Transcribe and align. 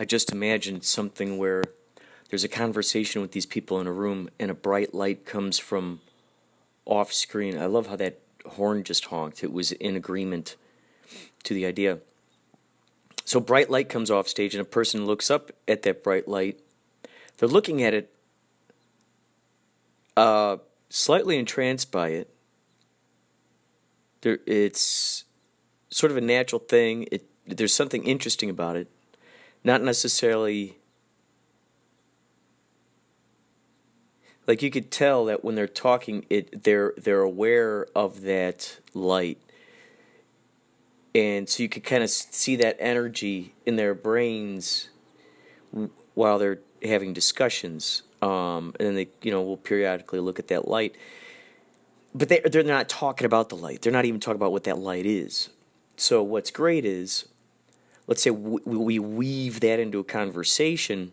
I 0.00 0.04
just 0.04 0.30
imagined 0.30 0.84
something 0.84 1.38
where 1.38 1.64
there's 2.30 2.44
a 2.44 2.48
conversation 2.48 3.20
with 3.20 3.32
these 3.32 3.46
people 3.46 3.80
in 3.80 3.86
a 3.86 3.92
room 3.92 4.28
and 4.38 4.50
a 4.50 4.54
bright 4.54 4.94
light 4.94 5.26
comes 5.26 5.58
from 5.58 6.00
off 6.84 7.12
screen. 7.12 7.58
I 7.58 7.66
love 7.66 7.88
how 7.88 7.96
that 7.96 8.20
horn 8.46 8.84
just 8.84 9.06
honked. 9.06 9.42
It 9.42 9.52
was 9.52 9.72
in 9.72 9.96
agreement 9.96 10.56
to 11.44 11.54
the 11.54 11.66
idea. 11.66 11.98
So 13.24 13.40
bright 13.40 13.70
light 13.70 13.88
comes 13.88 14.10
off 14.10 14.28
stage 14.28 14.54
and 14.54 14.62
a 14.62 14.64
person 14.64 15.04
looks 15.04 15.30
up 15.30 15.50
at 15.66 15.82
that 15.82 16.04
bright 16.04 16.28
light. 16.28 16.60
They're 17.38 17.48
looking 17.48 17.82
at 17.82 17.92
it 17.92 18.14
uh, 20.16 20.58
slightly 20.90 21.38
entranced 21.38 21.90
by 21.90 22.10
it. 22.10 22.30
There, 24.20 24.38
it's 24.46 25.24
sort 25.90 26.10
of 26.10 26.16
a 26.16 26.22
natural 26.22 26.60
thing. 26.60 27.06
It, 27.10 27.26
there's 27.46 27.74
something 27.74 28.04
interesting 28.04 28.50
about 28.50 28.76
it 28.76 28.90
not 29.68 29.82
necessarily 29.82 30.78
like 34.46 34.62
you 34.62 34.70
could 34.70 34.90
tell 34.90 35.26
that 35.26 35.44
when 35.44 35.56
they're 35.56 35.68
talking 35.68 36.24
it 36.30 36.64
they're 36.64 36.94
they're 36.96 37.20
aware 37.20 37.86
of 37.94 38.22
that 38.22 38.80
light. 38.94 39.38
And 41.14 41.48
so 41.48 41.62
you 41.62 41.68
could 41.68 41.84
kind 41.84 42.02
of 42.02 42.08
see 42.08 42.56
that 42.56 42.76
energy 42.80 43.54
in 43.66 43.76
their 43.76 43.94
brains 43.94 44.88
while 46.14 46.38
they're 46.38 46.60
having 46.82 47.12
discussions 47.12 48.02
um, 48.22 48.74
and 48.80 48.88
then 48.88 48.94
they 48.94 49.08
you 49.20 49.30
know 49.30 49.42
will 49.42 49.58
periodically 49.58 50.18
look 50.18 50.38
at 50.38 50.48
that 50.48 50.66
light. 50.66 50.96
But 52.14 52.30
they, 52.30 52.40
they're 52.40 52.62
not 52.62 52.88
talking 52.88 53.26
about 53.26 53.50
the 53.50 53.56
light. 53.56 53.82
They're 53.82 53.92
not 53.92 54.06
even 54.06 54.18
talking 54.18 54.36
about 54.36 54.52
what 54.52 54.64
that 54.64 54.78
light 54.78 55.04
is. 55.04 55.50
So 55.98 56.22
what's 56.22 56.50
great 56.50 56.86
is 56.86 57.28
let's 58.08 58.22
say 58.22 58.30
we 58.30 58.98
weave 58.98 59.60
that 59.60 59.78
into 59.78 60.00
a 60.00 60.04
conversation, 60.04 61.12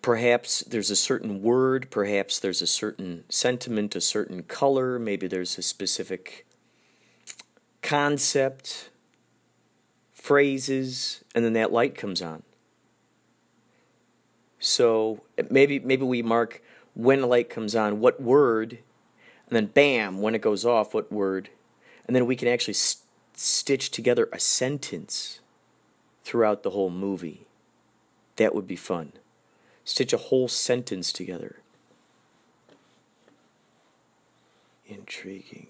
perhaps 0.00 0.60
there's 0.62 0.90
a 0.90 0.96
certain 0.96 1.42
word, 1.42 1.88
perhaps 1.90 2.40
there's 2.40 2.62
a 2.62 2.66
certain 2.66 3.24
sentiment, 3.28 3.94
a 3.94 4.00
certain 4.00 4.42
color, 4.42 4.98
maybe 4.98 5.28
there's 5.28 5.58
a 5.58 5.62
specific 5.62 6.46
concept, 7.82 8.88
phrases, 10.14 11.22
and 11.34 11.44
then 11.44 11.52
that 11.52 11.72
light 11.72 11.94
comes 11.94 12.22
on. 12.22 12.42
So 14.58 15.22
maybe 15.50 15.78
maybe 15.78 16.04
we 16.04 16.22
mark 16.22 16.62
when 16.94 17.20
the 17.20 17.26
light 17.26 17.50
comes 17.50 17.74
on, 17.76 18.00
what 18.00 18.22
word, 18.22 18.78
and 19.48 19.56
then 19.56 19.66
bam, 19.66 20.22
when 20.22 20.34
it 20.34 20.40
goes 20.40 20.64
off, 20.64 20.94
what 20.94 21.12
word, 21.12 21.50
and 22.06 22.16
then 22.16 22.26
we 22.26 22.36
can 22.36 22.48
actually 22.48 22.74
stitch 23.42 23.90
together 23.90 24.28
a 24.32 24.38
sentence 24.38 25.40
throughout 26.24 26.62
the 26.62 26.70
whole 26.70 26.90
movie. 26.90 27.46
That 28.36 28.54
would 28.54 28.66
be 28.66 28.76
fun. 28.76 29.12
Stitch 29.84 30.12
a 30.12 30.18
whole 30.18 30.48
sentence 30.48 31.12
together. 31.12 31.56
Intriguing. 34.86 35.68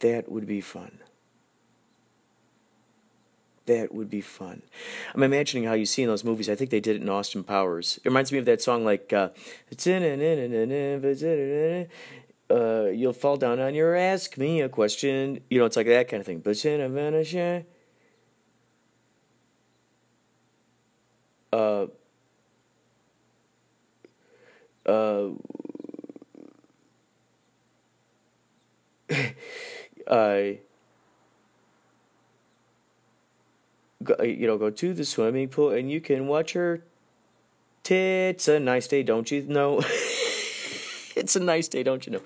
That 0.00 0.30
would 0.30 0.46
be 0.46 0.60
fun. 0.60 0.98
That 3.66 3.94
would 3.94 4.10
be 4.10 4.20
fun. 4.20 4.62
I'm 5.14 5.22
imagining 5.22 5.64
how 5.64 5.74
you 5.74 5.86
see 5.86 6.02
in 6.02 6.08
those 6.08 6.24
movies. 6.24 6.48
I 6.48 6.54
think 6.54 6.70
they 6.70 6.80
did 6.80 6.96
it 6.96 7.02
in 7.02 7.08
Austin 7.08 7.44
Powers. 7.44 7.98
It 7.98 8.08
reminds 8.08 8.32
me 8.32 8.38
of 8.38 8.44
that 8.46 8.60
song 8.60 8.84
like 8.84 9.12
uh, 9.12 9.28
uh, 12.50 12.86
you'll 12.92 13.12
fall 13.12 13.36
down 13.36 13.60
on 13.60 13.74
your 13.74 13.94
ask 13.94 14.36
me 14.36 14.60
a 14.60 14.68
question. 14.68 15.40
You 15.48 15.58
know, 15.58 15.66
it's 15.66 15.76
like 15.76 15.86
that 15.86 16.08
kind 16.08 16.20
of 16.20 16.26
thing. 16.26 16.40
But 16.40 16.56
uh, 21.52 21.86
uh, 24.86 25.28
I, 30.10 30.58
you 34.22 34.46
know, 34.46 34.56
go 34.58 34.70
to 34.70 34.94
the 34.94 35.04
swimming 35.04 35.48
pool 35.48 35.70
and 35.70 35.90
you 35.90 36.00
can 36.00 36.26
watch 36.26 36.52
her 36.54 36.82
tits. 37.82 38.48
A 38.48 38.58
nice 38.58 38.88
day, 38.88 39.02
don't 39.02 39.30
you 39.30 39.42
know? 39.42 39.82
it's 41.20 41.36
a 41.36 41.40
nice 41.40 41.68
day, 41.68 41.82
don't 41.82 42.04
you 42.06 42.12
know? 42.12 42.22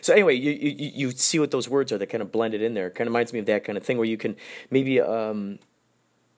So 0.00 0.12
anyway, 0.12 0.34
you, 0.34 0.52
you 0.52 0.90
you 0.94 1.10
see 1.10 1.38
what 1.38 1.50
those 1.50 1.68
words 1.68 1.90
are 1.92 1.98
that 1.98 2.06
kind 2.06 2.22
of 2.22 2.30
blended 2.30 2.62
in 2.62 2.74
there. 2.74 2.86
It 2.88 2.94
kind 2.94 3.08
of 3.08 3.12
reminds 3.12 3.32
me 3.32 3.40
of 3.40 3.46
that 3.46 3.64
kind 3.64 3.76
of 3.76 3.84
thing 3.84 3.98
where 3.98 4.06
you 4.06 4.16
can 4.16 4.36
maybe. 4.70 5.00
Um, 5.00 5.58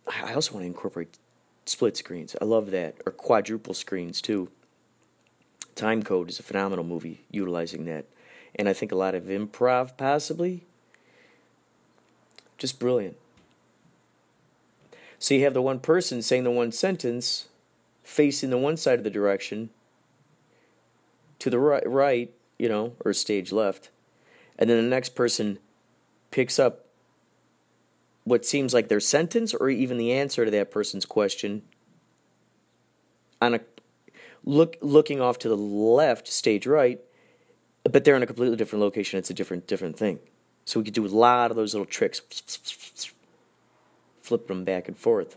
I 0.09 0.35
also 0.35 0.53
want 0.53 0.63
to 0.63 0.67
incorporate 0.67 1.19
split 1.65 1.97
screens. 1.97 2.37
I 2.41 2.45
love 2.45 2.71
that, 2.71 2.95
or 3.05 3.13
quadruple 3.13 3.75
screens 3.75 4.21
too. 4.23 4.49
Time 5.75 6.03
Code 6.03 6.31
is 6.31 6.39
a 6.39 6.43
phenomenal 6.43 6.85
movie 6.85 7.25
utilizing 7.31 7.85
that, 7.87 8.07
and 8.55 8.69
I 8.69 8.73
think 8.73 8.93
a 8.93 8.97
lot 8.97 9.15
of 9.15 9.25
improv 9.25 9.97
possibly. 9.97 10.65
Just 12.57 12.79
brilliant. 12.79 13.17
So 15.19 15.35
you 15.35 15.45
have 15.45 15.55
the 15.55 15.63
one 15.63 15.81
person 15.81 16.23
saying 16.23 16.45
the 16.45 16.51
one 16.51 16.73
sentence, 16.73 17.49
facing 18.03 18.51
the 18.51 18.59
one 18.59 18.77
side 18.77 18.99
of 18.99 19.05
the 19.05 19.11
direction, 19.11 19.71
to 21.39 21.51
the 21.51 21.59
right, 21.59 21.87
right, 21.87 22.33
you 22.59 22.69
know, 22.69 22.95
or 23.05 23.13
stage 23.13 23.53
left, 23.53 23.91
and 24.59 24.69
then 24.69 24.83
the 24.83 24.91
next 24.91 25.15
person 25.15 25.59
picks 26.31 26.59
up 26.59 26.87
what 28.25 28.45
seems 28.45 28.75
like 28.75 28.89
their 28.89 29.01
sentence 29.01 29.55
or 29.55 29.71
even 29.71 29.99
the 29.99 30.13
answer 30.13 30.45
to 30.45 30.51
that 30.51 30.71
person's 30.71 31.07
question 31.07 31.63
on 33.41 33.55
a 33.55 33.61
look 34.45 34.77
looking 34.81 35.21
off 35.21 35.39
to 35.39 35.49
the 35.49 35.57
left, 35.57 36.27
stage 36.29 36.67
right, 36.67 37.01
but 37.85 38.05
they're 38.05 38.17
in 38.17 38.23
a 38.23 38.27
completely 38.27 38.57
different 38.57 38.83
location. 38.83 39.19
It's 39.19 39.31
a 39.31 39.35
different 39.35 39.67
different 39.67 39.97
thing. 39.97 40.19
So 40.65 40.81
we 40.81 40.85
could 40.85 40.95
do 40.95 41.07
a 41.07 41.09
lot 41.09 41.51
of 41.53 41.57
those 41.57 41.75
little 41.75 41.87
tricks, 41.87 42.21
flipping 44.23 44.49
them 44.49 44.65
back 44.65 44.89
and 44.89 44.97
forth. 44.99 45.37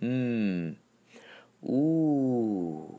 Hmm. 0.00 0.72
Ooh. 1.68 2.94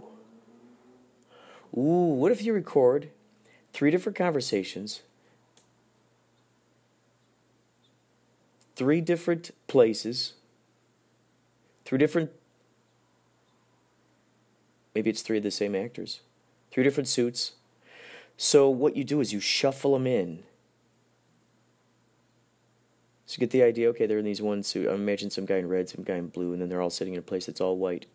Ooh, 1.76 2.16
what 2.16 2.32
if 2.32 2.42
you 2.42 2.54
record 2.54 3.10
three 3.72 3.92
different 3.92 4.18
conversations, 4.18 5.02
three 8.76 9.00
different 9.00 9.52
places, 9.68 10.34
three 11.86 11.98
different, 11.98 12.32
maybe 14.96 15.10
it's 15.10 15.22
three 15.22 15.38
of 15.38 15.44
the 15.44 15.52
same 15.52 15.76
actors, 15.76 16.22
three 16.72 16.84
different 16.84 17.08
suits. 17.08 17.54
So 18.36 18.70
what 18.70 18.96
you 18.96 19.04
do 19.04 19.22
is 19.22 19.32
you 19.32 19.40
shuffle 19.40 19.94
them 19.94 20.08
in. 20.08 20.44
So 23.26 23.36
you 23.36 23.40
get 23.40 23.52
the 23.52 23.64
idea, 23.64 23.90
okay, 23.90 24.06
they're 24.06 24.20
in 24.20 24.26
these 24.26 24.42
one 24.42 24.64
suit. 24.64 24.88
I 24.88 24.94
imagine 24.94 25.30
some 25.30 25.46
guy 25.46 25.58
in 25.58 25.68
red, 25.68 25.90
some 25.90 26.04
guy 26.04 26.16
in 26.16 26.28
blue, 26.28 26.54
and 26.54 26.62
then 26.62 26.70
they're 26.70 26.82
all 26.82 26.90
sitting 26.90 27.14
in 27.14 27.20
a 27.20 27.24
place 27.24 27.46
that's 27.46 27.62
all 27.62 27.78
white. 27.78 28.06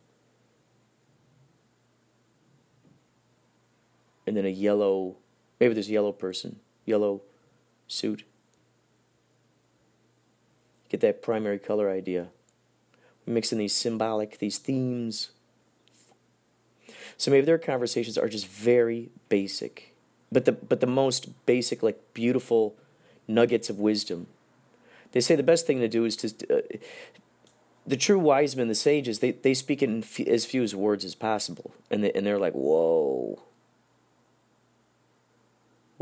And 4.32 4.37
then 4.38 4.46
a 4.46 4.49
yellow, 4.49 5.17
maybe 5.61 5.75
there's 5.75 5.90
a 5.90 5.93
yellow 5.93 6.11
person, 6.11 6.58
yellow 6.87 7.20
suit, 7.87 8.25
Get 10.93 11.00
that 11.00 11.23
primary 11.23 11.58
color 11.58 11.90
idea. 11.90 12.29
Mixing 13.25 13.56
these 13.56 13.75
symbolic, 13.75 14.38
these 14.38 14.58
themes. 14.58 15.31
So 17.17 17.31
maybe 17.31 17.46
their 17.46 17.56
conversations 17.56 18.19
are 18.19 18.29
just 18.29 18.46
very 18.46 19.08
basic, 19.31 19.94
but 20.31 20.44
the 20.44 20.52
but 20.52 20.81
the 20.81 20.87
most 20.87 21.46
basic, 21.46 21.82
like 21.82 21.99
beautiful 22.12 22.76
nuggets 23.26 23.70
of 23.70 23.79
wisdom. 23.79 24.26
They 25.12 25.20
say 25.23 25.34
the 25.34 25.43
best 25.43 25.67
thing 25.67 25.81
to 25.81 25.88
do 25.88 26.05
is 26.05 26.17
to 26.17 26.29
uh, 26.55 26.61
the 27.87 27.96
true 27.96 28.19
wise 28.19 28.55
men, 28.55 28.69
the 28.69 28.75
sages, 28.75 29.20
they, 29.20 29.31
they 29.31 29.55
speak 29.55 29.82
in 29.82 30.02
f- 30.02 30.20
as 30.20 30.44
few 30.44 30.62
as 30.62 30.75
words 30.75 31.06
as 31.06 31.14
possible, 31.14 31.73
and 31.90 32.05
they, 32.05 32.12
and 32.12 32.26
they're 32.26 32.38
like, 32.38 32.52
whoa. 32.52 33.43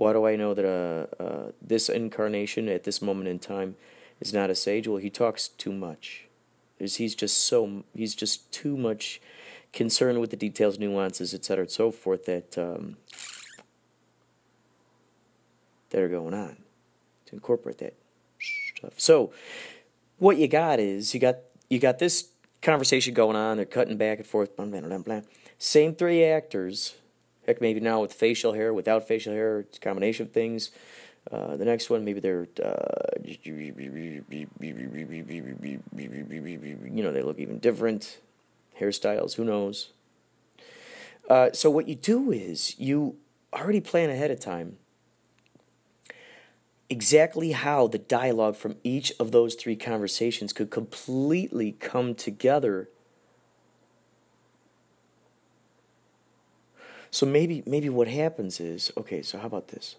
Why 0.00 0.14
do 0.14 0.26
I 0.26 0.34
know 0.34 0.54
that 0.54 0.64
uh, 0.64 1.22
uh, 1.22 1.52
this 1.60 1.90
incarnation 1.90 2.70
at 2.70 2.84
this 2.84 3.02
moment 3.02 3.28
in 3.28 3.38
time 3.38 3.76
is 4.18 4.32
not 4.32 4.48
a 4.48 4.54
sage? 4.54 4.88
Well, 4.88 4.96
he 4.96 5.10
talks 5.10 5.48
too 5.48 5.74
much. 5.74 6.24
He's 6.78 7.14
just 7.14 7.44
so 7.44 7.84
he's 7.94 8.14
just 8.14 8.50
too 8.50 8.78
much 8.78 9.20
concerned 9.74 10.18
with 10.18 10.30
the 10.30 10.38
details, 10.38 10.78
nuances, 10.78 11.34
etc., 11.34 11.64
and 11.64 11.70
so 11.70 11.90
forth 11.90 12.24
that 12.24 12.56
um, 12.56 12.96
that 15.90 16.00
are 16.00 16.08
going 16.08 16.32
on 16.32 16.56
to 17.26 17.34
incorporate 17.34 17.76
that 17.76 17.92
stuff. 18.78 18.94
So, 18.96 19.34
what 20.16 20.38
you 20.38 20.48
got 20.48 20.80
is 20.80 21.12
you 21.12 21.20
got 21.20 21.40
you 21.68 21.78
got 21.78 21.98
this 21.98 22.30
conversation 22.62 23.12
going 23.12 23.36
on. 23.36 23.58
They're 23.58 23.66
cutting 23.66 23.98
back 23.98 24.16
and 24.16 24.26
forth. 24.26 24.56
Blah, 24.56 24.64
blah, 24.64 24.96
blah, 24.96 25.20
Same 25.58 25.94
three 25.94 26.24
actors. 26.24 26.94
Heck, 27.50 27.60
maybe 27.60 27.80
now 27.80 28.00
with 28.00 28.12
facial 28.12 28.52
hair, 28.52 28.72
without 28.72 29.08
facial 29.08 29.32
hair, 29.32 29.58
it's 29.58 29.76
a 29.76 29.80
combination 29.80 30.26
of 30.26 30.32
things. 30.32 30.70
Uh, 31.32 31.56
the 31.56 31.64
next 31.64 31.90
one, 31.90 32.04
maybe 32.04 32.20
they're, 32.20 32.46
uh, 32.64 33.18
you 33.24 33.42
know, 37.02 37.10
they 37.10 37.22
look 37.22 37.40
even 37.40 37.58
different. 37.58 38.18
Hairstyles, 38.80 39.34
who 39.34 39.42
knows? 39.42 39.90
Uh, 41.28 41.50
so 41.52 41.68
what 41.70 41.88
you 41.88 41.96
do 41.96 42.30
is 42.30 42.78
you 42.78 43.16
already 43.52 43.80
plan 43.80 44.10
ahead 44.10 44.30
of 44.30 44.38
time 44.38 44.76
exactly 46.88 47.50
how 47.50 47.88
the 47.88 47.98
dialogue 47.98 48.54
from 48.54 48.76
each 48.84 49.12
of 49.18 49.32
those 49.32 49.56
three 49.56 49.74
conversations 49.74 50.52
could 50.52 50.70
completely 50.70 51.72
come 51.72 52.14
together. 52.14 52.88
So 57.10 57.26
maybe 57.26 57.62
maybe 57.66 57.88
what 57.88 58.08
happens 58.08 58.60
is 58.60 58.92
okay. 58.96 59.22
So 59.22 59.38
how 59.38 59.46
about 59.46 59.68
this? 59.68 59.96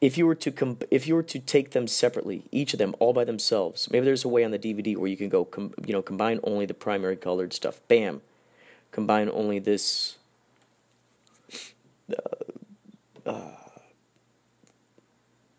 If 0.00 0.18
you 0.18 0.26
were 0.26 0.34
to 0.34 0.50
com- 0.50 0.78
if 0.90 1.06
you 1.06 1.14
were 1.14 1.22
to 1.22 1.38
take 1.38 1.70
them 1.70 1.86
separately, 1.86 2.44
each 2.52 2.74
of 2.74 2.78
them 2.78 2.94
all 2.98 3.12
by 3.12 3.24
themselves, 3.24 3.88
maybe 3.90 4.04
there's 4.04 4.24
a 4.24 4.28
way 4.28 4.44
on 4.44 4.50
the 4.50 4.58
DVD 4.58 4.96
where 4.96 5.08
you 5.08 5.16
can 5.16 5.28
go, 5.28 5.44
com- 5.44 5.72
you 5.86 5.92
know, 5.92 6.02
combine 6.02 6.40
only 6.42 6.66
the 6.66 6.74
primary 6.74 7.16
colored 7.16 7.52
stuff. 7.52 7.80
Bam, 7.88 8.20
combine 8.90 9.30
only 9.32 9.58
this. 9.58 10.16
Uh, 12.10 13.30
uh, 13.30 13.50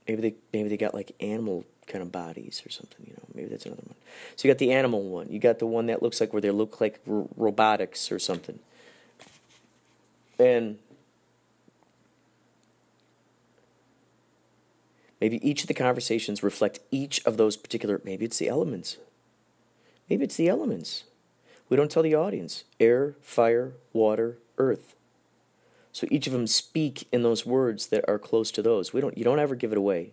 maybe 0.08 0.22
they 0.22 0.36
maybe 0.54 0.70
they 0.70 0.78
got 0.78 0.94
like 0.94 1.14
animal 1.20 1.66
kind 1.88 2.02
of 2.02 2.12
bodies 2.12 2.62
or 2.66 2.70
something. 2.70 3.06
You 3.08 3.14
know, 3.14 3.24
maybe 3.34 3.48
that's 3.50 3.66
another 3.66 3.82
one. 3.86 3.96
So 4.36 4.48
you 4.48 4.54
got 4.54 4.60
the 4.60 4.74
animal 4.74 5.02
one. 5.04 5.30
You 5.32 5.40
got 5.40 5.60
the 5.60 5.66
one 5.66 5.88
that 5.88 6.04
looks 6.04 6.20
like 6.22 6.34
where 6.34 6.42
they 6.42 6.52
look 6.52 6.80
like 6.80 7.00
r- 7.10 7.26
robotics 7.36 8.12
or 8.12 8.20
something. 8.20 8.60
And 10.40 10.78
maybe 15.20 15.48
each 15.48 15.62
of 15.62 15.68
the 15.68 15.74
conversations 15.74 16.44
reflect 16.44 16.80
each 16.92 17.26
of 17.26 17.38
those 17.38 17.58
particular. 17.58 18.02
Maybe 18.04 18.26
it's 18.26 18.38
the 18.38 18.48
elements. 18.48 18.98
Maybe 20.10 20.24
it's 20.24 20.36
the 20.38 20.48
elements. 20.48 21.04
We 21.70 21.78
don't 21.78 21.92
tell 21.92 22.04
the 22.04 22.16
audience 22.16 22.64
air, 22.80 23.16
fire, 23.22 23.74
water, 23.94 24.38
earth. 24.58 24.96
So 25.92 26.08
each 26.12 26.28
of 26.28 26.34
them 26.34 26.48
speak 26.48 27.08
in 27.12 27.24
those 27.24 27.46
words 27.46 27.88
that 27.88 28.08
are 28.08 28.20
close 28.20 28.52
to 28.52 28.62
those. 28.62 28.94
We 28.94 29.02
don't 29.02 29.18
you 29.18 29.24
don't 29.24 29.40
ever 29.40 29.56
give 29.56 29.72
it 29.72 29.78
away. 29.78 30.12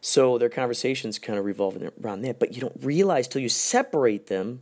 So 0.00 0.36
their 0.36 0.50
conversations 0.50 1.18
kind 1.18 1.38
of 1.38 1.46
revolve 1.46 1.78
around 2.02 2.20
that, 2.22 2.38
but 2.38 2.54
you 2.54 2.60
don't 2.60 2.76
realize 2.82 3.26
till 3.26 3.40
you 3.40 3.48
separate 3.48 4.26
them, 4.26 4.60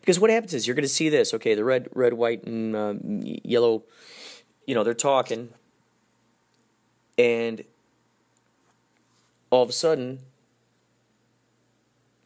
because 0.00 0.18
what 0.20 0.30
happens 0.30 0.54
is 0.54 0.66
you're 0.66 0.74
going 0.74 0.82
to 0.82 0.88
see 0.88 1.08
this. 1.08 1.34
Okay, 1.34 1.54
the 1.54 1.64
red, 1.64 1.88
red, 1.94 2.14
white, 2.14 2.44
and 2.44 2.76
uh, 2.76 2.94
yellow. 3.02 3.84
You 4.66 4.74
know 4.74 4.84
they're 4.84 4.94
talking, 4.94 5.50
and 7.18 7.64
all 9.50 9.62
of 9.62 9.68
a 9.68 9.72
sudden 9.72 10.20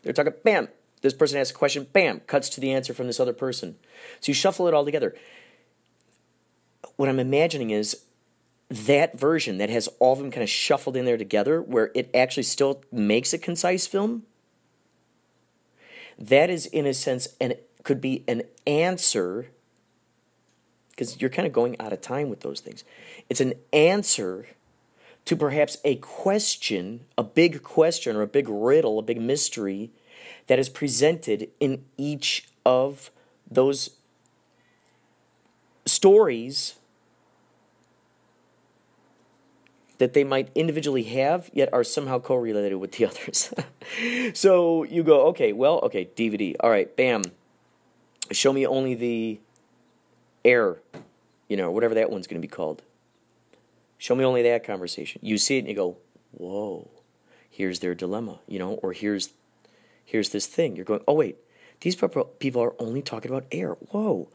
they're 0.02 0.12
talking. 0.12 0.34
Bam! 0.44 0.68
This 1.02 1.14
person 1.14 1.38
asks 1.38 1.50
a 1.50 1.54
question. 1.54 1.86
Bam! 1.92 2.20
Cuts 2.20 2.48
to 2.50 2.60
the 2.60 2.72
answer 2.72 2.94
from 2.94 3.06
this 3.06 3.18
other 3.20 3.32
person. 3.32 3.76
So 4.20 4.30
you 4.30 4.34
shuffle 4.34 4.68
it 4.68 4.74
all 4.74 4.84
together 4.84 5.14
what 6.98 7.08
I'm 7.08 7.20
imagining 7.20 7.70
is 7.70 8.04
that 8.68 9.18
version 9.18 9.58
that 9.58 9.70
has 9.70 9.88
all 10.00 10.12
of 10.12 10.18
them 10.18 10.32
kind 10.32 10.42
of 10.42 10.50
shuffled 10.50 10.96
in 10.96 11.04
there 11.04 11.16
together, 11.16 11.62
where 11.62 11.90
it 11.94 12.10
actually 12.12 12.42
still 12.42 12.82
makes 12.92 13.32
a 13.32 13.38
concise 13.38 13.86
film. 13.86 14.24
That 16.18 16.50
is, 16.50 16.66
in 16.66 16.86
a 16.86 16.94
sense, 16.94 17.28
and 17.40 17.54
could 17.84 18.00
be 18.00 18.24
an 18.26 18.42
answer 18.66 19.46
because 20.90 21.20
you're 21.20 21.30
kind 21.30 21.46
of 21.46 21.52
going 21.52 21.76
out 21.80 21.92
of 21.92 22.00
time 22.00 22.28
with 22.28 22.40
those 22.40 22.58
things. 22.58 22.82
It's 23.28 23.40
an 23.40 23.54
answer 23.72 24.48
to 25.26 25.36
perhaps 25.36 25.78
a 25.84 25.94
question, 25.96 27.02
a 27.16 27.22
big 27.22 27.62
question 27.62 28.16
or 28.16 28.22
a 28.22 28.26
big 28.26 28.48
riddle, 28.48 28.98
a 28.98 29.02
big 29.02 29.20
mystery 29.20 29.90
that 30.48 30.58
is 30.58 30.68
presented 30.68 31.50
in 31.60 31.84
each 31.96 32.48
of 32.66 33.12
those 33.48 33.90
stories 35.86 36.77
that 39.98 40.14
they 40.14 40.24
might 40.24 40.48
individually 40.54 41.02
have, 41.02 41.50
yet 41.52 41.68
are 41.72 41.84
somehow 41.84 42.18
correlated 42.18 42.78
with 42.78 42.92
the 42.92 43.06
others. 43.10 43.52
so 44.34 44.84
you 44.84 45.02
go, 45.02 45.26
okay, 45.28 45.52
well, 45.52 45.80
okay, 45.84 46.08
DVD. 46.16 46.54
All 46.60 46.70
right, 46.70 46.94
bam. 46.96 47.22
Show 48.30 48.52
me 48.52 48.66
only 48.66 48.94
the 48.94 49.40
air, 50.44 50.76
you 51.48 51.56
know, 51.56 51.70
whatever 51.70 51.94
that 51.94 52.10
one's 52.10 52.26
going 52.26 52.40
to 52.40 52.46
be 52.46 52.50
called. 52.50 52.82
Show 53.96 54.14
me 54.14 54.24
only 54.24 54.42
that 54.42 54.64
conversation. 54.64 55.20
You 55.24 55.38
see 55.38 55.56
it 55.56 55.60
and 55.60 55.68
you 55.68 55.74
go, 55.74 55.96
whoa, 56.32 56.88
here's 57.50 57.80
their 57.80 57.94
dilemma, 57.94 58.38
you 58.46 58.58
know, 58.58 58.74
or 58.74 58.92
here's 58.92 59.30
here's 60.04 60.30
this 60.30 60.46
thing. 60.46 60.76
You're 60.76 60.84
going, 60.84 61.02
oh 61.08 61.14
wait, 61.14 61.36
these 61.80 61.96
people 62.38 62.62
are 62.62 62.74
only 62.78 63.02
talking 63.02 63.30
about 63.30 63.46
air. 63.50 63.72
Whoa, 63.90 64.28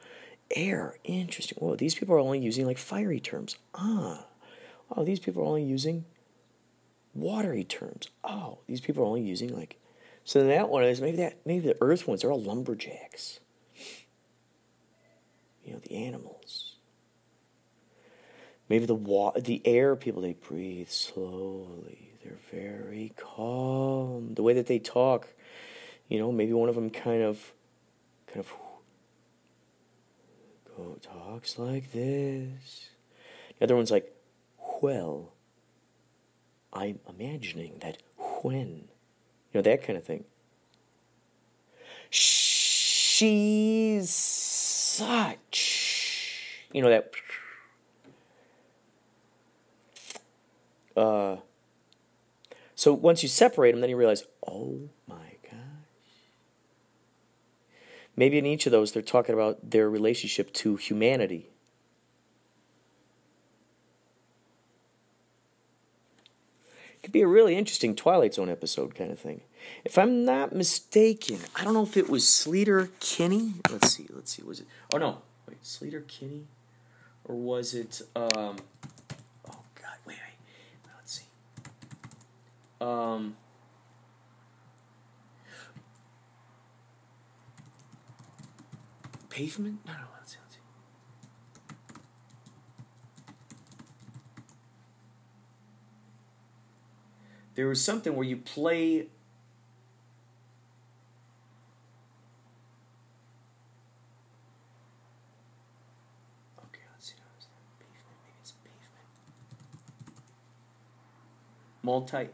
air, 0.56 0.98
interesting. 1.04 1.58
Whoa, 1.60 1.76
these 1.76 1.96
people 1.96 2.16
are 2.16 2.20
only 2.20 2.40
using 2.40 2.66
like 2.66 2.78
fiery 2.78 3.20
terms. 3.20 3.58
Ah, 3.74 4.26
oh, 4.96 5.04
these 5.04 5.20
people 5.20 5.44
are 5.44 5.48
only 5.48 5.64
using 5.64 6.06
watery 7.14 7.64
terms. 7.64 8.10
Oh, 8.24 8.60
these 8.68 8.82
people 8.82 9.04
are 9.04 9.08
only 9.08 9.22
using 9.22 9.56
like. 9.56 9.80
So 10.24 10.40
then 10.40 10.50
that 10.50 10.70
one 10.70 10.84
is 10.84 11.02
maybe 11.02 11.18
that 11.18 11.38
maybe 11.46 11.68
the 11.68 11.78
earth 11.82 12.08
ones 12.08 12.24
are 12.24 12.32
all 12.32 12.42
lumberjacks. 12.42 13.40
You 15.66 15.74
know 15.74 15.80
the 15.80 15.96
animals. 15.96 16.76
Maybe 18.70 18.86
the 18.86 18.96
wa- 18.96 19.34
the 19.38 19.62
air 19.66 19.96
people 19.96 20.22
they 20.22 20.34
breathe 20.34 20.90
slowly. 20.90 22.14
They're 22.24 22.38
very 22.52 23.14
calm. 23.18 24.34
The 24.34 24.44
way 24.44 24.54
that 24.54 24.68
they 24.68 24.80
talk, 24.80 25.28
you 26.08 26.18
know, 26.18 26.32
maybe 26.32 26.54
one 26.54 26.70
of 26.70 26.76
them 26.76 26.90
kind 26.90 27.22
of, 27.22 27.54
kind 28.28 28.40
of, 28.40 28.54
go 30.78 30.98
talks 31.02 31.60
like 31.60 31.92
this. 31.92 32.90
The 33.60 33.66
other 33.66 33.76
one's 33.76 33.92
like, 33.92 34.13
well, 34.82 35.34
I'm 36.72 37.00
imagining 37.08 37.80
that 37.82 37.98
when, 38.42 38.68
you 38.68 39.56
know, 39.56 39.62
that 39.62 39.84
kind 39.84 39.98
of 39.98 40.04
thing. 40.04 40.26
She's 42.10 44.10
such, 44.10 45.40
you 46.72 46.82
know, 46.82 46.90
that. 46.90 47.12
Uh, 50.96 51.38
so 52.76 52.94
once 52.94 53.24
you 53.24 53.30
separate 53.30 53.72
them, 53.72 53.82
then 53.82 53.90
you 53.90 53.98
realize, 53.98 54.26
oh 54.48 54.90
my 55.08 55.38
gosh. 55.44 55.54
Maybe 58.16 58.38
in 58.38 58.46
each 58.46 58.66
of 58.66 58.72
those, 58.72 58.92
they're 58.92 59.02
talking 59.02 59.34
about 59.34 59.72
their 59.72 59.90
relationship 59.90 60.54
to 60.54 60.76
humanity 60.76 61.53
be 67.14 67.22
a 67.22 67.28
really 67.28 67.56
interesting 67.56 67.96
Twilight 67.96 68.34
Zone 68.34 68.50
episode 68.50 68.96
kind 68.96 69.12
of 69.12 69.20
thing. 69.20 69.42
If 69.86 69.98
I'm 69.98 70.26
not 70.26 70.54
mistaken, 70.54 71.38
I 71.56 71.64
don't 71.64 71.74
know 71.74 71.84
if 71.84 71.96
it 71.96 72.10
was 72.10 72.24
Sleater 72.24 72.90
Kinney. 73.00 73.54
Let's 73.72 73.94
see, 73.94 74.08
let's 74.10 74.32
see, 74.36 74.44
was 74.44 74.60
it? 74.60 74.68
Oh 74.94 74.98
no, 74.98 75.22
wait, 75.48 75.62
Sleater 75.64 76.06
Kinney, 76.06 76.48
or 77.24 77.36
was 77.36 77.74
it? 77.76 78.02
Um, 78.16 78.58
oh 79.48 79.64
God, 79.76 79.98
wait, 80.06 80.18
wait, 80.18 80.90
let's 80.98 81.14
see. 81.14 81.26
Um. 82.82 83.38
Pavement? 89.30 89.80
No, 89.88 89.94
no. 89.94 90.13
There 97.56 97.68
was 97.68 97.84
something 97.84 98.16
where 98.16 98.26
you 98.26 98.38
play. 98.38 99.08
Multi. 111.86 112.30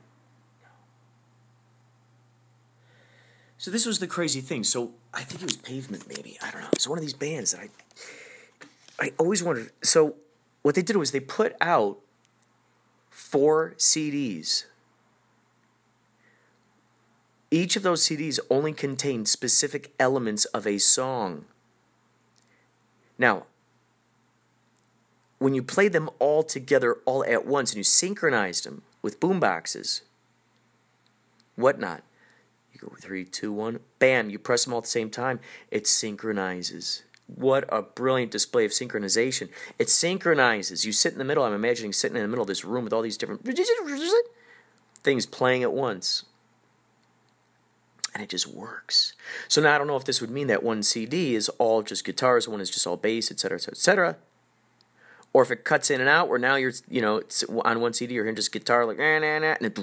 So 3.57 3.71
this 3.71 3.85
was 3.88 3.97
the 3.97 4.05
crazy 4.05 4.41
thing. 4.41 4.63
So 4.63 4.91
I 5.11 5.23
think 5.23 5.41
it 5.41 5.45
was 5.45 5.57
Pavement, 5.57 6.07
maybe. 6.07 6.38
I 6.39 6.51
don't 6.51 6.61
know. 6.61 6.69
It's 6.73 6.88
one 6.88 6.99
of 6.99 7.01
these 7.01 7.13
bands 7.13 7.51
that 7.51 7.61
I 7.61 7.69
I 8.99 9.11
always 9.17 9.41
wondered. 9.41 9.71
So 9.81 10.15
what 10.61 10.75
they 10.75 10.81
did 10.81 10.95
was 10.97 11.11
they 11.11 11.19
put 11.19 11.55
out 11.61 11.99
four 13.09 13.73
CDs. 13.77 14.65
Each 17.51 17.75
of 17.75 17.83
those 17.83 18.03
CDs 18.03 18.39
only 18.49 18.73
contained 18.73 19.27
specific 19.27 19.93
elements 19.99 20.45
of 20.45 20.67
a 20.67 20.77
song. 20.77 21.45
Now, 23.17 23.45
when 25.39 25.55
you 25.55 25.63
played 25.63 25.93
them 25.93 26.09
all 26.19 26.43
together 26.43 26.97
all 27.05 27.25
at 27.25 27.45
once 27.45 27.71
and 27.71 27.77
you 27.77 27.83
synchronized 27.83 28.65
them 28.65 28.83
with 29.01 29.19
boomboxes, 29.19 30.01
whatnot, 31.55 32.03
you 32.73 32.79
go 32.81 32.95
three, 32.99 33.25
two, 33.25 33.51
one, 33.51 33.79
bam, 33.97 34.29
you 34.29 34.37
press 34.37 34.65
them 34.65 34.73
all 34.73 34.79
at 34.79 34.83
the 34.83 34.89
same 34.89 35.09
time, 35.09 35.39
it 35.71 35.87
synchronizes. 35.87 37.03
What 37.27 37.65
a 37.69 37.81
brilliant 37.81 38.31
display 38.31 38.65
of 38.65 38.71
synchronization. 38.71 39.49
It 39.77 39.89
synchronizes. 39.89 40.85
You 40.85 40.91
sit 40.91 41.13
in 41.13 41.19
the 41.19 41.25
middle, 41.25 41.43
I'm 41.43 41.53
imagining 41.53 41.93
sitting 41.93 42.17
in 42.17 42.23
the 42.23 42.27
middle 42.27 42.41
of 42.41 42.47
this 42.47 42.65
room 42.65 42.83
with 42.83 42.93
all 42.93 43.01
these 43.01 43.17
different 43.17 43.47
things 45.03 45.25
playing 45.25 45.63
at 45.63 45.71
once. 45.71 46.23
And 48.13 48.23
it 48.23 48.29
just 48.29 48.47
works. 48.47 49.13
So 49.47 49.61
now 49.61 49.75
I 49.75 49.77
don't 49.77 49.87
know 49.87 49.95
if 49.95 50.05
this 50.05 50.19
would 50.19 50.31
mean 50.31 50.47
that 50.47 50.63
one 50.63 50.81
CD 50.83 51.35
is 51.35 51.47
all 51.59 51.83
just 51.83 52.03
guitars, 52.03 52.47
one 52.47 52.59
is 52.59 52.69
just 52.69 52.87
all 52.87 52.97
bass, 52.97 53.31
etc., 53.31 53.57
etc., 53.57 53.71
etc 53.73 54.17
or 55.33 55.43
if 55.43 55.51
it 55.51 55.63
cuts 55.63 55.91
in 55.91 56.01
and 56.01 56.09
out, 56.09 56.27
where 56.27 56.39
now 56.39 56.55
you're, 56.55 56.73
you 56.89 57.01
know, 57.01 57.21
on 57.63 57.81
one 57.81 57.93
CD 57.93 58.13
you're 58.15 58.23
hearing 58.23 58.35
just 58.35 58.51
guitar 58.51 58.85
like 58.85 58.97
na 58.97 59.19
na 59.19 59.39
na 59.39 59.55
and 59.59 59.73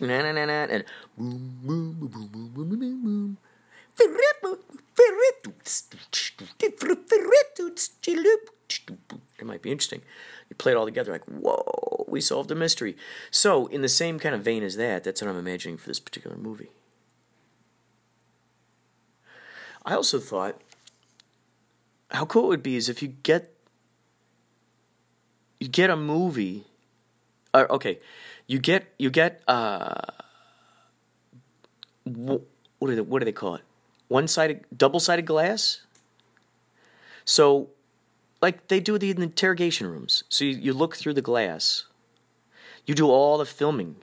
na 0.00 0.22
na 0.22 0.32
na 0.32 0.44
na 0.46 0.66
and 0.70 0.84
boom 1.18 1.58
boom 1.62 1.92
boom 1.94 2.08
boom 2.08 2.28
boom 2.28 2.68
boom 2.68 2.78
boom 2.78 3.02
boom. 3.02 3.38
It 9.38 9.44
might 9.44 9.62
be 9.62 9.70
interesting. 9.72 10.02
You 10.48 10.56
play 10.56 10.72
it 10.72 10.76
all 10.76 10.84
together, 10.84 11.12
like, 11.12 11.24
whoa, 11.24 11.95
we 12.08 12.20
solved 12.20 12.50
a 12.50 12.54
mystery. 12.54 12.96
So, 13.30 13.66
in 13.66 13.82
the 13.82 13.88
same 13.88 14.18
kind 14.18 14.34
of 14.34 14.42
vein 14.42 14.62
as 14.62 14.76
that, 14.76 15.04
that's 15.04 15.22
what 15.22 15.30
I'm 15.30 15.38
imagining 15.38 15.76
for 15.76 15.88
this 15.88 16.00
particular 16.00 16.36
movie. 16.36 16.70
I 19.84 19.94
also 19.94 20.18
thought 20.18 20.60
how 22.10 22.24
cool 22.24 22.44
it 22.44 22.48
would 22.48 22.62
be 22.62 22.76
is 22.76 22.88
if 22.88 23.02
you 23.02 23.08
get 23.08 23.52
you 25.60 25.68
get 25.68 25.90
a 25.90 25.96
movie 25.96 26.64
or 27.54 27.70
okay 27.72 27.98
you 28.46 28.58
get 28.58 28.86
you 28.98 29.10
get 29.10 29.42
uh 29.48 29.94
what 32.04 32.42
do 32.80 32.94
they, 32.94 33.00
what 33.00 33.20
do 33.20 33.24
they 33.24 33.32
call 33.32 33.54
it 33.54 33.62
one 34.08 34.28
sided 34.28 34.64
double 34.76 35.00
sided 35.00 35.26
glass 35.26 35.82
so 37.24 37.68
like 38.40 38.68
they 38.68 38.80
do 38.80 38.98
the 38.98 39.10
interrogation 39.10 39.86
rooms 39.86 40.24
so 40.28 40.44
you, 40.44 40.56
you 40.56 40.72
look 40.72 40.96
through 40.96 41.14
the 41.14 41.22
glass 41.22 41.84
you 42.86 42.94
do 42.94 43.10
all 43.10 43.38
the 43.38 43.44
filming. 43.44 43.96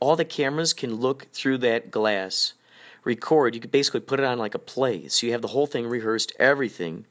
All 0.00 0.16
the 0.16 0.24
cameras 0.24 0.72
can 0.72 0.96
look 0.96 1.26
through 1.32 1.58
that 1.58 1.90
glass 1.90 2.54
record. 3.04 3.54
You 3.54 3.60
could 3.60 3.70
basically 3.70 4.00
put 4.00 4.20
it 4.20 4.26
on 4.26 4.38
like 4.38 4.54
a 4.54 4.58
play. 4.58 5.08
So 5.08 5.26
you 5.26 5.32
have 5.32 5.42
the 5.42 5.48
whole 5.48 5.66
thing 5.66 5.86
rehearsed 5.86 6.32
everything. 6.38 7.06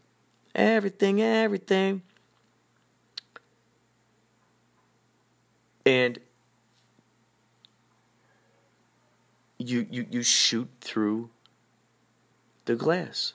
Everything 0.53 1.21
everything. 1.21 2.01
And 5.85 6.19
you 9.57 9.87
you 9.89 10.05
you 10.09 10.23
shoot 10.23 10.69
through 10.81 11.29
the 12.65 12.75
glass. 12.75 13.33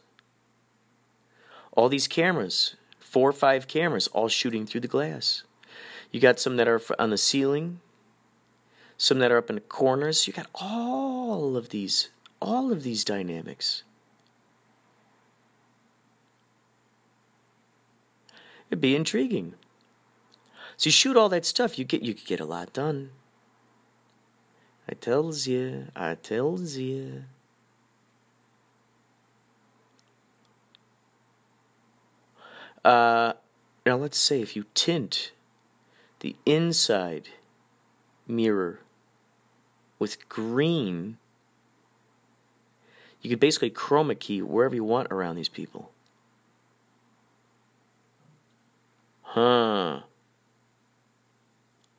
All 1.72 1.88
these 1.88 2.06
cameras 2.06 2.76
four 2.98 3.28
or 3.28 3.32
five 3.32 3.68
cameras 3.68 4.08
all 4.08 4.28
shooting 4.28 4.64
through 4.64 4.80
the 4.80 4.88
glass 4.88 5.42
you 6.12 6.20
got 6.20 6.38
some 6.38 6.56
that 6.56 6.68
are 6.68 6.80
on 6.98 7.10
the 7.10 7.18
ceiling 7.18 7.80
some 8.96 9.18
that 9.18 9.32
are 9.32 9.38
up 9.38 9.50
in 9.50 9.56
the 9.56 9.60
corners 9.60 10.26
you 10.26 10.32
got 10.32 10.46
all 10.54 11.56
of 11.56 11.70
these 11.70 12.10
all 12.40 12.70
of 12.70 12.82
these 12.84 13.04
dynamics 13.04 13.82
it'd 18.70 18.80
be 18.80 18.94
intriguing 18.94 19.54
so 20.82 20.88
you 20.88 20.92
shoot 20.92 21.16
all 21.16 21.28
that 21.28 21.44
stuff, 21.44 21.78
you 21.78 21.84
get 21.84 22.02
you 22.02 22.12
could 22.12 22.26
get 22.26 22.40
a 22.40 22.44
lot 22.44 22.72
done. 22.72 23.10
I 24.88 24.94
tells 24.94 25.46
you, 25.46 25.86
I 25.94 26.16
tells 26.16 26.76
you. 26.76 27.22
Uh, 32.84 33.34
now 33.86 33.96
let's 33.96 34.18
say 34.18 34.42
if 34.42 34.56
you 34.56 34.64
tint 34.74 35.30
the 36.22 36.36
inside 36.46 37.28
mirror 38.28 38.78
with 39.98 40.28
green, 40.28 41.18
you 43.20 43.28
could 43.28 43.40
basically 43.40 43.70
chroma 43.70 44.18
key 44.18 44.40
wherever 44.40 44.74
you 44.74 44.84
want 44.84 45.08
around 45.10 45.34
these 45.34 45.48
people. 45.48 45.90
Huh. 49.22 50.02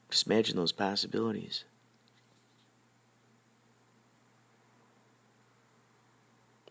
Just 0.10 0.26
imagine 0.26 0.56
those 0.56 0.72
possibilities. 0.72 1.66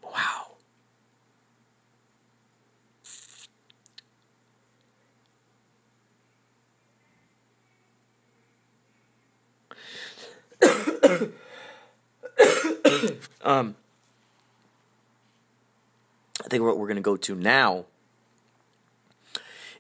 Wow. 0.03 0.53
Um, 13.43 13.77
I 16.45 16.49
think 16.49 16.63
what 16.63 16.79
we're 16.79 16.87
going 16.87 16.97
to 16.97 17.03
go 17.03 17.17
to 17.17 17.35
now 17.35 17.87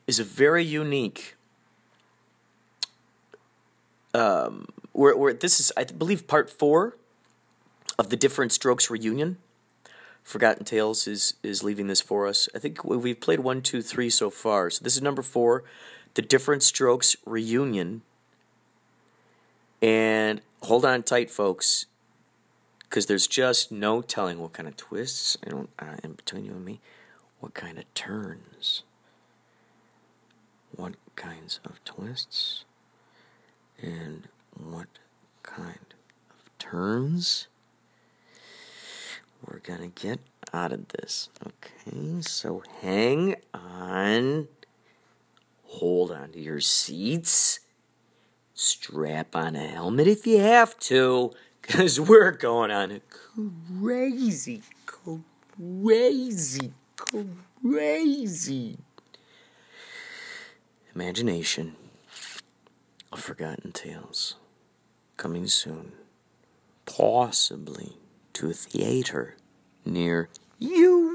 is 0.07 0.19
a 0.19 0.25
very 0.25 0.65
unique 0.65 1.37
um, 4.15 4.67
we're, 4.93 5.17
we're, 5.17 5.33
this 5.33 5.61
is, 5.61 5.73
I 5.77 5.85
believe, 5.85 6.27
part 6.27 6.51
four 6.51 6.97
of 7.99 8.11
the 8.11 8.17
Different 8.17 8.53
Strokes 8.53 8.91
reunion. 8.91 9.39
Forgotten 10.23 10.65
Tales 10.65 11.09
is 11.09 11.35
is 11.43 11.65
leaving 11.65 11.89
this 11.89 12.01
for 12.01 12.29
us. 12.29 12.49
I 12.55 12.59
think 12.61 12.85
we've 12.85 13.21
played 13.21 13.41
one, 13.41 13.61
two, 13.61 13.83
three 13.83 14.09
so 14.09 14.31
far. 14.31 14.71
So 14.71 14.85
this 14.85 14.95
is 14.95 15.03
number 15.03 15.23
four, 15.23 15.65
the 16.15 16.23
Different 16.23 16.63
Strokes 16.63 17.17
reunion. 17.27 18.03
And 19.81 20.41
hold 20.63 20.85
on 20.85 21.03
tight, 21.03 21.29
folks, 21.29 21.87
because 22.93 23.07
there's 23.07 23.27
just 23.27 23.73
no 23.73 24.03
telling 24.03 24.39
what 24.39 24.53
kind 24.53 24.69
of 24.69 24.77
twists. 24.77 25.39
Don't 25.49 25.71
uh, 25.79 25.97
in 26.05 26.13
between 26.13 26.45
you 26.45 26.51
and 26.51 26.63
me, 26.63 26.79
what 27.41 27.55
kind 27.55 27.79
of 27.79 27.95
turns, 27.95 28.83
what 30.77 30.93
kinds 31.17 31.59
of 31.65 31.83
twists 31.87 32.67
and 33.81 34.29
what 34.55 34.89
kind 35.43 35.95
of 36.29 36.59
turns 36.59 37.49
we're 39.47 39.61
gonna 39.61 39.89
get 39.89 40.21
out 40.53 40.71
of 40.71 40.89
this. 40.89 41.31
Okay, 41.47 42.21
so 42.21 42.63
hang 42.83 43.37
on, 43.55 44.49
hold 45.65 46.11
on 46.13 46.33
to 46.33 46.39
your 46.39 46.61
seats, 46.61 47.61
strap 48.53 49.35
on 49.35 49.57
a 49.57 49.67
helmet 49.67 50.07
if 50.07 50.27
you 50.27 50.41
have 50.41 50.79
to, 50.81 51.33
because 51.63 51.99
we're 52.01 52.33
going 52.33 52.71
on 52.71 52.91
a 52.91 53.01
crazy, 53.81 54.63
crazy, 55.57 56.73
crazy 56.97 58.77
imagination 60.95 61.75
of 63.11 63.21
Forgotten 63.21 63.73
Tales. 63.73 64.37
Coming 65.17 65.47
soon. 65.47 65.93
Possibly 66.85 67.97
to 68.35 68.51
a 68.51 68.53
theater 68.53 69.37
near 69.85 70.29
you. 70.59 71.12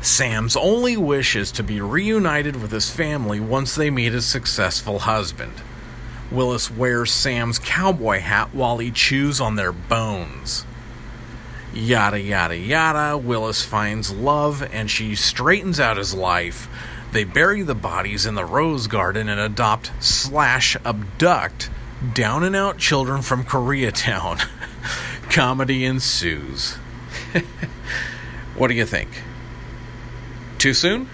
Sam's 0.00 0.56
only 0.56 0.96
wish 0.96 1.34
is 1.34 1.50
to 1.52 1.62
be 1.62 1.80
reunited 1.80 2.60
with 2.60 2.70
his 2.70 2.90
family 2.90 3.40
once 3.40 3.74
they 3.74 3.90
meet 3.90 4.12
his 4.12 4.26
successful 4.26 5.00
husband. 5.00 5.54
Willis 6.30 6.70
wears 6.70 7.10
Sam's 7.10 7.58
cowboy 7.58 8.20
hat 8.20 8.54
while 8.54 8.78
he 8.78 8.90
chews 8.90 9.40
on 9.40 9.56
their 9.56 9.72
bones. 9.72 10.64
Yada 11.72 12.20
yada 12.20 12.56
yada, 12.56 13.16
Willis 13.16 13.62
finds 13.62 14.10
love 14.10 14.62
and 14.72 14.90
she 14.90 15.14
straightens 15.14 15.80
out 15.80 15.96
his 15.96 16.14
life. 16.14 16.68
They 17.12 17.24
bury 17.24 17.62
the 17.62 17.74
bodies 17.74 18.26
in 18.26 18.34
the 18.34 18.44
rose 18.44 18.86
garden 18.86 19.28
and 19.28 19.40
adopt 19.40 19.90
slash 20.00 20.76
abduct 20.84 21.70
down 22.14 22.44
and 22.44 22.54
out 22.54 22.78
children 22.78 23.22
from 23.22 23.44
Koreatown. 23.44 24.46
Comedy 25.30 25.84
ensues. 25.84 26.74
what 28.56 28.68
do 28.68 28.74
you 28.74 28.86
think? 28.86 29.08
Too 30.58 30.74
soon? 30.74 31.08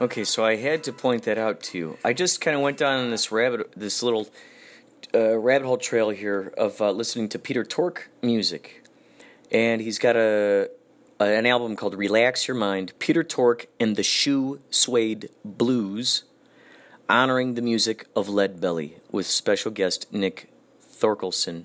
Okay, 0.00 0.24
so 0.24 0.44
I 0.44 0.56
had 0.56 0.82
to 0.84 0.92
point 0.92 1.22
that 1.24 1.38
out 1.38 1.62
to 1.62 1.78
you. 1.78 1.98
I 2.04 2.12
just 2.12 2.40
kind 2.40 2.56
of 2.56 2.62
went 2.62 2.78
down 2.78 3.04
on 3.04 3.10
this 3.10 3.30
rabbit, 3.30 3.72
this 3.76 4.02
little 4.02 4.28
uh, 5.14 5.38
rabbit 5.38 5.66
hole 5.66 5.76
trail 5.76 6.10
here 6.10 6.52
of 6.56 6.80
uh, 6.80 6.90
listening 6.90 7.28
to 7.30 7.38
Peter 7.38 7.64
Tork 7.64 8.10
music, 8.22 8.84
and 9.50 9.80
he's 9.80 9.98
got 9.98 10.16
a, 10.16 10.70
a, 11.20 11.24
an 11.24 11.46
album 11.46 11.76
called 11.76 11.94
"Relax 11.94 12.48
Your 12.48 12.56
Mind." 12.56 12.92
Peter 12.98 13.22
Tork 13.22 13.66
and 13.80 13.96
the 13.96 14.02
Shoe 14.02 14.60
Suede 14.70 15.30
Blues, 15.44 16.24
honoring 17.08 17.54
the 17.54 17.62
music 17.62 18.06
of 18.14 18.28
Lead 18.28 18.60
Belly 18.60 18.96
with 19.10 19.26
special 19.26 19.70
guest 19.70 20.12
Nick 20.12 20.50
Thorkelson. 20.82 21.64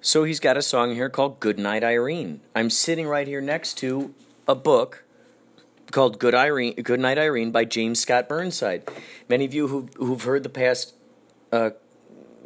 So 0.00 0.24
he's 0.24 0.40
got 0.40 0.56
a 0.56 0.62
song 0.62 0.94
here 0.94 1.08
called 1.08 1.40
"Goodnight 1.40 1.84
Irene." 1.84 2.40
I'm 2.54 2.70
sitting 2.70 3.06
right 3.06 3.26
here 3.26 3.40
next 3.40 3.74
to 3.78 4.14
a 4.46 4.54
book 4.54 5.04
called 5.90 6.18
Good 6.18 6.34
Irene, 6.34 6.74
Good 6.74 7.00
Night 7.00 7.18
Irene 7.18 7.52
by 7.52 7.64
James 7.64 8.00
Scott 8.00 8.28
Burnside. 8.28 8.82
Many 9.28 9.44
of 9.44 9.54
you 9.54 9.68
who, 9.68 9.88
who've 9.96 10.22
heard 10.22 10.42
the 10.42 10.48
past 10.48 10.94
uh, 11.54 11.70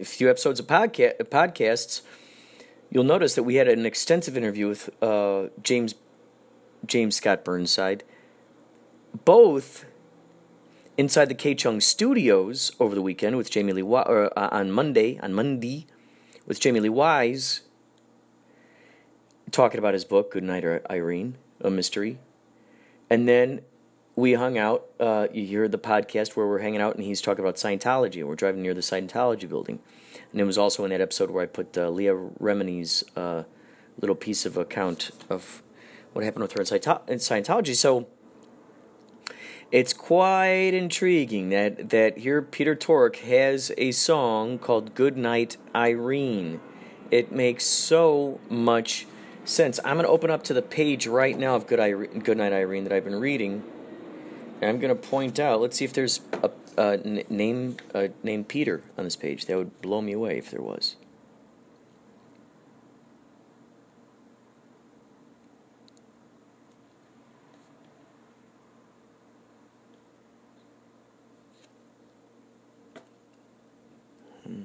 few 0.04 0.28
episodes 0.30 0.60
of 0.60 0.66
podca- 0.66 1.16
podcasts, 1.24 2.02
you'll 2.90 3.04
notice 3.04 3.34
that 3.34 3.42
we 3.42 3.56
had 3.56 3.68
an 3.68 3.86
extensive 3.86 4.36
interview 4.36 4.68
with 4.68 4.90
uh, 5.02 5.46
James 5.62 5.94
James 6.86 7.16
Scott 7.16 7.44
Burnside, 7.44 8.04
both 9.24 9.84
inside 10.96 11.28
the 11.28 11.34
K 11.34 11.54
Chung 11.54 11.80
Studios 11.80 12.72
over 12.78 12.94
the 12.94 13.02
weekend 13.02 13.36
with 13.36 13.50
Jamie 13.50 13.72
Lee 13.72 13.82
or, 13.82 14.32
uh, 14.38 14.48
on 14.52 14.70
Monday 14.70 15.18
on 15.20 15.32
Monday 15.32 15.86
with 16.46 16.60
Jamie 16.60 16.80
Lee 16.80 16.88
Wise 16.88 17.62
talking 19.50 19.78
about 19.78 19.94
his 19.94 20.04
book 20.04 20.32
Good 20.32 20.44
Night 20.44 20.64
Irene, 20.90 21.36
a 21.60 21.70
mystery. 21.70 22.18
And 23.10 23.26
then 23.26 23.62
we 24.18 24.34
hung 24.34 24.58
out. 24.58 24.84
Uh, 24.98 25.28
you 25.32 25.46
hear 25.46 25.68
the 25.68 25.78
podcast 25.78 26.30
where 26.34 26.44
we're 26.44 26.58
hanging 26.58 26.80
out, 26.80 26.96
and 26.96 27.04
he's 27.04 27.20
talking 27.20 27.44
about 27.44 27.54
Scientology. 27.54 28.24
We're 28.24 28.34
driving 28.34 28.62
near 28.62 28.74
the 28.74 28.80
Scientology 28.80 29.48
building, 29.48 29.78
and 30.32 30.40
it 30.40 30.44
was 30.44 30.58
also 30.58 30.84
in 30.84 30.90
that 30.90 31.00
episode 31.00 31.30
where 31.30 31.44
I 31.44 31.46
put 31.46 31.78
uh, 31.78 31.88
Leah 31.88 32.16
Remini's 32.16 33.04
uh, 33.14 33.44
little 34.00 34.16
piece 34.16 34.44
of 34.44 34.56
account 34.56 35.12
of 35.30 35.62
what 36.14 36.24
happened 36.24 36.42
with 36.42 36.52
her 36.54 36.62
in, 36.62 37.18
Scientology. 37.18 37.76
So 37.76 38.08
it's 39.70 39.92
quite 39.92 40.74
intriguing 40.74 41.50
that 41.50 41.90
that 41.90 42.18
here 42.18 42.42
Peter 42.42 42.74
Tork 42.74 43.18
has 43.18 43.70
a 43.78 43.92
song 43.92 44.58
called 44.58 44.96
"Good 44.96 45.16
Night 45.16 45.58
Irene." 45.76 46.60
It 47.12 47.30
makes 47.30 47.64
so 47.64 48.40
much 48.50 49.06
since 49.44 49.78
I'm 49.84 49.94
going 49.94 50.06
to 50.06 50.10
open 50.10 50.28
up 50.28 50.42
to 50.44 50.54
the 50.54 50.60
page 50.60 51.06
right 51.06 51.38
now 51.38 51.54
of 51.54 51.68
Good, 51.68 51.78
Irene, 51.78 52.18
Good 52.18 52.36
Night 52.36 52.52
Irene 52.52 52.82
that 52.82 52.92
I've 52.92 53.04
been 53.04 53.20
reading. 53.20 53.62
And 54.60 54.68
I'm 54.68 54.80
going 54.80 54.94
to 54.94 55.00
point 55.00 55.38
out, 55.38 55.60
let's 55.60 55.76
see 55.76 55.84
if 55.84 55.92
there's 55.92 56.20
a, 56.42 56.50
a 56.76 56.96
name, 57.28 57.76
a 57.94 58.10
name 58.24 58.44
Peter 58.44 58.82
on 58.96 59.04
this 59.04 59.14
page. 59.14 59.46
That 59.46 59.56
would 59.56 59.80
blow 59.80 60.00
me 60.00 60.12
away 60.12 60.38
if 60.38 60.50
there 60.50 60.60
was. 60.60 60.96
Hmm. 74.44 74.64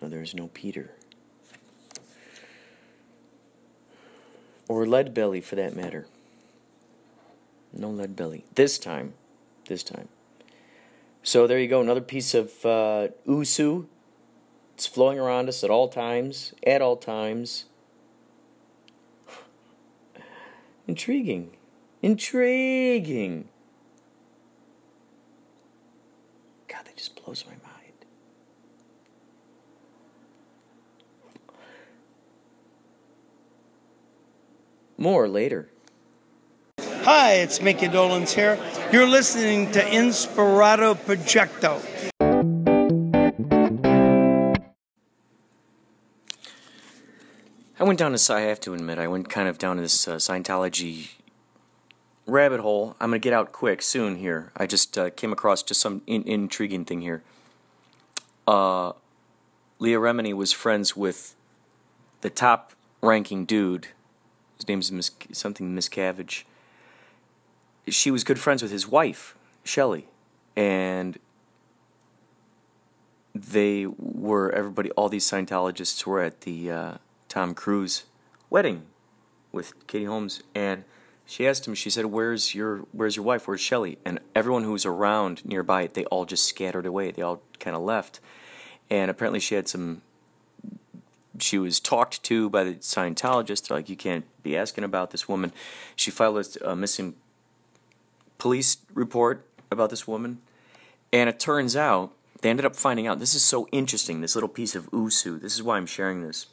there 0.00 0.22
is 0.22 0.34
no 0.34 0.48
Peter. 0.48 0.90
Or 4.70 4.86
lead 4.86 5.12
belly 5.12 5.40
for 5.40 5.56
that 5.56 5.74
matter. 5.74 6.06
No 7.72 7.90
lead 7.90 8.14
belly. 8.14 8.44
This 8.54 8.78
time. 8.78 9.14
This 9.66 9.82
time. 9.82 10.06
So 11.24 11.48
there 11.48 11.58
you 11.58 11.66
go, 11.66 11.80
another 11.80 12.00
piece 12.00 12.34
of 12.34 12.64
uh, 12.64 13.08
usu. 13.26 13.86
It's 14.74 14.86
flowing 14.86 15.18
around 15.18 15.48
us 15.48 15.64
at 15.64 15.70
all 15.70 15.88
times, 15.88 16.54
at 16.64 16.82
all 16.82 16.96
times. 16.96 17.64
Intriguing. 20.86 21.50
Intriguing. 22.00 23.48
God, 26.68 26.84
that 26.84 26.96
just 26.96 27.20
blows 27.24 27.44
my 27.44 27.54
mind. 27.54 27.59
More 35.00 35.28
later. 35.28 35.70
Hi, 36.78 37.32
it's 37.32 37.62
Mickey 37.62 37.88
Dolenz 37.88 38.32
here. 38.32 38.58
You're 38.92 39.08
listening 39.08 39.72
to 39.72 39.80
Inspirato 39.80 40.94
Projecto. 40.94 41.80
I 47.78 47.84
went 47.84 47.98
down 47.98 48.14
to, 48.14 48.34
I 48.34 48.40
have 48.40 48.60
to 48.60 48.74
admit, 48.74 48.98
I 48.98 49.08
went 49.08 49.30
kind 49.30 49.48
of 49.48 49.56
down 49.56 49.76
to 49.76 49.82
this 49.82 50.06
uh, 50.06 50.16
Scientology 50.16 51.12
rabbit 52.26 52.60
hole. 52.60 52.94
I'm 53.00 53.08
going 53.08 53.22
to 53.22 53.24
get 53.24 53.32
out 53.32 53.52
quick 53.52 53.80
soon 53.80 54.16
here. 54.16 54.52
I 54.54 54.66
just 54.66 54.98
uh, 54.98 55.08
came 55.08 55.32
across 55.32 55.62
just 55.62 55.80
some 55.80 56.02
in- 56.06 56.24
intriguing 56.24 56.84
thing 56.84 57.00
here. 57.00 57.22
Uh, 58.46 58.92
Leah 59.78 59.98
Remini 59.98 60.34
was 60.34 60.52
friends 60.52 60.94
with 60.94 61.36
the 62.20 62.28
top 62.28 62.74
ranking 63.00 63.46
dude 63.46 63.88
his 64.60 64.68
name's 64.68 64.92
Miss, 64.92 65.10
something 65.32 65.74
Miscavige. 65.74 66.44
She 67.88 68.10
was 68.10 68.24
good 68.24 68.38
friends 68.38 68.62
with 68.62 68.70
his 68.70 68.86
wife, 68.86 69.34
Shelley, 69.64 70.06
and 70.54 71.18
they 73.34 73.86
were 73.86 74.50
everybody. 74.52 74.90
All 74.92 75.08
these 75.08 75.24
Scientologists 75.24 76.04
were 76.04 76.20
at 76.20 76.42
the 76.42 76.70
uh, 76.70 76.94
Tom 77.28 77.54
Cruise 77.54 78.04
wedding 78.50 78.82
with 79.50 79.86
Katie 79.86 80.04
Holmes, 80.04 80.42
and 80.54 80.84
she 81.24 81.48
asked 81.48 81.66
him. 81.66 81.74
She 81.74 81.88
said, 81.88 82.06
"Where's 82.06 82.54
your 82.54 82.78
Where's 82.92 83.16
your 83.16 83.24
wife? 83.24 83.48
Where's 83.48 83.60
Shelley?" 83.60 83.98
And 84.04 84.20
everyone 84.34 84.64
who 84.64 84.72
was 84.72 84.84
around 84.84 85.44
nearby, 85.44 85.86
they 85.86 86.04
all 86.06 86.26
just 86.26 86.44
scattered 86.44 86.86
away. 86.86 87.10
They 87.12 87.22
all 87.22 87.42
kind 87.58 87.74
of 87.74 87.82
left, 87.82 88.20
and 88.90 89.10
apparently 89.10 89.40
she 89.40 89.54
had 89.54 89.68
some 89.68 90.02
she 91.38 91.58
was 91.58 91.80
talked 91.80 92.22
to 92.24 92.50
by 92.50 92.64
the 92.64 92.74
Scientologists. 92.74 93.68
They're 93.68 93.78
like, 93.78 93.88
you 93.88 93.96
can't 93.96 94.24
be 94.42 94.56
asking 94.56 94.84
about 94.84 95.10
this 95.10 95.28
woman. 95.28 95.52
She 95.94 96.10
filed 96.10 96.56
a 96.62 96.74
missing 96.74 97.14
police 98.38 98.78
report 98.94 99.46
about 99.70 99.90
this 99.90 100.08
woman, 100.08 100.40
and 101.12 101.28
it 101.28 101.38
turns 101.38 101.76
out 101.76 102.12
they 102.40 102.50
ended 102.50 102.66
up 102.66 102.74
finding 102.74 103.06
out. 103.06 103.18
This 103.18 103.34
is 103.34 103.44
so 103.44 103.68
interesting. 103.70 104.20
This 104.20 104.34
little 104.34 104.48
piece 104.48 104.74
of 104.74 104.88
usu. 104.92 105.38
This 105.38 105.54
is 105.54 105.62
why 105.62 105.76
I'm 105.76 105.86
sharing 105.86 106.22
this. 106.22 106.46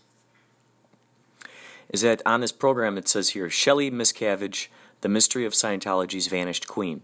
Is 1.90 2.02
that 2.02 2.22
on 2.26 2.42
this 2.42 2.52
program 2.52 2.98
it 2.98 3.08
says 3.08 3.30
here 3.30 3.50
Shelley 3.50 3.90
Miscavige, 3.90 4.68
the 5.02 5.10
mystery 5.10 5.46
of 5.46 5.54
Scientology's 5.54 6.28
vanished 6.28 6.68
queen. 6.68 7.04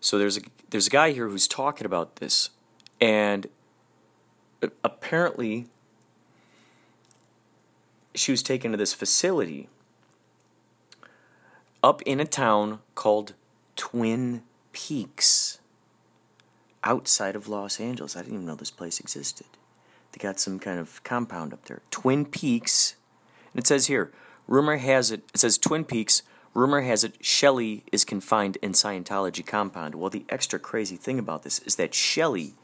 So 0.00 0.18
there's 0.18 0.36
a 0.38 0.40
there's 0.70 0.88
a 0.88 0.90
guy 0.90 1.12
here 1.12 1.28
who's 1.28 1.48
talking 1.48 1.86
about 1.86 2.16
this, 2.16 2.50
and 3.00 3.46
uh, 4.62 4.68
apparently 4.82 5.68
she 8.18 8.32
was 8.32 8.42
taken 8.42 8.70
to 8.72 8.76
this 8.76 8.94
facility 8.94 9.68
up 11.82 12.02
in 12.02 12.18
a 12.20 12.24
town 12.24 12.80
called 12.94 13.34
Twin 13.76 14.42
Peaks. 14.72 15.58
outside 16.84 17.34
of 17.34 17.48
Los 17.48 17.80
Angeles. 17.80 18.16
I 18.16 18.20
didn't 18.20 18.34
even 18.34 18.46
know 18.46 18.54
this 18.54 18.70
place 18.70 19.00
existed. 19.00 19.46
They 20.12 20.22
got 20.22 20.38
some 20.38 20.58
kind 20.58 20.78
of 20.78 21.02
compound 21.02 21.52
up 21.52 21.64
there. 21.64 21.82
Twin 21.90 22.24
Peaks. 22.24 22.94
And 23.52 23.58
it 23.58 23.66
says 23.66 23.86
here, 23.86 24.12
rumor 24.46 24.76
has 24.76 25.10
it, 25.10 25.22
it 25.34 25.40
says 25.40 25.58
Twin 25.58 25.84
Peaks, 25.84 26.22
rumor 26.54 26.82
has 26.82 27.04
it 27.04 27.16
Shelley 27.24 27.84
is 27.92 28.04
confined 28.04 28.56
in 28.62 28.72
Scientology 28.72 29.44
compound. 29.44 29.94
Well, 29.96 30.10
the 30.10 30.24
extra 30.28 30.58
crazy 30.58 30.96
thing 30.96 31.18
about 31.18 31.42
this 31.42 31.58
is 31.60 31.76
that 31.76 31.92
Shelley, 31.92 32.54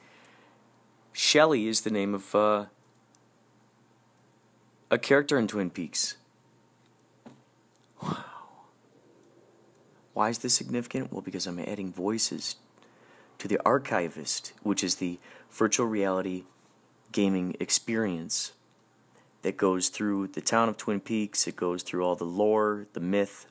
Shelley 1.13 1.67
is 1.67 1.81
the 1.81 1.91
name 1.91 2.15
of 2.15 2.35
uh, 2.35 2.67
a 4.93 4.99
character 4.99 5.39
in 5.39 5.49
Twin 5.49 5.71
Peaks. 5.71 6.17
Wow. 8.03 8.25
Why 10.13 10.29
is 10.29 10.39
this 10.39 10.53
significant? 10.53 11.11
Well, 11.11 11.23
because 11.23 11.47
I'm 11.47 11.59
adding 11.59 11.91
voices 11.91 12.57
to 13.39 13.49
the 13.49 13.59
Archivist, 13.65 14.53
which 14.63 14.85
is 14.85 14.97
the 14.97 15.19
virtual 15.51 15.87
reality 15.87 16.45
gaming 17.11 17.57
experience 17.59 18.53
that 19.41 19.57
goes 19.57 19.89
through 19.89 20.27
the 20.29 20.43
town 20.43 20.69
of 20.69 20.77
Twin 20.77 21.01
Peaks. 21.01 21.47
It 21.47 21.57
goes 21.57 21.83
through 21.83 22.05
all 22.05 22.15
the 22.15 22.25
lore, 22.25 22.87
the 22.93 23.01
myth. 23.01 23.47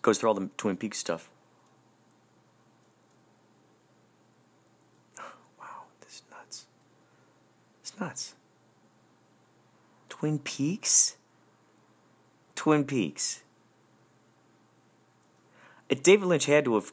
Goes 0.00 0.18
through 0.18 0.28
all 0.28 0.34
the 0.34 0.48
Twin 0.56 0.76
Peaks 0.76 0.98
stuff. 0.98 1.28
Wow, 5.58 5.86
this 6.00 6.14
is 6.14 6.22
nuts. 6.30 6.66
It's 7.80 8.00
nuts. 8.00 8.34
Twin 10.22 10.38
Peaks? 10.38 11.16
Twin 12.54 12.84
Peaks. 12.84 13.42
David 15.88 16.26
Lynch 16.26 16.46
had 16.46 16.64
to 16.66 16.76
have 16.76 16.92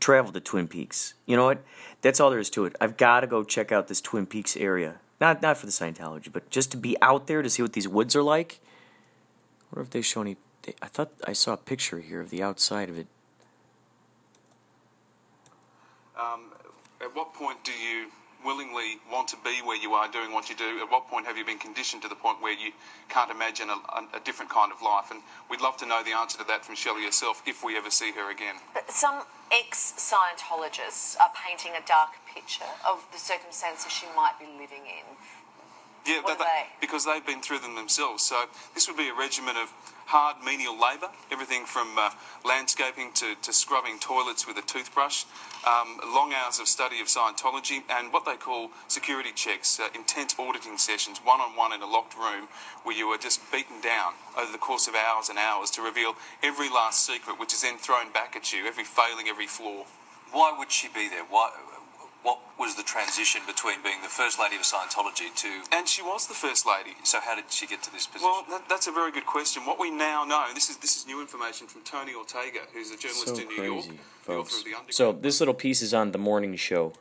traveled 0.00 0.34
to 0.34 0.40
Twin 0.40 0.68
Peaks, 0.68 1.14
you 1.24 1.34
know 1.34 1.46
what? 1.46 1.62
That's 2.02 2.20
all 2.20 2.28
there 2.28 2.38
is 2.38 2.50
to 2.50 2.66
it. 2.66 2.76
I've 2.78 2.98
got 2.98 3.20
to 3.20 3.26
go 3.26 3.42
check 3.42 3.72
out 3.72 3.88
this 3.88 4.02
Twin 4.02 4.26
Peaks 4.26 4.54
area. 4.54 4.96
Not 5.18 5.40
not 5.40 5.56
for 5.56 5.64
the 5.64 5.72
Scientology, 5.72 6.30
but 6.30 6.50
just 6.50 6.70
to 6.72 6.76
be 6.76 6.94
out 7.00 7.26
there 7.26 7.40
to 7.40 7.48
see 7.48 7.62
what 7.62 7.72
these 7.72 7.88
woods 7.88 8.14
are 8.14 8.22
like. 8.22 8.60
I 9.72 9.76
wonder 9.76 9.86
if 9.86 9.90
they 9.90 10.02
show 10.02 10.20
any. 10.20 10.36
They, 10.64 10.74
I 10.82 10.88
thought 10.88 11.12
I 11.26 11.32
saw 11.32 11.54
a 11.54 11.56
picture 11.56 12.00
here 12.00 12.20
of 12.20 12.28
the 12.28 12.42
outside 12.42 12.90
of 12.90 12.98
it. 12.98 13.06
Um, 16.20 16.52
at 17.00 17.16
what 17.16 17.32
point 17.32 17.64
do 17.64 17.72
you 17.72 18.08
willingly 18.44 18.98
want 19.10 19.28
to 19.28 19.36
be 19.44 19.60
where 19.64 19.76
you 19.76 19.92
are 19.92 20.08
doing 20.10 20.32
what 20.32 20.48
you 20.48 20.56
do? 20.56 20.80
At 20.80 20.90
what 20.90 21.08
point 21.08 21.26
have 21.26 21.36
you 21.36 21.44
been 21.44 21.58
conditioned 21.58 22.02
to 22.02 22.08
the 22.08 22.14
point 22.14 22.40
where 22.40 22.52
you 22.52 22.72
can't 23.08 23.30
imagine 23.30 23.68
a, 23.70 24.16
a, 24.16 24.20
different 24.20 24.50
kind 24.50 24.72
of 24.72 24.80
life? 24.82 25.10
And 25.10 25.22
we'd 25.50 25.60
love 25.60 25.76
to 25.78 25.86
know 25.86 26.02
the 26.04 26.12
answer 26.12 26.38
to 26.38 26.44
that 26.44 26.64
from 26.64 26.74
Shelley 26.74 27.04
herself 27.04 27.42
if 27.46 27.64
we 27.64 27.76
ever 27.76 27.90
see 27.90 28.12
her 28.12 28.30
again. 28.30 28.56
Some 28.88 29.22
ex 29.50 29.94
Scientologists 29.96 31.18
are 31.20 31.30
painting 31.34 31.72
a 31.72 31.86
dark 31.86 32.10
picture 32.32 32.70
of 32.88 33.04
the 33.12 33.18
circumstances 33.18 33.90
she 33.92 34.06
might 34.16 34.38
be 34.38 34.46
living 34.46 34.86
in. 34.86 35.16
Yeah, 36.06 36.22
are 36.24 36.38
they? 36.38 36.66
because 36.80 37.04
they've 37.04 37.24
been 37.24 37.42
through 37.42 37.58
them 37.58 37.74
themselves. 37.74 38.22
So 38.22 38.46
this 38.72 38.88
would 38.88 38.96
be 38.96 39.08
a 39.08 39.14
regimen 39.14 39.56
of 39.56 39.72
hard 40.08 40.42
menial 40.42 40.72
labour, 40.72 41.12
everything 41.30 41.66
from 41.66 41.98
uh, 41.98 42.08
landscaping 42.42 43.12
to, 43.12 43.34
to 43.42 43.52
scrubbing 43.52 43.98
toilets 44.00 44.46
with 44.46 44.56
a 44.56 44.62
toothbrush, 44.62 45.24
um, 45.68 46.00
long 46.14 46.32
hours 46.32 46.58
of 46.58 46.66
study 46.66 46.98
of 47.00 47.08
Scientology, 47.08 47.82
and 47.90 48.10
what 48.10 48.24
they 48.24 48.36
call 48.36 48.70
security 48.88 49.32
checks, 49.34 49.78
uh, 49.78 49.88
intense 49.94 50.34
auditing 50.38 50.78
sessions, 50.78 51.20
one 51.24 51.40
on 51.40 51.54
one 51.56 51.74
in 51.74 51.82
a 51.82 51.86
locked 51.86 52.16
room, 52.16 52.48
where 52.84 52.96
you 52.96 53.06
are 53.08 53.18
just 53.18 53.44
beaten 53.52 53.82
down 53.82 54.14
over 54.40 54.50
the 54.50 54.56
course 54.56 54.88
of 54.88 54.94
hours 54.94 55.28
and 55.28 55.38
hours 55.38 55.68
to 55.68 55.82
reveal 55.82 56.16
every 56.42 56.70
last 56.70 57.04
secret, 57.04 57.38
which 57.38 57.52
is 57.52 57.60
then 57.60 57.76
thrown 57.76 58.10
back 58.10 58.34
at 58.34 58.50
you, 58.50 58.66
every 58.66 58.84
failing, 58.84 59.28
every 59.28 59.46
flaw. 59.46 59.84
Why 60.32 60.54
would 60.56 60.72
she 60.72 60.88
be 60.88 61.10
there? 61.10 61.24
Why, 61.28 61.50
what 62.22 62.38
was 62.58 62.74
the 62.74 62.82
transition 62.82 63.40
between 63.46 63.82
being 63.82 64.02
the 64.02 64.08
first 64.08 64.38
lady 64.38 64.56
of 64.56 64.62
Scientology 64.62 65.34
to. 65.36 65.48
And 65.72 65.88
she 65.88 66.02
was 66.02 66.26
the 66.26 66.34
first 66.34 66.66
lady. 66.66 66.96
So, 67.04 67.20
how 67.20 67.36
did 67.36 67.50
she 67.50 67.66
get 67.66 67.82
to 67.84 67.92
this 67.92 68.06
position? 68.06 68.28
Well, 68.28 68.44
that, 68.50 68.68
that's 68.68 68.86
a 68.86 68.92
very 68.92 69.12
good 69.12 69.26
question. 69.26 69.64
What 69.64 69.78
we 69.78 69.90
now 69.90 70.24
know, 70.24 70.46
this 70.54 70.68
is 70.68 70.76
this 70.78 70.96
is 70.96 71.06
new 71.06 71.20
information 71.20 71.66
from 71.66 71.82
Tony 71.82 72.14
Ortega, 72.14 72.60
who's 72.72 72.90
a 72.90 72.96
journalist 72.96 73.36
So 73.36 73.42
in 73.42 73.48
New 73.48 73.62
York, 73.62 73.84
crazy, 73.84 74.00
the 74.26 74.32
author 74.32 74.48
folks. 74.48 74.58
of 74.58 74.64
the 74.64 74.92
So 74.92 75.12
this 75.12 75.40
little 75.40 75.54
piece 75.54 75.82
is 75.82 75.94
on 75.94 76.12
the 76.12 76.18
morning 76.18 76.56
show. 76.56 76.92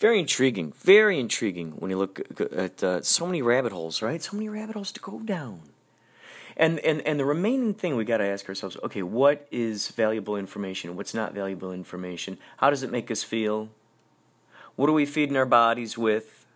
Very 0.00 0.18
intriguing. 0.18 0.72
Very 0.72 1.20
intriguing 1.20 1.72
when 1.72 1.90
you 1.90 1.96
look 1.96 2.20
at 2.52 2.82
uh, 2.82 3.02
so 3.02 3.24
many 3.24 3.40
rabbit 3.40 3.70
holes, 3.70 4.02
right? 4.02 4.20
So 4.20 4.36
many 4.36 4.48
rabbit 4.48 4.74
holes 4.74 4.90
to 4.92 5.00
go 5.00 5.20
down. 5.20 5.60
And 6.56 6.80
and 6.80 7.00
and 7.02 7.20
the 7.20 7.24
remaining 7.24 7.72
thing 7.72 7.96
we 7.96 8.04
got 8.04 8.18
to 8.18 8.26
ask 8.26 8.48
ourselves: 8.48 8.76
Okay, 8.82 9.02
what 9.02 9.46
is 9.50 9.88
valuable 9.88 10.36
information? 10.36 10.96
What's 10.96 11.14
not 11.14 11.32
valuable 11.32 11.72
information? 11.72 12.38
How 12.58 12.68
does 12.68 12.82
it 12.82 12.90
make 12.90 13.10
us 13.10 13.22
feel? 13.22 13.70
What 14.76 14.88
are 14.88 14.94
we 14.94 15.06
feeding 15.06 15.36
our 15.36 15.46
bodies 15.46 15.98
with? 15.98 16.46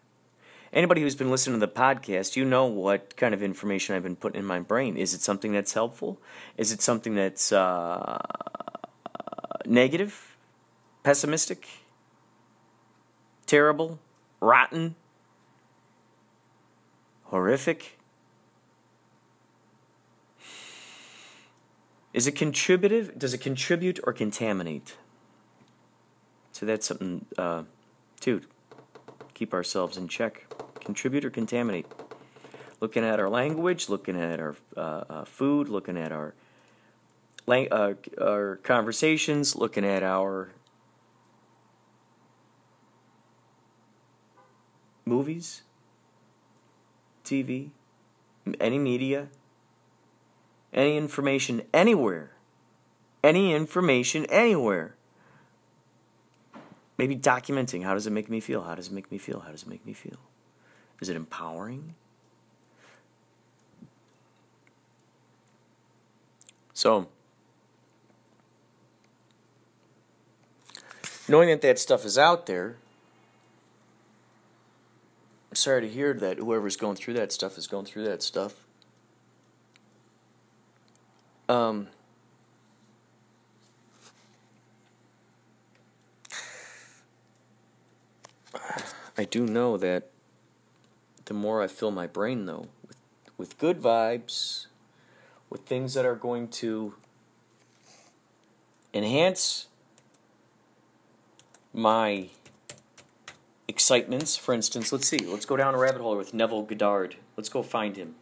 Anybody 0.73 1.01
who's 1.01 1.15
been 1.15 1.31
listening 1.31 1.61
to 1.61 1.67
the 1.67 1.73
podcast, 1.73 2.37
you 2.37 2.45
know 2.45 2.67
what 2.67 3.17
kind 3.17 3.35
of 3.35 3.43
information 3.43 3.95
I've 3.95 4.03
been 4.03 4.17
putting 4.17 4.41
in 4.41 4.47
my 4.47 4.61
brain. 4.61 4.97
Is 4.97 5.15
it 5.15 5.21
something 5.21 5.53
that's 5.53 5.73
helpful? 5.73 6.21
Is 6.57 6.73
it 6.73 6.83
something 6.83 7.15
that's 7.15 7.53
uh, 7.53 8.19
negative, 9.65 10.37
pessimistic, 11.03 11.67
terrible, 13.47 13.99
rotten, 14.41 14.97
horrific? 17.25 17.99
Is 22.13 22.27
it 22.27 22.33
contributive? 22.33 23.19
Does 23.19 23.35
it 23.35 23.39
contribute 23.39 24.01
or 24.05 24.13
contaminate? 24.13 24.97
So 26.53 26.65
that's 26.65 26.87
something 26.87 27.27
uh, 27.37 27.65
to 28.21 28.43
keep 29.35 29.53
ourselves 29.53 29.97
in 29.97 30.09
check. 30.09 30.47
Contribute 30.81 31.25
or 31.25 31.31
contaminate? 31.31 31.87
Looking 32.81 33.05
at 33.05 33.19
our 33.19 33.29
language, 33.29 33.89
looking 33.89 34.21
at 34.21 34.39
our 34.41 34.57
uh, 34.77 35.05
uh, 35.09 35.25
food, 35.25 35.69
looking 35.69 35.97
at 35.97 36.13
our 36.13 36.35
lang- 37.47 37.73
uh, 37.73 37.95
our 38.21 38.57
conversations, 38.63 39.57
looking 39.57 39.85
at 39.85 40.03
our 40.03 40.51
movies, 45.05 45.63
TV, 47.25 47.71
any 48.61 48.79
media, 48.79 49.29
any 50.73 50.97
information 50.97 51.63
anywhere, 51.73 52.33
any 53.23 53.55
information 53.55 54.27
anywhere. 54.27 54.96
Maybe 56.99 57.17
documenting 57.17 57.85
how 57.85 57.95
does 57.95 58.07
it 58.07 58.13
make 58.13 58.31
me 58.31 58.41
feel? 58.41 58.63
How 58.63 58.75
does 58.75 58.89
it 58.89 58.93
make 58.93 59.11
me 59.11 59.19
feel? 59.19 59.41
How 59.41 59.51
does 59.51 59.63
it 59.63 59.69
make 59.69 59.85
me 59.85 59.93
feel? 59.93 60.19
Is 61.01 61.09
it 61.09 61.17
empowering? 61.17 61.95
So, 66.73 67.09
knowing 71.29 71.49
that 71.49 71.63
that 71.63 71.79
stuff 71.79 72.05
is 72.05 72.19
out 72.19 72.47
there, 72.47 72.77
I'm 75.51 75.57
sorry 75.57 75.83
to 75.83 75.89
hear 75.89 76.13
that 76.15 76.39
whoever's 76.39 76.77
going 76.77 76.97
through 76.97 77.15
that 77.15 77.33
stuff 77.33 77.57
is 77.57 77.67
going 77.67 77.87
through 77.87 78.05
that 78.05 78.23
stuff. 78.23 78.67
Um, 81.49 81.89
I 89.19 89.25
do 89.25 89.47
know 89.47 89.77
that 89.79 90.11
the 91.25 91.35
more 91.35 91.63
I 91.63 91.67
fill 91.67 91.91
my 91.91 92.07
brain, 92.07 92.47
though, 92.47 92.69
with, 92.87 92.97
with 93.39 93.59
good 93.59 93.81
vibes, 93.81 94.67
with 95.49 95.63
things 95.63 95.95
that 95.95 96.05
are 96.05 96.15
going 96.15 96.49
to 96.49 96.95
enhance 98.93 99.69
my 101.73 102.29
excitements. 103.69 104.37
For 104.37 104.55
instance, 104.55 104.93
let's 104.93 105.09
see, 105.09 105.19
let's 105.19 105.47
go 105.47 105.57
down 105.57 105.75
a 105.75 105.79
rabbit 105.79 106.01
hole 106.01 106.17
with 106.17 106.35
Neville 106.35 106.63
Goddard. 106.63 107.17
Let's 107.37 107.49
go 107.49 107.63
find 107.63 107.97
him. 107.97 108.15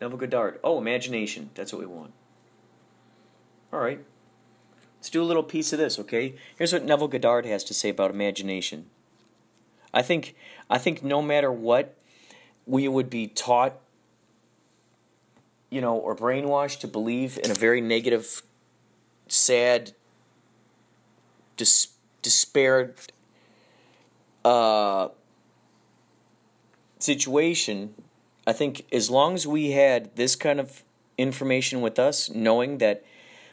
Neville 0.00 0.18
Goddard. 0.18 0.60
Oh, 0.62 0.78
imagination. 0.78 1.50
That's 1.54 1.72
what 1.72 1.80
we 1.80 1.86
want. 1.86 2.12
All 3.72 3.80
right. 3.80 4.04
Let's 5.04 5.10
do 5.10 5.22
a 5.22 5.22
little 5.22 5.42
piece 5.42 5.70
of 5.74 5.78
this, 5.78 5.98
okay? 5.98 6.34
Here's 6.56 6.72
what 6.72 6.82
Neville 6.82 7.08
Goddard 7.08 7.44
has 7.44 7.62
to 7.64 7.74
say 7.74 7.90
about 7.90 8.10
imagination. 8.10 8.86
I 9.92 10.00
think 10.00 10.34
I 10.70 10.78
think 10.78 11.04
no 11.04 11.20
matter 11.20 11.52
what 11.52 11.94
we 12.64 12.88
would 12.88 13.10
be 13.10 13.26
taught 13.26 13.78
you 15.68 15.82
know 15.82 15.94
or 15.94 16.16
brainwashed 16.16 16.80
to 16.80 16.88
believe 16.88 17.38
in 17.44 17.50
a 17.50 17.54
very 17.54 17.82
negative 17.82 18.40
sad 19.28 19.92
dis- 21.58 21.88
despaired 22.22 22.94
uh, 24.42 25.08
situation 26.98 27.94
I 28.46 28.54
think 28.54 28.86
as 28.90 29.10
long 29.10 29.34
as 29.34 29.46
we 29.46 29.72
had 29.72 30.16
this 30.16 30.34
kind 30.34 30.58
of 30.58 30.82
information 31.18 31.82
with 31.82 31.98
us 31.98 32.30
knowing 32.30 32.78
that 32.78 33.04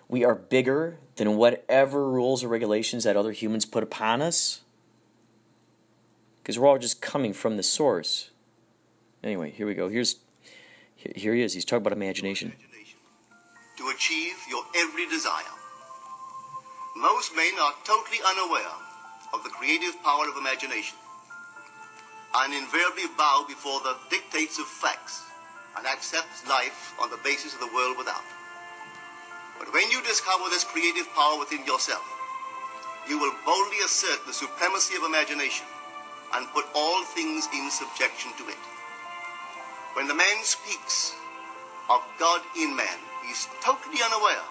we 0.08 0.24
are 0.24 0.36
bigger 0.36 0.98
than 1.22 1.38
whatever 1.38 2.10
rules 2.10 2.44
or 2.44 2.48
regulations 2.48 3.04
that 3.04 3.16
other 3.16 3.32
humans 3.32 3.64
put 3.64 3.84
upon 3.84 4.24
us? 4.24 4.62
Because 6.42 6.58
we're 6.58 6.68
all 6.68 6.80
just 6.80 7.00
coming 7.00 7.32
from 7.32 7.58
the 7.58 7.64
source. 7.64 8.32
Anyway, 9.24 9.52
here 9.52 9.68
we 9.68 9.76
go. 9.76 9.88
Here's 9.88 10.16
here 10.96 11.36
he 11.36 11.44
is. 11.44 11.54
He's 11.54 11.64
talking 11.64 11.86
about 11.86 11.94
imagination. 11.94 12.54
To 13.78 13.90
achieve 13.90 14.34
your 14.50 14.64
every 14.76 15.08
desire. 15.10 15.54
Most 16.98 17.36
men 17.36 17.54
are 17.62 17.74
totally 17.84 18.18
unaware 18.28 18.74
of 19.32 19.44
the 19.44 19.50
creative 19.50 20.02
power 20.02 20.28
of 20.28 20.38
imagination 20.38 20.98
and 22.34 22.52
invariably 22.52 23.06
bow 23.16 23.46
before 23.48 23.80
the 23.82 23.96
dictates 24.10 24.58
of 24.58 24.66
facts 24.66 25.22
and 25.78 25.86
accept 25.86 26.50
life 26.50 26.96
on 27.00 27.12
the 27.12 27.20
basis 27.24 27.54
of 27.54 27.60
the 27.60 27.70
world 27.76 27.96
without. 28.00 28.24
But 29.62 29.74
when 29.74 29.92
you 29.92 30.02
discover 30.02 30.50
this 30.50 30.64
creative 30.64 31.06
power 31.14 31.38
within 31.38 31.64
yourself, 31.66 32.02
you 33.08 33.20
will 33.20 33.34
boldly 33.46 33.78
assert 33.86 34.26
the 34.26 34.34
supremacy 34.34 34.96
of 34.96 35.04
imagination 35.04 35.68
and 36.34 36.50
put 36.50 36.66
all 36.74 37.04
things 37.04 37.48
in 37.54 37.70
subjection 37.70 38.32
to 38.40 38.50
it. 38.50 38.58
When 39.94 40.08
the 40.08 40.16
man 40.16 40.42
speaks 40.42 41.14
of 41.92 42.02
God 42.18 42.42
in 42.58 42.76
man, 42.76 42.98
he 43.24 43.32
is 43.32 43.48
totally 43.62 44.02
unaware 44.04 44.42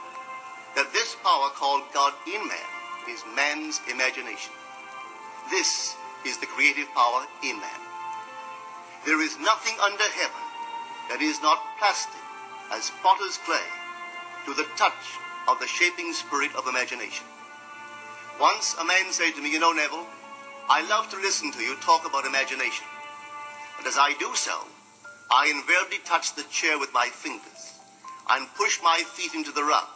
that 0.76 0.92
this 0.92 1.16
power 1.24 1.50
called 1.58 1.82
God 1.92 2.14
in 2.28 2.46
man 2.46 2.70
is 3.10 3.24
man's 3.34 3.80
imagination. 3.90 4.52
This 5.50 5.96
is 6.24 6.38
the 6.38 6.46
creative 6.46 6.86
power 6.94 7.26
in 7.42 7.58
man. 7.58 7.80
There 9.04 9.20
is 9.20 9.36
nothing 9.40 9.74
under 9.82 10.06
heaven 10.14 10.44
that 11.08 11.20
is 11.20 11.42
not 11.42 11.58
plastic 11.80 12.22
as 12.70 12.92
potter's 13.02 13.38
clay 13.38 13.79
to 14.46 14.54
the 14.54 14.66
touch 14.76 15.18
of 15.48 15.58
the 15.60 15.66
shaping 15.66 16.12
spirit 16.12 16.54
of 16.56 16.66
imagination. 16.66 17.26
Once 18.40 18.74
a 18.80 18.84
man 18.84 19.12
said 19.12 19.34
to 19.34 19.42
me, 19.42 19.52
You 19.52 19.60
know, 19.60 19.72
Neville, 19.72 20.06
I 20.68 20.86
love 20.88 21.10
to 21.10 21.16
listen 21.16 21.52
to 21.52 21.62
you 21.62 21.76
talk 21.76 22.06
about 22.06 22.24
imagination. 22.24 22.86
And 23.78 23.86
as 23.86 23.98
I 23.98 24.14
do 24.18 24.34
so, 24.34 24.66
I 25.30 25.50
invariably 25.50 25.98
touch 26.04 26.34
the 26.34 26.44
chair 26.50 26.78
with 26.78 26.92
my 26.92 27.08
fingers 27.08 27.78
and 28.30 28.46
push 28.56 28.80
my 28.82 29.02
feet 29.14 29.34
into 29.34 29.52
the 29.52 29.64
rug 29.64 29.86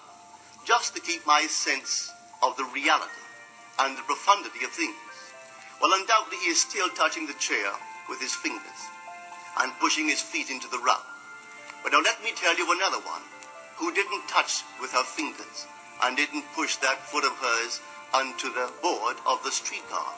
just 0.65 0.95
to 0.95 1.01
keep 1.01 1.27
my 1.27 1.43
sense 1.47 2.11
of 2.43 2.57
the 2.57 2.65
reality 2.75 3.25
and 3.81 3.97
the 3.97 4.03
profundity 4.03 4.65
of 4.65 4.71
things. 4.71 4.95
Well, 5.81 5.93
undoubtedly, 5.95 6.39
he 6.39 6.51
is 6.51 6.61
still 6.61 6.89
touching 6.91 7.27
the 7.27 7.35
chair 7.35 7.71
with 8.09 8.21
his 8.21 8.35
fingers 8.35 8.81
and 9.61 9.73
pushing 9.81 10.09
his 10.09 10.21
feet 10.21 10.51
into 10.51 10.69
the 10.69 10.79
rug. 10.79 11.03
But 11.83 11.93
now 11.93 12.01
let 12.01 12.23
me 12.23 12.33
tell 12.35 12.57
you 12.57 12.71
another 12.73 12.99
one 13.05 13.23
who 13.77 13.93
didn't 13.93 14.29
touch 14.29 14.63
with 14.81 14.93
her 14.93 15.05
fingers 15.05 15.67
and 16.03 16.17
didn't 16.17 16.45
push 16.55 16.77
that 16.77 17.03
foot 17.07 17.25
of 17.25 17.33
hers 17.39 17.81
onto 18.13 18.53
the 18.53 18.71
board 18.83 19.17
of 19.27 19.43
the 19.43 19.51
streetcar. 19.51 20.15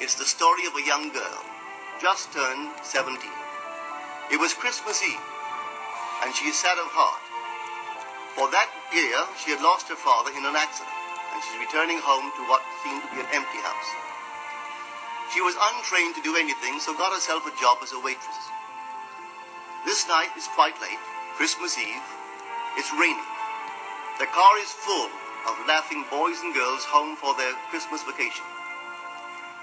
It's 0.00 0.16
the 0.16 0.24
story 0.24 0.66
of 0.66 0.76
a 0.76 0.86
young 0.86 1.12
girl, 1.12 1.42
just 2.00 2.32
turned 2.32 2.72
17. 2.82 3.20
It 4.32 4.40
was 4.40 4.54
Christmas 4.54 5.02
Eve, 5.02 5.28
and 6.24 6.34
she 6.34 6.48
is 6.48 6.56
sad 6.56 6.78
of 6.78 6.88
heart. 6.92 7.24
For 8.36 8.48
that 8.52 8.70
year, 8.94 9.18
she 9.40 9.50
had 9.52 9.60
lost 9.60 9.88
her 9.88 9.98
father 9.98 10.30
in 10.32 10.44
an 10.44 10.56
accident, 10.56 10.92
and 11.34 11.38
she's 11.42 11.60
returning 11.60 11.98
home 12.00 12.32
to 12.36 12.42
what 12.48 12.64
seemed 12.84 13.02
to 13.04 13.12
be 13.12 13.20
an 13.20 13.32
empty 13.32 13.60
house. 13.60 13.90
She 15.32 15.40
was 15.40 15.54
untrained 15.56 16.14
to 16.16 16.26
do 16.26 16.36
anything, 16.36 16.80
so 16.80 16.96
got 16.96 17.12
herself 17.12 17.46
a 17.46 17.54
job 17.60 17.78
as 17.82 17.92
a 17.92 18.00
waitress. 18.00 18.40
This 19.84 20.06
night 20.08 20.30
is 20.36 20.48
quite 20.56 20.76
late, 20.80 21.00
Christmas 21.36 21.78
Eve. 21.78 22.19
It's 22.76 22.92
raining. 22.94 23.30
The 24.18 24.28
car 24.30 24.58
is 24.58 24.70
full 24.70 25.10
of 25.48 25.66
laughing 25.66 26.04
boys 26.10 26.38
and 26.44 26.54
girls 26.54 26.84
home 26.84 27.16
for 27.16 27.34
their 27.36 27.54
Christmas 27.70 28.02
vacation. 28.04 28.44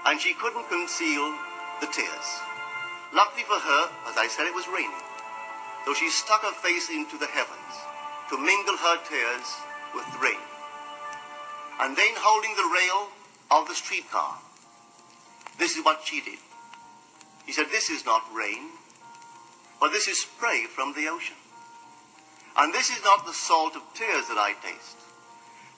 And 0.04 0.20
she 0.20 0.34
couldn't 0.34 0.68
conceal 0.68 1.34
the 1.80 1.86
tears. 1.86 2.28
Luckily 3.14 3.44
for 3.44 3.56
her, 3.56 3.82
as 4.10 4.16
I 4.18 4.28
said, 4.28 4.46
it 4.46 4.54
was 4.54 4.68
raining. 4.68 5.02
So 5.86 5.94
she 5.94 6.10
stuck 6.10 6.42
her 6.42 6.52
face 6.52 6.90
into 6.90 7.16
the 7.16 7.30
heavens 7.30 7.74
to 8.30 8.36
mingle 8.36 8.76
her 8.76 8.98
tears 9.08 9.48
with 9.94 10.04
the 10.12 10.18
rain. 10.18 10.42
And 11.80 11.96
then 11.96 12.12
holding 12.18 12.54
the 12.56 12.68
rail 12.68 13.08
of 13.50 13.68
the 13.68 13.74
streetcar, 13.74 14.36
this 15.58 15.76
is 15.76 15.84
what 15.84 16.02
she 16.04 16.20
did. 16.20 16.38
He 17.46 17.52
said, 17.52 17.66
This 17.70 17.88
is 17.88 18.04
not 18.04 18.22
rain, 18.34 18.68
but 19.80 19.92
this 19.92 20.08
is 20.08 20.20
spray 20.20 20.64
from 20.64 20.92
the 20.92 21.08
ocean. 21.08 21.36
And 22.56 22.74
this 22.74 22.90
is 22.90 23.02
not 23.04 23.26
the 23.26 23.32
salt 23.32 23.76
of 23.76 23.82
tears 23.94 24.26
that 24.28 24.38
I 24.38 24.54
taste, 24.64 24.96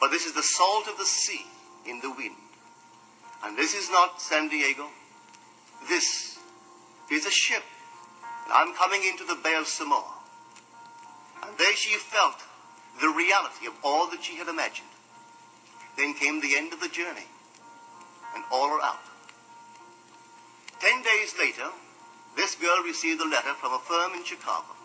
but 0.01 0.11
this 0.11 0.25
is 0.25 0.33
the 0.33 0.43
salt 0.43 0.89
of 0.89 0.97
the 0.97 1.05
sea 1.05 1.45
in 1.87 2.01
the 2.01 2.11
wind. 2.11 2.37
And 3.45 3.57
this 3.57 3.75
is 3.75 3.91
not 3.91 4.21
San 4.21 4.49
Diego. 4.49 4.87
This 5.89 6.39
is 7.11 7.27
a 7.27 7.31
ship. 7.31 7.63
And 8.45 8.53
I'm 8.53 8.75
coming 8.75 9.03
into 9.05 9.25
the 9.25 9.39
Bay 9.43 9.57
of 9.57 9.67
Samoa. 9.67 10.15
And 11.43 11.57
there 11.59 11.75
she 11.75 11.97
felt 11.97 12.37
the 13.01 13.09
reality 13.09 13.67
of 13.67 13.75
all 13.83 14.09
that 14.11 14.23
she 14.23 14.37
had 14.37 14.49
imagined. 14.49 14.89
Then 15.97 16.15
came 16.15 16.41
the 16.41 16.57
end 16.57 16.73
of 16.73 16.81
the 16.81 16.89
journey, 16.89 17.29
and 18.35 18.45
all 18.51 18.71
are 18.71 18.81
out. 18.81 19.05
Ten 20.81 21.03
days 21.03 21.35
later, 21.39 21.69
this 22.37 22.55
girl 22.55 22.83
received 22.85 23.21
a 23.21 23.29
letter 23.29 23.53
from 23.55 23.73
a 23.73 23.79
firm 23.79 24.15
in 24.15 24.25
Chicago 24.25 24.80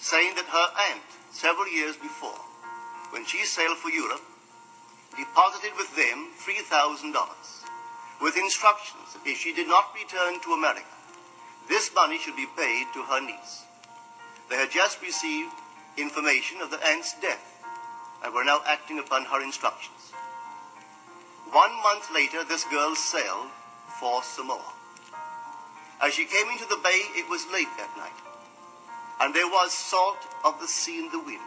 saying 0.00 0.34
that 0.34 0.46
her 0.46 0.68
aunt, 0.90 1.04
several 1.30 1.68
years 1.68 1.96
before, 1.96 2.40
when 3.10 3.24
she 3.26 3.44
sailed 3.44 3.76
for 3.76 3.90
Europe, 3.90 4.22
deposited 5.16 5.76
with 5.76 5.94
them 5.94 6.32
$3,000 6.40 7.12
with 8.22 8.36
instructions 8.36 9.12
that 9.12 9.28
if 9.28 9.38
she 9.38 9.52
did 9.52 9.68
not 9.68 9.92
return 9.94 10.40
to 10.40 10.52
America, 10.52 10.96
this 11.68 11.90
money 11.94 12.18
should 12.18 12.36
be 12.36 12.48
paid 12.56 12.86
to 12.94 13.02
her 13.02 13.20
niece. 13.20 13.64
They 14.48 14.56
had 14.56 14.70
just 14.70 15.02
received 15.02 15.52
information 15.96 16.60
of 16.60 16.70
the 16.70 16.80
aunt's 16.86 17.14
death 17.20 17.62
and 18.24 18.32
were 18.34 18.44
now 18.44 18.60
acting 18.66 18.98
upon 18.98 19.24
her 19.26 19.42
instructions. 19.42 20.12
One 21.52 21.72
month 21.82 22.08
later, 22.14 22.44
this 22.44 22.64
girl 22.64 22.94
sailed 22.94 23.48
for 23.98 24.22
Samoa. 24.22 24.72
As 26.00 26.14
she 26.14 26.24
came 26.24 26.48
into 26.48 26.64
the 26.64 26.80
bay, 26.82 27.02
it 27.16 27.28
was 27.28 27.44
late 27.52 27.68
that 27.76 27.94
night, 27.96 28.16
and 29.20 29.34
there 29.34 29.48
was 29.48 29.72
salt 29.72 30.18
of 30.44 30.58
the 30.60 30.66
sea 30.66 30.98
in 30.98 31.10
the 31.10 31.20
wind. 31.20 31.44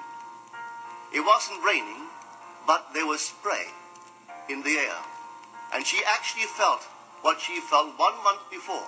It 1.13 1.21
wasn't 1.21 1.63
raining, 1.65 2.07
but 2.65 2.93
there 2.93 3.05
was 3.05 3.21
spray 3.21 3.67
in 4.49 4.63
the 4.63 4.77
air, 4.77 4.99
and 5.73 5.85
she 5.85 6.01
actually 6.07 6.45
felt 6.45 6.81
what 7.21 7.39
she 7.39 7.59
felt 7.59 7.97
one 7.97 8.15
month 8.23 8.41
before, 8.51 8.87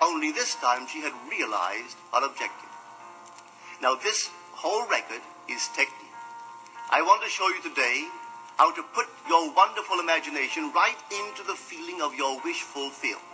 only 0.00 0.32
this 0.32 0.54
time 0.56 0.86
she 0.86 1.00
had 1.00 1.12
realized 1.30 1.96
her 2.12 2.24
objective. 2.24 2.70
Now, 3.80 3.96
this 3.96 4.30
whole 4.52 4.86
record 4.88 5.20
is 5.48 5.68
technique. 5.74 6.14
I 6.90 7.02
want 7.02 7.22
to 7.24 7.28
show 7.28 7.48
you 7.48 7.62
today 7.62 8.06
how 8.56 8.72
to 8.72 8.82
put 8.94 9.06
your 9.28 9.52
wonderful 9.54 9.98
imagination 9.98 10.70
right 10.72 10.98
into 11.10 11.42
the 11.42 11.56
feeling 11.56 12.00
of 12.00 12.14
your 12.14 12.40
wish 12.44 12.62
fulfilled 12.62 13.26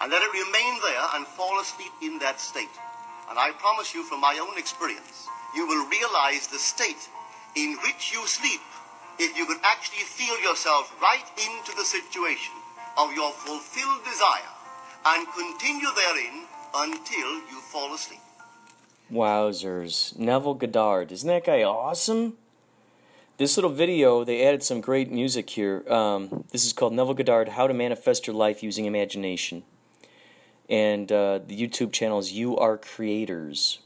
and 0.00 0.10
let 0.10 0.22
it 0.22 0.32
remain 0.32 0.80
there 0.80 1.04
and 1.14 1.26
fall 1.26 1.60
asleep 1.60 1.92
in 2.02 2.18
that 2.18 2.40
state. 2.40 2.72
And 3.30 3.38
I 3.38 3.52
promise 3.52 3.94
you 3.94 4.02
from 4.04 4.20
my 4.20 4.38
own 4.40 4.58
experience, 4.58 5.28
you 5.54 5.66
will 5.66 5.86
realize 5.88 6.46
the 6.46 6.58
state 6.58 7.08
in 7.56 7.76
which 7.82 8.12
you 8.12 8.26
sleep 8.26 8.60
if 9.18 9.36
you 9.36 9.46
could 9.46 9.60
actually 9.62 10.04
feel 10.04 10.38
yourself 10.40 10.94
right 11.00 11.24
into 11.38 11.76
the 11.76 11.84
situation 11.84 12.52
of 12.98 13.12
your 13.14 13.30
fulfilled 13.32 14.04
desire 14.04 14.50
and 15.06 15.26
continue 15.32 15.88
therein 15.94 16.44
until 16.74 17.34
you 17.50 17.60
fall 17.60 17.94
asleep. 17.94 18.20
Wowzers. 19.12 20.18
Neville 20.18 20.54
Goddard. 20.54 21.12
Isn't 21.12 21.28
that 21.28 21.44
guy 21.44 21.62
awesome? 21.62 22.36
This 23.36 23.56
little 23.56 23.70
video, 23.70 24.24
they 24.24 24.46
added 24.46 24.62
some 24.62 24.80
great 24.80 25.10
music 25.10 25.50
here. 25.50 25.84
Um, 25.88 26.44
this 26.52 26.64
is 26.64 26.72
called 26.72 26.92
Neville 26.92 27.14
Goddard 27.14 27.50
How 27.50 27.66
to 27.66 27.74
Manifest 27.74 28.26
Your 28.26 28.34
Life 28.34 28.62
Using 28.62 28.86
Imagination. 28.86 29.64
And 30.68 31.12
uh, 31.12 31.40
the 31.46 31.56
YouTube 31.56 31.92
channel 31.92 32.18
is 32.18 32.32
You 32.32 32.56
Are 32.56 32.78
Creators. 32.78 33.80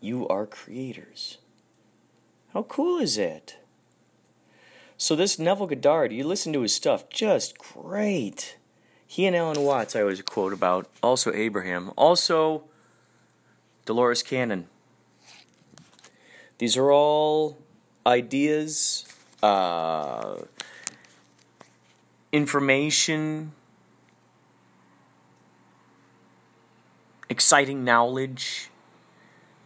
You 0.00 0.26
Are 0.28 0.46
Creators. 0.46 1.38
How 2.52 2.62
cool 2.64 2.98
is 2.98 3.18
it? 3.18 3.56
So, 4.96 5.16
this 5.16 5.38
Neville 5.38 5.66
Goddard, 5.66 6.12
you 6.12 6.24
listen 6.24 6.52
to 6.52 6.60
his 6.60 6.74
stuff, 6.74 7.08
just 7.10 7.58
great. 7.58 8.56
He 9.06 9.26
and 9.26 9.34
Alan 9.36 9.60
Watts, 9.60 9.96
I 9.96 10.00
always 10.00 10.22
quote 10.22 10.52
about. 10.52 10.88
Also, 11.02 11.32
Abraham. 11.32 11.92
Also, 11.96 12.64
Dolores 13.84 14.22
Cannon. 14.22 14.68
These 16.58 16.76
are 16.76 16.92
all 16.92 17.58
ideas, 18.06 19.04
uh, 19.42 20.36
information, 22.30 23.52
exciting 27.32 27.82
knowledge 27.82 28.68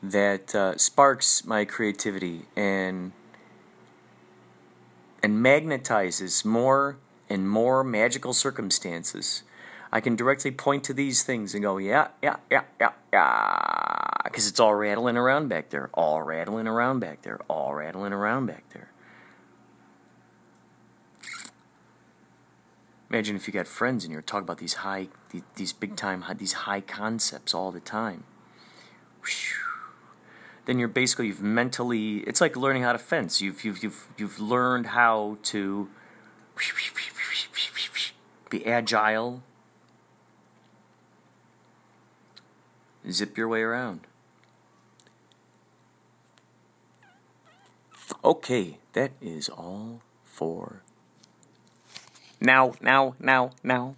that 0.02 0.54
uh, 0.54 0.76
sparks 0.76 1.44
my 1.44 1.64
creativity 1.64 2.42
and 2.56 3.12
and 5.22 5.44
magnetizes 5.44 6.44
more 6.44 6.96
and 7.28 7.50
more 7.50 7.82
magical 7.82 8.32
circumstances. 8.32 9.42
I 9.90 10.00
can 10.00 10.14
directly 10.14 10.52
point 10.52 10.84
to 10.84 10.92
these 10.92 11.24
things 11.24 11.54
and 11.54 11.62
go, 11.62 11.78
yeah, 11.78 12.08
yeah, 12.22 12.36
yeah, 12.50 12.62
yeah, 12.80 12.92
yeah, 13.12 14.10
because 14.24 14.46
it's 14.46 14.60
all 14.60 14.74
rattling 14.74 15.16
around 15.16 15.48
back 15.48 15.70
there, 15.70 15.90
all 15.94 16.22
rattling 16.22 16.68
around 16.68 17.00
back 17.00 17.22
there, 17.22 17.40
all 17.48 17.74
rattling 17.74 18.12
around 18.12 18.46
back 18.46 18.64
there. 18.72 18.90
Imagine 23.10 23.36
if 23.36 23.46
you 23.46 23.52
got 23.52 23.68
friends 23.68 24.04
and 24.04 24.12
you're 24.12 24.22
talking 24.22 24.44
about 24.44 24.58
these 24.58 24.74
high, 24.74 25.08
these 25.54 25.72
big 25.72 25.96
time, 25.96 26.24
these 26.38 26.52
high 26.52 26.80
concepts 26.80 27.54
all 27.54 27.70
the 27.70 27.80
time. 27.80 28.24
Then 30.66 30.80
you're 30.80 30.88
basically 30.88 31.28
you've 31.28 31.40
mentally. 31.40 32.18
It's 32.18 32.40
like 32.40 32.56
learning 32.56 32.82
how 32.82 32.92
to 32.92 32.98
fence. 32.98 33.40
You've 33.40 33.64
you've 33.64 33.82
you've 33.82 34.08
you've 34.16 34.40
learned 34.40 34.88
how 34.88 35.38
to 35.44 35.88
be 38.50 38.66
agile. 38.66 39.42
Zip 43.08 43.36
your 43.38 43.46
way 43.46 43.62
around. 43.62 44.00
Okay, 48.24 48.78
that 48.94 49.12
is 49.20 49.48
all 49.48 50.00
for 50.24 50.82
now, 52.40 52.72
now, 52.80 53.14
now, 53.20 53.50
now. 53.62 53.96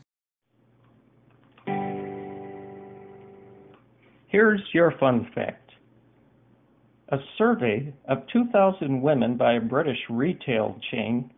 Here's 4.29 4.61
your 4.73 4.93
fun 5.01 5.31
fact. 5.35 5.71
A 7.11 7.19
survey 7.39 7.95
of 8.09 8.19
2,000 8.31 9.01
women 9.01 9.39
by 9.39 9.55
a 9.55 9.61
British 9.61 9.99
retail 10.11 10.79
chain. 10.91 11.31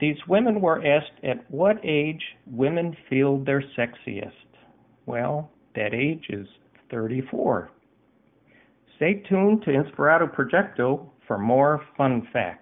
These 0.00 0.16
women 0.26 0.60
were 0.62 0.84
asked 0.84 1.22
at 1.22 1.48
what 1.50 1.76
age 1.84 2.22
women 2.46 2.96
feel 3.10 3.38
their 3.44 3.62
sexiest. 3.78 4.32
Well, 5.04 5.50
that 5.74 5.92
age 5.92 6.24
is 6.30 6.46
34. 6.90 7.70
Stay 8.96 9.22
tuned 9.28 9.62
to 9.64 9.70
Inspirato 9.70 10.34
Projecto 10.34 11.06
for 11.26 11.38
more 11.38 11.82
fun 11.96 12.26
facts. 12.32 12.61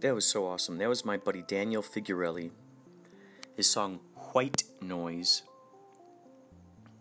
That 0.00 0.14
was 0.14 0.26
so 0.26 0.46
awesome. 0.46 0.78
That 0.78 0.88
was 0.88 1.04
my 1.04 1.16
buddy 1.16 1.42
Daniel 1.42 1.82
Figurelli. 1.82 2.50
His 3.56 3.68
song 3.68 4.00
White 4.32 4.64
Noise. 4.80 5.42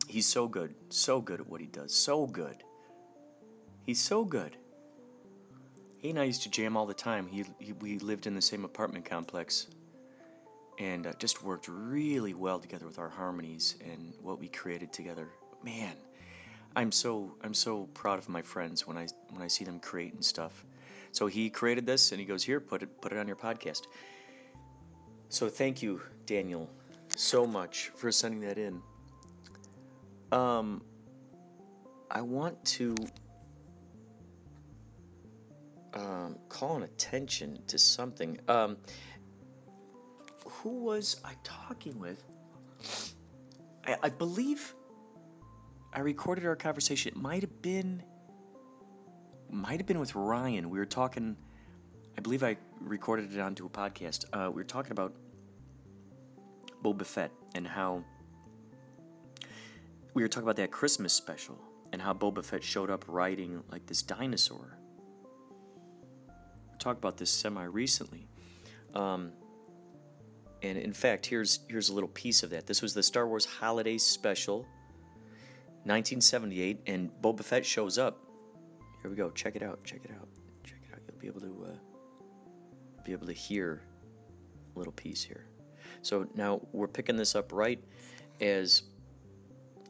He's 0.07 0.27
so 0.27 0.47
good, 0.47 0.73
so 0.89 1.21
good 1.21 1.39
at 1.41 1.47
what 1.47 1.61
he 1.61 1.67
does, 1.67 1.93
so 1.93 2.25
good. 2.25 2.63
He's 3.85 4.01
so 4.01 4.25
good. 4.25 4.57
He 5.97 6.09
and 6.09 6.19
I 6.19 6.23
used 6.23 6.43
to 6.43 6.49
jam 6.49 6.75
all 6.75 6.85
the 6.85 6.93
time. 6.93 7.27
He, 7.27 7.45
he 7.59 7.73
we 7.73 7.99
lived 7.99 8.25
in 8.25 8.33
the 8.33 8.41
same 8.41 8.65
apartment 8.65 9.05
complex, 9.05 9.67
and 10.79 11.05
uh, 11.05 11.13
just 11.19 11.43
worked 11.43 11.67
really 11.67 12.33
well 12.33 12.59
together 12.59 12.85
with 12.85 12.99
our 12.99 13.09
harmonies 13.09 13.75
and 13.83 14.13
what 14.21 14.39
we 14.39 14.47
created 14.47 14.91
together. 14.91 15.27
Man, 15.63 15.95
I'm 16.75 16.91
so 16.91 17.35
I'm 17.43 17.53
so 17.53 17.83
proud 17.93 18.17
of 18.17 18.29
my 18.29 18.41
friends 18.41 18.87
when 18.87 18.97
I 18.97 19.07
when 19.29 19.41
I 19.41 19.47
see 19.47 19.65
them 19.65 19.79
create 19.79 20.13
and 20.13 20.23
stuff. 20.23 20.65
So 21.11 21.27
he 21.27 21.49
created 21.49 21.85
this, 21.85 22.11
and 22.11 22.19
he 22.19 22.25
goes, 22.25 22.43
"Here, 22.43 22.59
put 22.59 22.83
it 22.83 23.01
put 23.01 23.11
it 23.11 23.17
on 23.17 23.27
your 23.27 23.35
podcast." 23.35 23.83
So 25.29 25.47
thank 25.49 25.81
you, 25.81 26.01
Daniel, 26.25 26.69
so 27.15 27.45
much 27.45 27.89
for 27.95 28.11
sending 28.11 28.41
that 28.41 28.57
in. 28.57 28.81
Um, 30.31 30.81
I 32.09 32.21
want 32.21 32.63
to 32.65 32.95
um, 35.93 36.37
call 36.49 36.77
an 36.77 36.83
attention 36.83 37.59
to 37.67 37.77
something. 37.77 38.39
Um, 38.47 38.77
who 40.45 40.83
was 40.83 41.21
I 41.23 41.33
talking 41.43 41.99
with? 41.99 42.23
I, 43.85 43.97
I 44.03 44.09
believe 44.09 44.75
I 45.93 46.01
recorded 46.01 46.45
our 46.45 46.55
conversation. 46.55 47.13
It 47.15 47.17
might 47.17 47.41
have 47.41 47.61
been, 47.61 48.03
might 49.51 49.79
have 49.79 49.85
been 49.85 49.99
with 49.99 50.15
Ryan. 50.15 50.69
We 50.69 50.79
were 50.79 50.85
talking. 50.85 51.35
I 52.17 52.21
believe 52.21 52.43
I 52.43 52.57
recorded 52.81 53.33
it 53.33 53.39
onto 53.39 53.65
a 53.65 53.69
podcast. 53.69 54.25
Uh, 54.33 54.49
we 54.49 54.55
were 54.55 54.65
talking 54.65 54.91
about 54.91 55.13
Boba 56.83 57.05
Fett 57.05 57.31
and 57.55 57.67
how 57.67 58.03
we 60.13 60.21
were 60.21 60.27
talking 60.27 60.43
about 60.43 60.57
that 60.57 60.71
Christmas 60.71 61.13
special 61.13 61.57
and 61.91 62.01
how 62.01 62.13
Boba 62.13 62.43
Fett 62.43 62.63
showed 62.63 62.89
up 62.89 63.05
riding 63.07 63.63
like 63.71 63.85
this 63.85 64.01
dinosaur. 64.01 64.77
Talked 66.77 66.99
about 66.99 67.17
this 67.17 67.29
semi 67.29 67.63
recently. 67.63 68.27
Um, 68.93 69.31
and 70.61 70.77
in 70.77 70.93
fact, 70.93 71.25
here's 71.25 71.59
here's 71.69 71.89
a 71.89 71.93
little 71.93 72.09
piece 72.09 72.43
of 72.43 72.49
that. 72.51 72.67
This 72.67 72.81
was 72.81 72.93
the 72.93 73.03
Star 73.03 73.27
Wars 73.27 73.45
Holiday 73.45 73.97
Special, 73.97 74.59
1978, 75.83 76.81
and 76.87 77.09
Boba 77.21 77.43
Fett 77.43 77.65
shows 77.65 77.97
up. 77.97 78.28
Here 79.01 79.09
we 79.09 79.15
go. 79.15 79.29
Check 79.31 79.55
it 79.55 79.63
out. 79.63 79.83
Check 79.83 80.01
it 80.03 80.11
out. 80.11 80.27
Check 80.63 80.79
it 80.87 80.93
out. 80.93 80.99
You'll 81.07 81.19
be 81.19 81.27
able 81.27 81.41
to 81.41 81.65
uh, 81.71 83.03
be 83.05 83.11
able 83.11 83.27
to 83.27 83.33
hear 83.33 83.81
a 84.75 84.77
little 84.77 84.93
piece 84.93 85.23
here. 85.23 85.45
So 86.01 86.27
now 86.35 86.61
we're 86.71 86.87
picking 86.87 87.15
this 87.15 87.35
up 87.35 87.51
right 87.53 87.83
as 88.41 88.83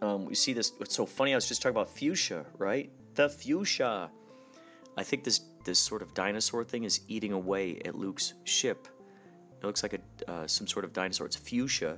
um, 0.02 0.26
we 0.26 0.36
see 0.36 0.54
this. 0.54 0.74
What's 0.78 0.96
so 0.96 1.06
funny? 1.06 1.34
I 1.34 1.36
was 1.36 1.48
just 1.48 1.62
talking 1.62 1.76
about 1.76 1.90
fuchsia, 1.90 2.46
right? 2.58 2.92
The 3.16 3.30
fuchsia. 3.30 4.10
I 4.98 5.04
think 5.04 5.24
this 5.24 5.42
this 5.66 5.80
sort 5.80 6.02
of 6.02 6.14
dinosaur 6.14 6.64
thing 6.64 6.84
is 6.84 7.02
eating 7.08 7.34
away 7.34 7.80
at 7.86 7.96
Luke's 7.96 8.34
ship. 8.44 8.88
It 9.62 9.66
looks 9.66 9.84
like 9.84 9.94
a 9.94 10.32
uh, 10.32 10.48
some 10.48 10.68
sort 10.68 10.86
of 10.86 10.94
dinosaur. 10.94 11.26
It's 11.26 11.36
fuchsia, 11.36 11.98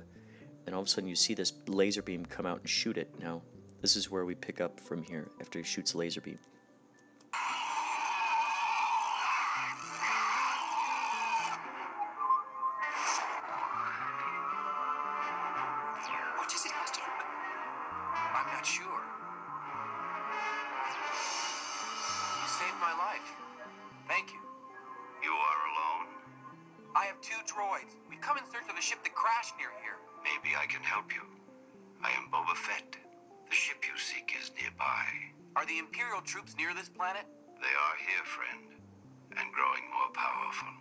and 0.66 0.74
all 0.74 0.82
of 0.82 0.88
a 0.88 0.90
sudden 0.90 1.08
you 1.08 1.16
see 1.16 1.34
this 1.34 1.52
laser 1.68 2.02
beam 2.02 2.24
come 2.26 2.46
out 2.46 2.60
and 2.60 2.68
shoot 2.68 2.98
it. 2.98 3.14
Now, 3.20 3.42
this 3.80 3.96
is 3.96 4.10
where 4.10 4.24
we 4.24 4.34
pick 4.34 4.60
up 4.60 4.80
from 4.80 5.02
here 5.02 5.30
after 5.40 5.58
he 5.58 5.64
shoots 5.64 5.94
laser 5.94 6.20
beam. 6.20 6.38
I'm 18.42 18.50
not 18.50 18.66
sure. 18.66 19.02
You 22.42 22.48
saved 22.50 22.78
my 22.82 22.90
life. 22.98 23.28
Thank 24.08 24.34
you. 24.34 24.42
You 25.22 25.30
are 25.30 25.60
alone? 25.70 26.10
I 26.96 27.06
have 27.06 27.20
two 27.22 27.38
droids. 27.46 27.94
We've 28.10 28.20
come 28.20 28.36
in 28.38 28.44
search 28.50 28.66
of 28.68 28.74
the 28.74 28.82
ship 28.82 28.98
that 29.04 29.14
crashed 29.14 29.54
near 29.58 29.70
here. 29.78 29.94
Maybe 30.26 30.58
I 30.58 30.66
can 30.66 30.82
help 30.82 31.14
you. 31.14 31.22
I 32.02 32.10
am 32.18 32.26
Boba 32.34 32.58
Fett. 32.58 32.96
The 33.48 33.54
ship 33.54 33.86
you 33.86 33.94
seek 33.94 34.34
is 34.34 34.50
nearby. 34.60 35.06
Are 35.54 35.66
the 35.66 35.78
Imperial 35.78 36.20
troops 36.20 36.56
near 36.58 36.74
this 36.74 36.88
planet? 36.88 37.22
They 37.62 37.70
are 37.70 37.96
here, 38.02 38.26
friend, 38.26 38.74
and 39.38 39.46
growing 39.54 39.86
more 39.94 40.10
powerful. 40.10 40.74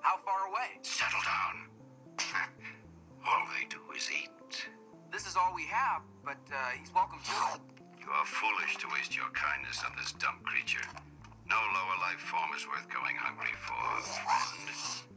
How 0.00 0.16
far 0.24 0.48
away? 0.48 0.80
Settle 0.80 1.20
down. 1.28 1.68
all 3.28 3.44
they 3.52 3.68
do 3.68 3.84
is 3.94 4.08
eat. 4.08 4.64
This 5.12 5.26
is 5.26 5.36
all 5.36 5.52
we 5.54 5.64
have, 5.64 6.02
but 6.24 6.38
uh, 6.52 6.70
he's 6.78 6.92
welcome 6.94 7.18
to 7.24 7.30
it. 7.54 7.60
You 8.00 8.10
are 8.10 8.24
foolish 8.24 8.76
to 8.78 8.86
waste 8.92 9.16
your 9.16 9.28
kindness 9.34 9.82
on 9.84 9.92
this 9.96 10.12
dumb 10.12 10.40
creature. 10.42 10.86
No 11.48 11.56
lower 11.56 11.96
life 12.00 12.20
form 12.20 12.50
is 12.56 12.66
worth 12.66 12.88
going 12.88 13.16
hungry 13.16 13.52
for, 13.60 14.02
friend. 14.02 15.08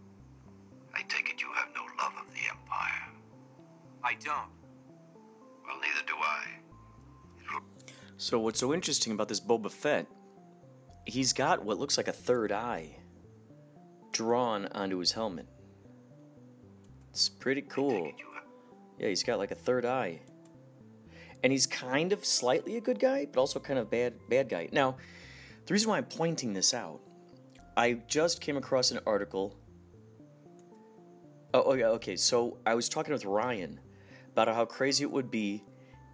I 0.94 1.02
take 1.08 1.30
it 1.30 1.42
you 1.42 1.48
have 1.56 1.70
no 1.76 1.82
love 2.02 2.14
of 2.20 2.34
the 2.34 2.42
Empire. 2.50 3.08
I 4.04 4.14
don't. 4.16 4.52
Well, 5.66 5.80
neither 5.80 6.06
do 6.08 6.14
I. 6.22 6.44
So 8.18 8.40
what's 8.40 8.60
so 8.60 8.74
interesting 8.74 9.14
about 9.14 9.28
this 9.28 9.40
Boba 9.40 9.72
Fett? 9.72 10.06
He's 11.06 11.34
got 11.34 11.66
what 11.66 11.80
looks 11.80 11.98
like 11.98 12.08
a 12.08 12.14
third 12.14 12.52
eye 12.52 12.96
drawn 14.12 14.68
onto 14.68 14.98
his 14.98 15.12
helmet. 15.12 15.48
It's 17.10 17.30
pretty 17.30 17.64
cool. 17.64 18.12
Yeah, 19.00 19.08
he's 19.08 19.24
got 19.24 19.40
like 19.40 19.52
a 19.52 19.56
third 19.56 19.86
eye. 19.86 20.20
And 21.44 21.52
he's 21.52 21.66
kind 21.66 22.14
of 22.14 22.24
slightly 22.24 22.78
a 22.78 22.82
good 22.82 23.00
guy, 23.00 23.28
but 23.32 23.40
also 23.40 23.60
kind 23.60 23.80
of 23.80 23.90
bad 23.90 24.14
bad 24.30 24.50
guy. 24.50 24.70
Now, 24.72 24.98
the 25.66 25.74
reason 25.74 25.90
why 25.90 25.98
I'm 25.98 26.06
pointing 26.06 26.54
this 26.54 26.74
out, 26.74 27.02
I 27.76 27.94
just 28.08 28.42
came 28.42 28.58
across 28.58 28.92
an 28.92 29.00
article. 29.06 29.56
Oh, 31.54 31.64
oh 31.68 31.74
yeah, 31.74 31.88
okay. 31.88 32.16
So 32.16 32.58
I 32.66 32.76
was 32.76 32.90
talking 32.90 33.14
with 33.14 33.26
Ryan 33.26 33.80
about 34.32 34.48
how 34.50 34.66
crazy 34.66 35.04
it 35.04 35.12
would 35.12 35.32
be 35.32 35.64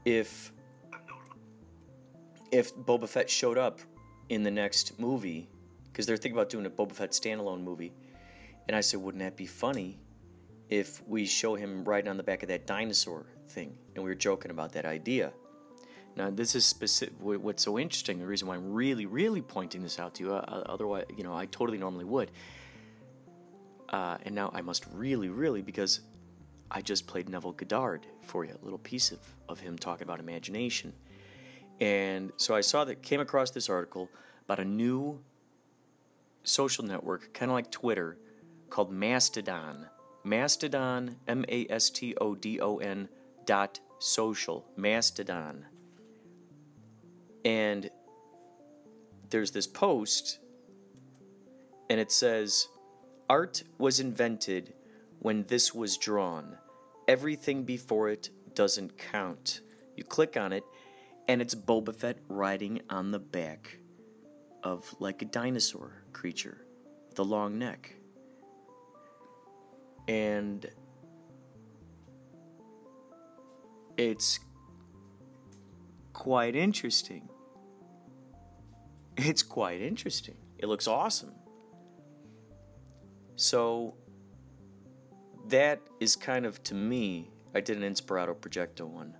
if 0.06 0.52
if 2.52 2.76
Boba 2.76 3.08
Fett 3.08 3.30
showed 3.30 3.58
up 3.58 3.82
in 4.30 4.44
the 4.44 4.52
next 4.52 5.00
movie, 5.00 5.50
because 5.86 6.06
they're 6.06 6.18
thinking 6.18 6.38
about 6.38 6.50
doing 6.50 6.66
a 6.66 6.70
Boba 6.70 6.94
Fett 6.94 7.12
standalone 7.12 7.62
movie, 7.62 7.94
and 8.68 8.76
I 8.76 8.82
said, 8.82 9.02
wouldn't 9.02 9.24
that 9.24 9.36
be 9.36 9.46
funny 9.46 10.00
if 10.70 11.06
we 11.08 11.26
show 11.26 11.56
him 11.56 11.84
riding 11.84 12.10
on 12.10 12.18
the 12.18 12.24
back 12.24 12.44
of 12.44 12.50
that 12.50 12.66
dinosaur 12.68 13.26
thing? 13.48 13.78
And 13.96 14.04
we 14.04 14.10
were 14.10 14.16
joking 14.16 14.52
about 14.52 14.74
that 14.74 14.86
idea. 14.86 15.34
Now, 16.16 16.32
this 16.32 16.56
is 16.56 16.66
specific. 16.66 17.14
What's 17.20 17.64
so 17.64 17.78
interesting? 17.78 18.20
The 18.20 18.26
reason 18.26 18.48
why 18.48 18.56
I'm 18.56 18.74
really, 18.74 19.06
really 19.06 19.42
pointing 19.42 19.84
this 19.84 20.00
out 20.00 20.16
to 20.16 20.24
you, 20.24 20.34
uh, 20.34 20.64
otherwise, 20.66 21.06
you 21.16 21.24
know, 21.24 21.34
I 21.34 21.46
totally 21.46 21.78
normally 21.78 22.06
would. 22.06 22.32
Uh, 23.90 24.18
and 24.24 24.34
now 24.34 24.50
I 24.54 24.62
must 24.62 24.86
really, 24.94 25.30
really, 25.30 25.62
because 25.62 26.02
I 26.72 26.82
just 26.82 27.06
played 27.06 27.30
Neville 27.30 27.54
Goddard 27.54 28.08
for 28.24 28.44
you, 28.46 28.58
a 28.60 28.64
little 28.64 28.80
piece 28.80 29.12
of, 29.12 29.20
of 29.48 29.60
him 29.60 29.78
talking 29.78 30.04
about 30.04 30.20
imagination. 30.20 30.92
And 31.80 32.32
so 32.38 32.56
I 32.56 32.62
saw 32.62 32.84
that, 32.86 33.04
came 33.04 33.22
across 33.22 33.52
this 33.52 33.70
article 33.70 34.10
about 34.46 34.60
a 34.60 34.66
new 34.66 35.20
social 36.44 36.84
network, 36.84 37.32
kind 37.34 37.52
of 37.52 37.56
like 37.56 37.70
Twitter, 37.70 38.18
called 38.70 38.92
Mastodon. 38.92 39.86
Mastodon, 40.24 41.16
M 41.28 41.46
A 41.48 41.68
S 41.70 41.90
T 41.90 42.16
O 42.20 42.36
D 42.36 42.60
O 42.60 42.78
N 42.78 43.08
dot 43.48 43.80
social. 43.98 44.64
Mastodon. 44.76 45.66
And 47.44 47.90
there's 49.32 49.52
this 49.52 49.66
post, 49.66 50.40
and 51.90 52.00
it 52.00 52.12
says, 52.12 52.68
Art 53.30 53.64
was 53.78 54.00
invented 54.00 54.74
when 55.20 55.44
this 55.48 55.74
was 55.74 55.98
drawn. 55.98 56.58
Everything 57.08 57.64
before 57.64 58.10
it 58.10 58.30
doesn't 58.54 58.98
count. 58.98 59.62
You 59.96 60.04
click 60.04 60.38
on 60.38 60.54
it, 60.54 60.64
and 61.28 61.42
it's 61.42 61.56
Boba 61.56 61.96
Fett 61.96 62.18
riding 62.28 62.82
on 62.90 63.12
the 63.12 63.20
back 63.20 63.80
of 64.64 64.94
like 65.00 65.22
a 65.22 65.26
dinosaur 65.26 66.04
creature, 66.14 66.66
the 67.16 67.26
long 67.26 67.58
neck. 67.58 67.96
And 70.08 70.66
it's 73.98 74.40
quite 76.14 76.56
interesting. 76.56 77.28
It's 79.18 79.44
quite 79.44 79.82
interesting. 79.82 80.38
It 80.60 80.68
looks 80.68 80.88
awesome. 80.88 81.34
So 83.36 83.96
that 85.48 85.82
is 86.00 86.16
kind 86.16 86.46
of 86.46 86.62
to 86.64 86.76
me, 86.76 87.32
I 87.56 87.62
did 87.62 87.82
an 87.82 87.94
Inspirato 87.94 88.36
Projecto 88.36 88.88
one. 88.88 89.16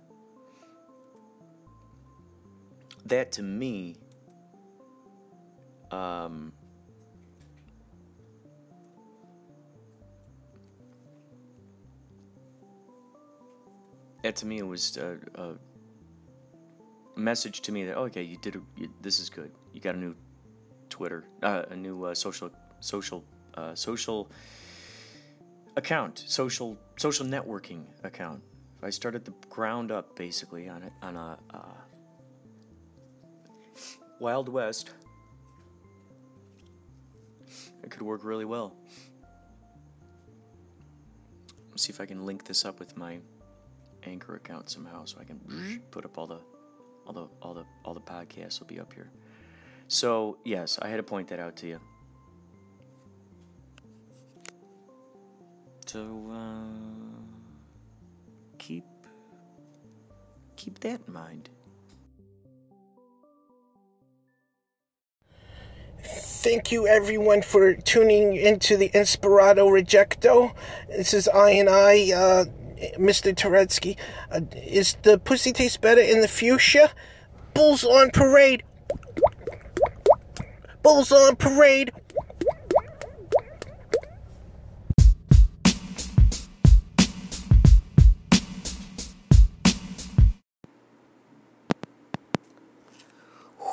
That 3.06 3.32
to 3.32 3.42
me 3.42 3.96
um, 5.90 6.52
that 14.28 14.36
to 14.36 14.46
me 14.46 14.58
it 14.58 14.66
was 14.66 14.98
a, 14.98 15.16
a 15.36 15.54
message 17.18 17.62
to 17.62 17.72
me 17.72 17.86
that 17.86 17.96
oh, 17.96 18.02
okay, 18.02 18.22
you 18.22 18.36
did 18.42 18.56
a, 18.56 18.60
you, 18.76 18.90
this 19.00 19.20
is 19.20 19.30
good. 19.30 19.50
You 19.72 19.80
got 19.80 19.94
a 19.94 19.98
new 19.98 20.14
Twitter, 20.90 21.24
uh, 21.42 21.62
a 21.70 21.76
new 21.76 22.04
uh, 22.04 22.14
social 22.14 22.50
social 22.80 23.24
uh, 23.54 23.74
social 23.74 24.30
account, 25.78 26.24
social 26.26 26.76
social 26.98 27.24
networking 27.24 27.84
account. 28.04 28.42
I 28.82 28.90
started 28.90 29.24
the 29.24 29.32
ground 29.48 29.90
up 29.90 30.14
basically 30.14 30.68
on 30.68 30.82
it 30.82 30.92
on 31.00 31.16
a 31.16 31.38
uh, 31.54 31.78
Wild 34.20 34.50
West. 34.50 34.90
It 37.82 37.90
could 37.90 38.02
work 38.02 38.24
really 38.24 38.44
well. 38.44 38.76
Let's 41.70 41.84
see 41.84 41.92
if 41.94 42.00
I 42.02 42.04
can 42.04 42.26
link 42.26 42.44
this 42.44 42.66
up 42.66 42.78
with 42.78 42.94
my 42.94 43.20
Anchor 44.08 44.36
account 44.36 44.70
somehow, 44.70 45.04
so 45.04 45.18
I 45.20 45.24
can 45.24 45.40
put 45.90 46.04
up 46.04 46.18
all 46.18 46.26
the 46.26 46.40
all 47.06 47.12
the 47.12 47.28
all 47.42 47.54
the 47.54 47.64
all 47.84 47.94
the 47.94 48.00
podcasts 48.00 48.60
will 48.60 48.66
be 48.66 48.80
up 48.80 48.92
here. 48.92 49.10
So 49.88 50.38
yes, 50.44 50.78
I 50.80 50.88
had 50.88 50.96
to 50.96 51.02
point 51.02 51.28
that 51.28 51.38
out 51.38 51.56
to 51.56 51.66
you. 51.66 51.80
So 55.86 56.00
uh, 56.30 57.22
keep 58.58 58.84
keep 60.56 60.78
that 60.80 61.00
in 61.06 61.12
mind. 61.12 61.48
Thank 66.40 66.70
you, 66.70 66.86
everyone, 66.86 67.42
for 67.42 67.74
tuning 67.74 68.36
into 68.36 68.76
the 68.76 68.90
Inspirado 68.90 69.68
Rejecto. 69.68 70.54
This 70.88 71.12
is 71.12 71.28
I 71.28 71.50
and 71.50 71.68
I, 71.68 72.12
uh, 72.12 72.44
Mr. 72.98 73.34
Touretteski. 73.34 73.96
Uh, 74.30 74.40
is 74.54 74.96
the 75.02 75.18
pussy 75.18 75.52
taste 75.52 75.80
better 75.80 76.00
in 76.00 76.20
the 76.20 76.28
fuchsia? 76.28 76.90
Bulls 77.54 77.84
on 77.84 78.10
parade. 78.10 78.62
Bulls 80.82 81.12
on 81.12 81.36
parade. 81.36 81.92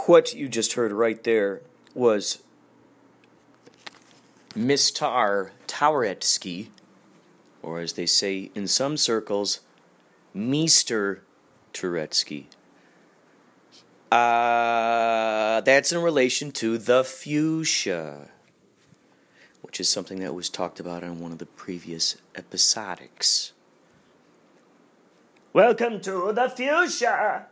What 0.07 0.35
you 0.35 0.47
just 0.47 0.73
heard 0.73 0.91
right 0.91 1.23
there 1.23 1.61
was 1.95 2.43
Mr. 4.55 5.49
Toweretsky, 5.67 6.67
or 7.65 7.79
as 7.79 7.93
they 7.93 8.05
say 8.05 8.51
in 8.53 8.67
some 8.67 8.95
circles, 8.95 9.61
Meester 10.33 11.23
Touretteski. 11.73 12.45
Uh, 14.11 15.61
that's 15.61 15.91
in 15.91 16.01
relation 16.01 16.51
to 16.51 16.77
the 16.77 17.03
fuchsia, 17.03 18.29
which 19.61 19.79
is 19.79 19.89
something 19.89 20.19
that 20.19 20.35
was 20.35 20.47
talked 20.47 20.79
about 20.79 21.03
on 21.03 21.19
one 21.19 21.31
of 21.31 21.39
the 21.39 21.45
previous 21.45 22.17
episodics. 22.35 23.51
Welcome 25.51 25.99
to 26.01 26.31
the 26.33 26.49
fuchsia. 26.49 27.47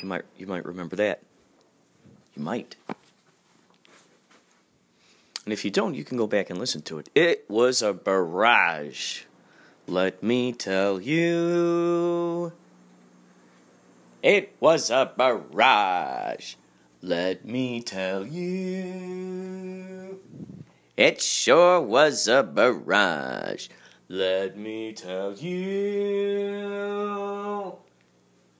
You 0.00 0.08
might 0.08 0.22
you 0.38 0.46
might 0.46 0.64
remember 0.64 0.94
that. 0.96 1.22
You 2.34 2.42
might. 2.42 2.76
And 5.44 5.52
if 5.52 5.64
you 5.64 5.70
don't, 5.70 5.94
you 5.94 6.04
can 6.04 6.16
go 6.16 6.26
back 6.26 6.50
and 6.50 6.58
listen 6.58 6.82
to 6.82 6.98
it. 6.98 7.08
It 7.14 7.44
was 7.48 7.82
a 7.82 7.92
barrage. 7.92 9.22
Let 9.88 10.22
me 10.22 10.52
tell 10.52 11.00
you. 11.00 12.52
It 14.22 14.54
was 14.60 14.90
a 14.90 15.12
barrage. 15.16 16.54
Let 17.00 17.44
me 17.44 17.82
tell 17.82 18.24
you. 18.24 20.20
It 20.96 21.20
sure 21.20 21.80
was 21.80 22.28
a 22.28 22.44
barrage. 22.44 23.66
Let 24.08 24.56
me 24.56 24.92
tell 24.92 25.32
you. 25.32 26.12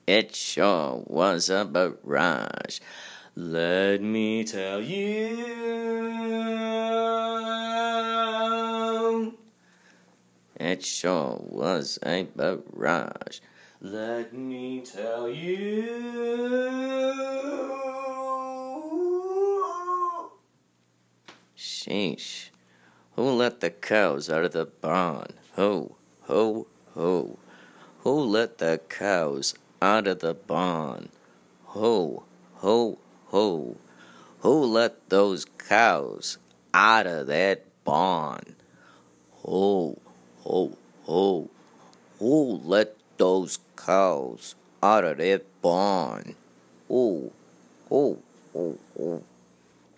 It 0.05 0.35
sure 0.35 1.03
was 1.07 1.49
a 1.49 1.63
barrage. 1.63 2.79
Let 3.35 4.03
me 4.03 4.43
tell 4.43 4.79
you. 4.79 5.73
It 10.55 10.85
sure 10.85 11.39
was 11.41 11.97
a 12.03 12.27
barrage. 12.35 13.39
Let 13.81 14.33
me 14.33 14.81
tell 14.81 15.27
you. 15.29 15.89
Sheesh. 21.57 22.49
Who 23.15 23.31
let 23.31 23.61
the 23.61 23.71
cows 23.71 24.29
out 24.29 24.43
of 24.43 24.51
the 24.51 24.65
barn? 24.67 25.33
Ho, 25.55 25.95
ho, 26.21 26.67
ho. 26.93 27.39
Who 28.01 28.19
let 28.21 28.59
the 28.59 28.79
cows 28.89 29.55
out 29.81 30.05
of 30.05 30.19
the 30.19 30.35
barn? 30.35 31.09
Ho, 31.65 32.23
ho, 32.55 32.99
ho. 33.33 33.75
Who 34.41 34.65
let 34.65 35.09
those 35.09 35.45
cows 35.57 36.37
out 36.71 37.07
of 37.07 37.27
that 37.27 37.65
barn? 37.83 38.55
Ho, 39.41 39.97
ho, 40.41 40.77
ho. 41.05 41.49
Who 42.19 42.61
let 42.63 42.95
those 43.17 43.57
cows 43.75 44.53
out 44.83 45.03
of 45.03 45.17
that 45.17 45.43
barn? 45.63 46.35
Who, 46.87 47.31
who, 47.89 48.19
who, 48.53 48.77
who. 48.95 49.23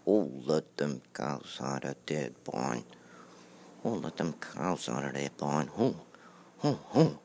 Who 0.06 0.32
let 0.46 0.78
them 0.78 1.02
cows 1.14 1.58
out 1.62 1.84
of 1.84 1.96
that 2.06 2.44
barn? 2.46 2.86
Who 3.84 3.90
let 3.96 4.16
them 4.16 4.34
cows 4.40 4.88
out 4.88 5.04
of 5.04 5.14
that 5.14 5.36
barn? 5.36 5.68
Who, 5.74 5.96
who, 6.60 6.80
who. 6.90 7.20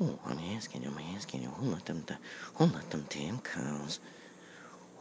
Oh, 0.00 0.18
I'm 0.26 0.38
asking 0.56 0.82
you, 0.82 0.90
I'm 0.90 1.16
asking 1.16 1.42
you, 1.42 1.48
who 1.48 1.70
let 1.70 1.86
them, 1.86 2.04
who 2.56 2.64
let 2.66 2.90
them 2.90 3.06
damn 3.08 3.38
cows, 3.38 4.00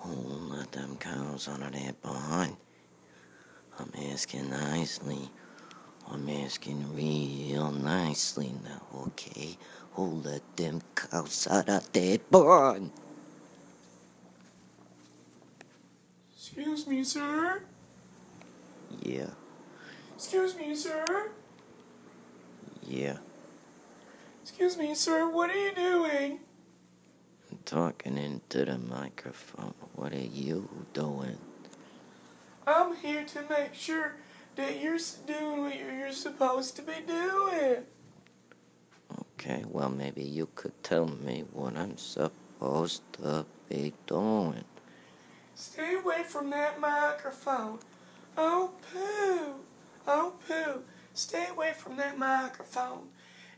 who 0.04 0.56
let 0.56 0.72
them 0.72 0.98
cows 0.98 1.48
out 1.48 1.62
of 1.62 1.72
that 1.74 2.02
barn? 2.02 2.58
I'm 3.80 3.92
asking 4.12 4.50
nicely, 4.50 5.30
I'm 6.12 6.28
asking 6.30 6.96
real 6.96 7.72
nicely 7.72 8.54
now, 8.64 8.82
okay? 9.08 9.58
Who 9.94 10.22
let 10.24 10.44
them 10.58 10.82
cows 10.96 11.48
out 11.50 11.70
of 11.70 11.92
that 11.94 12.30
barn? 12.30 12.92
Excuse 16.36 16.86
me, 16.88 17.04
sir. 17.04 17.64
Yeah, 19.02 19.32
Excuse 20.16 20.56
me, 20.56 20.76
sir. 20.76 21.32
yeah, 22.88 23.18
Excuse 24.44 24.78
me, 24.78 24.94
sir. 24.94 25.28
What 25.30 25.50
are 25.50 25.58
you 25.58 25.74
doing? 25.74 26.40
Talking 27.66 28.18
into 28.18 28.66
the 28.66 28.78
microphone. 28.78 29.74
What 29.96 30.12
are 30.14 30.18
you 30.18 30.68
doing? 30.94 31.38
I'm 32.68 32.96
here 32.98 33.24
to 33.24 33.42
make 33.50 33.74
sure 33.74 34.16
that 34.56 34.82
you're 34.82 35.00
doing 35.26 35.62
what 35.62 35.76
you're 35.76 36.12
supposed 36.12 36.76
to 36.76 36.82
be 36.82 36.94
doing. 37.08 37.84
Okay, 39.34 39.64
well, 39.68 39.90
maybe 39.90 40.24
you 40.24 40.50
could 40.56 40.84
tell 40.84 41.08
me 41.08 41.46
what 41.54 41.76
I'm 41.78 41.98
supposed 41.98 43.02
to 43.14 43.46
be 43.70 43.94
doing. 44.08 44.66
Stay 45.56 45.96
away 45.96 46.24
from 46.24 46.50
that 46.50 46.80
microphone. 46.80 47.80
Oh, 48.38 48.72
poo. 48.92 49.56
Oh, 50.06 50.34
poo. 50.48 50.84
Stay 51.14 51.48
away 51.50 51.74
from 51.78 51.96
that 51.98 52.18
microphone. 52.18 53.08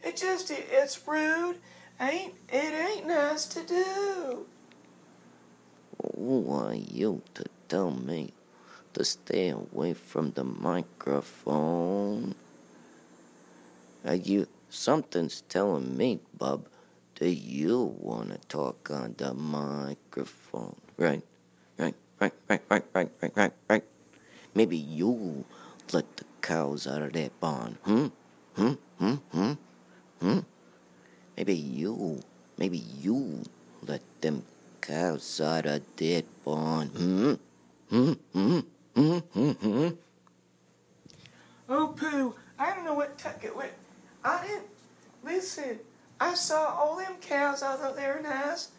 It 0.03 0.17
just, 0.17 0.51
it, 0.51 0.67
it's 0.71 1.07
rude. 1.07 1.57
Ain't, 1.99 2.33
it 2.51 2.73
ain't 2.73 3.07
nice 3.07 3.45
to 3.45 3.63
do. 3.63 4.45
Who 6.15 6.51
are 6.51 6.75
you 6.75 7.21
to 7.35 7.45
tell 7.69 7.91
me 7.91 8.33
to 8.93 9.05
stay 9.05 9.49
away 9.49 9.93
from 9.93 10.31
the 10.31 10.43
microphone? 10.43 12.35
Are 14.05 14.15
you 14.15 14.47
something's 14.69 15.41
telling 15.47 15.95
me, 15.95 16.19
bub, 16.37 16.67
that 17.15 17.33
you 17.33 17.95
wanna 17.99 18.39
talk 18.49 18.91
on 18.91 19.15
the 19.17 19.33
microphone, 19.33 20.75
right? 20.97 21.23
Right, 21.77 21.95
right, 22.19 22.33
right, 22.49 22.61
right, 22.69 22.85
right, 22.93 23.11
right, 23.21 23.31
right, 23.35 23.53
right. 23.69 23.83
Maybe 24.53 24.77
you 24.77 25.45
let 25.93 26.17
the 26.17 26.25
cows 26.41 26.87
out 26.87 27.01
of 27.01 27.13
that 27.13 27.39
barn, 27.39 27.77
hmm? 27.83 28.07
Hmm? 28.55 28.73
Hmm? 28.99 29.15
Hmm? 29.31 29.53
Hmm? 30.19 30.39
Maybe 31.37 31.53
you, 31.53 32.21
maybe 32.57 32.77
you 32.77 33.43
let 33.81 34.01
them 34.21 34.43
cows 34.81 35.41
out 35.41 35.65
of 35.65 35.81
that 35.97 36.25
barn, 36.43 36.87
hmm? 36.87 37.33
Hmm? 37.89 38.13
Hmm? 38.33 38.59
Hmm? 38.95 39.17
Hmm? 39.17 39.51
Hmm? 39.51 39.89
Oh, 41.67 41.93
poo. 41.97 42.35
I 42.57 42.73
don't 42.73 42.85
know 42.85 42.93
what 42.93 43.17
took 43.17 43.43
it 43.43 43.55
with. 43.55 43.73
I 44.23 44.45
didn't. 44.45 44.67
Listen, 45.23 45.79
I 46.19 46.35
saw 46.35 46.75
all 46.77 46.97
them 46.97 47.15
cows. 47.19 47.63
I 47.63 47.75
thought 47.75 47.95
they 47.95 48.07
were 48.07 48.21
nice, 48.21 48.69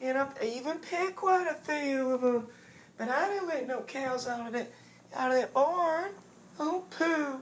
and 0.00 0.18
I 0.18 0.26
even 0.44 0.78
picked 0.78 1.16
quite 1.16 1.46
a 1.46 1.54
few 1.54 2.10
of 2.10 2.20
them. 2.20 2.48
But 2.98 3.08
I 3.08 3.28
didn't 3.28 3.48
let 3.48 3.66
no 3.66 3.80
cows 3.82 4.28
out 4.28 4.46
of 4.46 4.52
that 4.52 4.70
out 5.14 5.30
of 5.30 5.38
that 5.38 5.54
barn. 5.54 6.10
Oh 6.58 6.84
poo! 6.90 7.40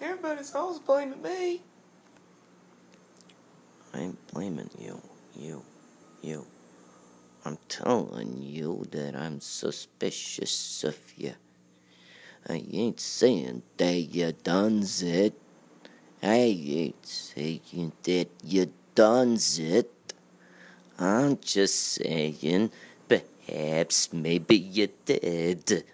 Everybody's 0.00 0.54
always 0.54 0.78
blaming 0.78 1.20
me. 1.20 1.62
I 3.96 4.00
ain't 4.00 4.26
blaming 4.34 4.68
you, 4.78 5.00
you, 5.34 5.64
you. 6.20 6.46
I'm 7.46 7.56
telling 7.66 8.42
you 8.42 8.86
that 8.90 9.16
I'm 9.16 9.40
suspicious 9.40 10.84
of 10.84 10.98
you. 11.16 11.32
I 12.46 12.62
ain't 12.70 13.00
saying 13.00 13.62
that 13.78 13.94
you 13.94 14.32
done 14.32 14.84
it. 15.00 15.32
I 16.22 16.34
ain't 16.34 17.06
saying 17.06 17.92
that 18.02 18.28
you 18.44 18.70
done 18.94 19.38
it. 19.58 20.12
I'm 20.98 21.38
just 21.38 21.94
saying 21.94 22.70
perhaps 23.08 24.12
maybe 24.12 24.58
you 24.58 24.88
did. 25.06 25.84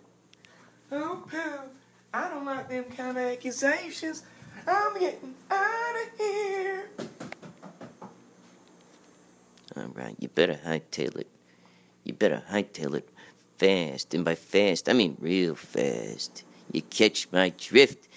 Oh 0.91 1.23
poo! 1.31 1.39
I 2.13 2.29
don't 2.31 2.45
like 2.45 2.69
them 2.69 2.85
kind 2.97 3.17
of 3.17 3.23
accusations. 3.23 4.25
I'm 4.67 4.99
getting 4.99 5.35
out 5.51 5.95
of 6.03 6.19
here. 6.19 6.89
All 9.75 9.89
right, 9.95 10.15
you 10.19 10.29
better 10.29 10.59
hightail 10.67 11.17
it. 11.17 11.29
You 12.05 12.13
better 12.13 12.43
hightail 12.51 12.95
it 12.97 13.09
fast, 13.57 14.13
and 14.13 14.23
by 14.25 14.35
fast 14.35 14.89
I 14.89 14.93
mean 14.93 15.17
real 15.19 15.55
fast. 15.55 16.45
You 16.71 16.83
catch 16.83 17.29
my 17.33 17.55
drift. 17.57 18.09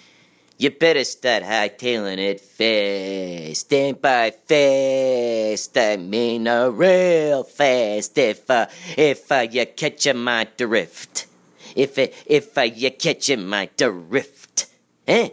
You 0.58 0.70
better 0.70 1.04
start 1.04 1.44
hightailing 1.44 2.18
it 2.18 2.40
fast, 2.40 3.72
and 3.72 4.00
by 4.00 4.32
fast 4.32 5.78
I 5.78 5.96
mean 5.96 6.46
a 6.46 6.70
real 6.70 7.44
fast. 7.44 8.18
If 8.18 8.50
uh, 8.50 8.66
if 8.96 9.32
uh, 9.32 9.46
you 9.50 9.64
catch 9.66 10.12
my 10.14 10.46
drift, 10.56 11.26
if 11.74 11.98
uh, 11.98 12.08
if 12.26 12.58
uh, 12.58 12.62
you 12.62 12.90
catch 12.90 13.34
my 13.36 13.70
drift, 13.76 14.66
eh? 15.06 15.30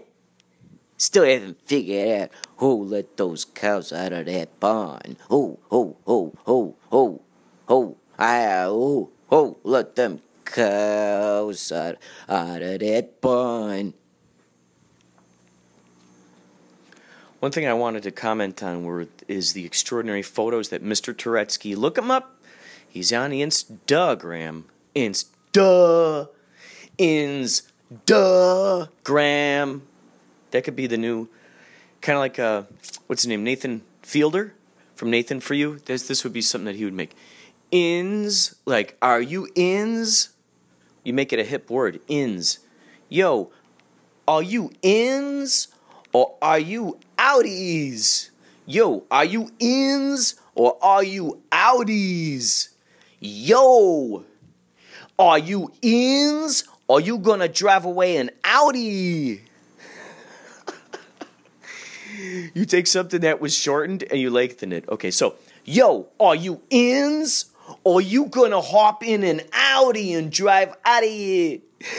Still 1.03 1.25
haven't 1.25 1.59
figured 1.67 2.21
out 2.21 2.29
who 2.59 2.81
let 2.81 3.17
those 3.17 3.43
cows 3.43 3.91
out 3.91 4.13
of 4.13 4.25
that 4.27 4.57
barn. 4.61 5.17
Who, 5.27 5.59
who, 5.69 5.97
who, 6.05 6.33
who, 6.45 6.75
who, 6.91 7.19
who, 7.67 7.97
ah, 8.17 8.67
who, 8.67 9.09
who 9.27 9.57
let 9.65 9.97
them 9.97 10.21
cows 10.45 11.73
out, 11.73 11.97
out 12.29 12.61
of 12.61 12.79
that 12.79 13.19
barn. 13.19 13.95
One 17.41 17.51
thing 17.51 17.67
I 17.67 17.73
wanted 17.73 18.03
to 18.03 18.11
comment 18.11 18.63
on 18.63 18.85
were 18.85 19.07
is 19.27 19.51
the 19.51 19.65
extraordinary 19.65 20.21
photos 20.21 20.69
that 20.69 20.85
Mr. 20.85 21.13
Touretteski. 21.13 21.75
Look 21.75 21.97
him 21.97 22.11
up. 22.11 22.41
He's 22.87 23.11
on 23.11 23.31
Instagram. 23.31 24.63
Insta. 24.95 26.29
Instagram. 26.97 29.81
That 30.53 30.63
could 30.63 30.75
be 30.75 30.85
the 30.85 30.97
new, 30.97 31.29
kind 32.01 32.15
of 32.15 32.19
like 32.19 32.37
uh, 32.37 32.63
what's 33.07 33.23
his 33.23 33.27
name, 33.27 33.43
Nathan 33.43 33.81
Fielder 34.03 34.53
from 34.93 35.09
Nathan 35.09 35.39
for 35.39 35.55
You. 35.55 35.79
This 35.85 36.07
this 36.07 36.23
would 36.23 36.31
be 36.31 36.43
something 36.43 36.65
that 36.65 36.75
he 36.75 36.85
would 36.85 36.93
make. 36.93 37.15
Ins 37.71 38.53
like, 38.63 38.95
are 39.01 39.19
you 39.19 39.49
ins? 39.55 40.29
You 41.03 41.13
make 41.13 41.33
it 41.33 41.39
a 41.39 41.43
hip 41.43 41.71
word. 41.71 42.01
Ins. 42.07 42.59
Yo, 43.09 43.49
are 44.27 44.43
you 44.43 44.71
ins 44.83 45.69
or 46.13 46.35
are 46.39 46.59
you 46.59 46.99
outies? 47.17 48.29
Yo, 48.67 49.05
are 49.09 49.25
you 49.25 49.49
ins 49.57 50.35
or 50.53 50.77
are 50.83 51.03
you 51.03 51.41
outies? 51.51 52.69
Yo, 53.19 54.23
are 55.17 55.39
you 55.39 55.71
ins 55.81 56.63
or 56.87 57.01
you 57.01 57.17
gonna 57.17 57.47
drive 57.47 57.85
away 57.85 58.17
an 58.17 58.29
Audi? 58.43 59.41
you 62.53 62.65
take 62.65 62.87
something 62.87 63.21
that 63.21 63.41
was 63.41 63.55
shortened 63.55 64.03
and 64.03 64.19
you 64.19 64.29
lengthen 64.29 64.71
it. 64.71 64.87
Okay, 64.89 65.11
so 65.11 65.35
yo, 65.65 66.07
are 66.19 66.35
you 66.35 66.61
ins 66.69 67.45
or 67.83 68.01
you 68.01 68.25
gonna 68.25 68.61
hop 68.61 69.03
in 69.03 69.23
an 69.23 69.41
Audi 69.53 70.13
and 70.13 70.31
drive 70.31 70.75
out 70.85 71.03
of 71.03 71.09
here? 71.09 71.59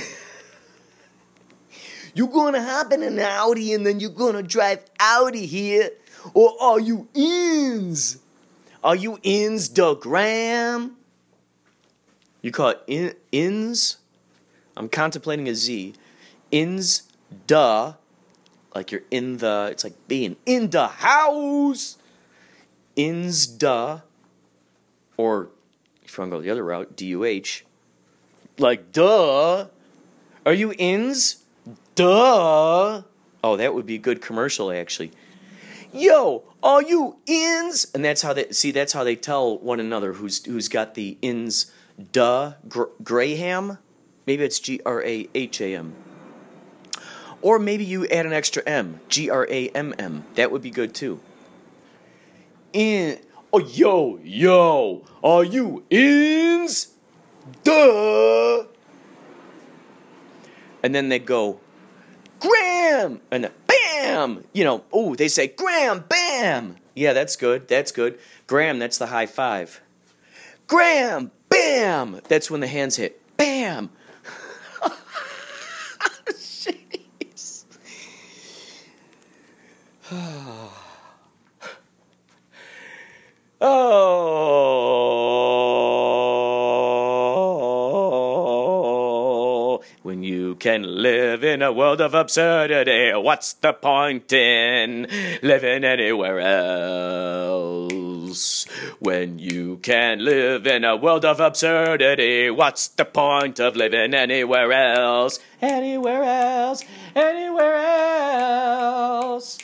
you 2.15 2.27
gonna 2.29 2.63
hop 2.63 2.93
in 2.93 3.03
an 3.03 3.19
Audi 3.19 3.73
and 3.73 3.87
then 3.87 4.01
you're 4.01 4.11
gonna 4.11 4.43
drive 4.43 4.85
out 5.01 5.35
of 5.35 5.41
here? 5.41 5.91
Or 6.33 6.55
are 6.61 6.81
you 6.81 7.09
ins? 7.15 8.19
Are 8.83 8.97
you 8.97 9.19
ins 9.23 9.69
the 9.69 9.95
gram? 9.95 10.97
You 12.43 12.51
call 12.51 12.71
it 12.71 12.83
in, 12.87 13.15
ins? 13.33 13.99
I'm 14.77 14.89
contemplating 14.89 15.49
a 15.49 15.55
Z. 15.55 15.95
Ins 16.51 17.05
duh 17.47 17.95
like 18.75 18.91
you're 18.91 19.03
in 19.11 19.39
the 19.39 19.69
it's 19.71 19.85
like 19.85 19.95
being 20.09 20.37
in 20.47 20.71
the 20.71 20.89
house. 20.89 21.99
Ins 22.97 23.47
duh. 23.47 24.01
Or 25.17 25.49
if 26.05 26.17
you 26.17 26.23
want 26.23 26.33
to 26.33 26.37
go 26.39 26.43
the 26.43 26.51
other 26.51 26.65
route 26.65 26.97
duh 26.97 27.65
like 28.59 28.93
duh. 28.93 29.67
Are 30.47 30.53
you 30.53 30.75
ins? 30.79 31.45
Duh. 31.95 33.03
Oh 33.43 33.57
that 33.57 33.75
would 33.75 33.87
be 33.87 33.97
a 33.97 33.99
good 33.99 34.21
commercial 34.21 34.71
actually. 34.71 35.13
Yo 35.93 36.45
are 36.63 36.83
you 36.83 37.17
ins? 37.27 37.87
And 37.95 38.05
that's 38.05 38.23
how 38.23 38.33
they 38.33 38.51
see 38.51 38.71
that's 38.71 38.93
how 38.93 39.05
they 39.05 39.17
tell 39.17 39.59
one 39.59 39.81
another 39.81 40.15
who's 40.15 40.45
who's 40.45 40.69
got 40.69 40.95
the 40.95 41.17
ins 41.23 41.73
duh 42.13 42.55
Gr- 42.69 42.85
graham? 43.03 43.79
Maybe 44.27 44.45
it's 44.45 44.59
g-r-a-h-a-m 44.59 45.95
or 47.45 47.59
maybe 47.59 47.85
you 47.85 48.07
add 48.07 48.25
an 48.25 48.33
extra 48.33 48.63
M, 48.67 49.01
G 49.09 49.29
R 49.29 49.47
A 49.51 49.69
M 49.69 49.95
M. 49.99 50.25
That 50.35 50.51
would 50.51 50.63
be 50.63 50.71
good 50.71 50.95
too. 50.95 51.21
In 52.73 53.21
oh 53.53 53.59
yo 53.59 54.19
yo, 54.25 55.05
are 55.23 55.45
you 55.45 55.85
ins? 55.91 56.95
Duh. 57.63 58.65
And 60.83 60.95
then 60.95 61.11
they 61.11 61.19
go, 61.19 61.61
Graham, 62.41 63.21
and 63.31 63.45
then, 63.45 63.53
bam. 63.67 64.45
You 64.55 64.65
know, 64.65 64.85
oh, 64.91 65.15
they 65.15 65.29
say 65.29 65.49
Graham, 65.49 66.05
bam. 66.09 66.77
Yeah, 66.95 67.13
that's 67.13 67.37
good. 67.37 67.69
That's 67.69 67.93
good. 67.93 68.19
Graham, 68.47 68.79
that's 68.79 68.97
the 68.97 69.07
high 69.07 69.27
five. 69.27 69.83
Graham, 70.67 71.31
bam. 71.51 72.21
That's 72.29 72.51
when 72.51 72.61
the 72.61 72.67
hands 72.67 72.97
hit. 72.97 73.21
Bam. 73.37 73.91
oh, 80.13 80.69
when 90.03 90.23
you 90.23 90.57
can 90.57 90.83
live 90.83 91.43
in 91.43 91.63
a 91.63 91.73
world 91.73 92.03
of 92.03 92.13
absurdity, 92.13 93.13
what's 93.15 93.55
the 93.55 93.73
point 93.73 94.31
in 94.31 95.07
living 95.43 95.85
anywhere 95.85 96.39
else? 96.39 97.87
When 98.99 99.39
you 99.39 99.79
can 99.79 100.23
live 100.23 100.67
in 100.67 100.85
a 100.85 100.97
world 100.97 101.25
of 101.25 101.41
absurdity, 101.41 102.51
what's 102.51 102.89
the 102.89 103.07
point 103.07 103.59
of 103.59 103.75
living 103.75 104.13
anywhere 104.13 104.71
else? 104.71 105.41
Anywhere 105.63 106.25
else, 106.25 106.85
anywhere 107.17 107.77
else. 107.77 109.59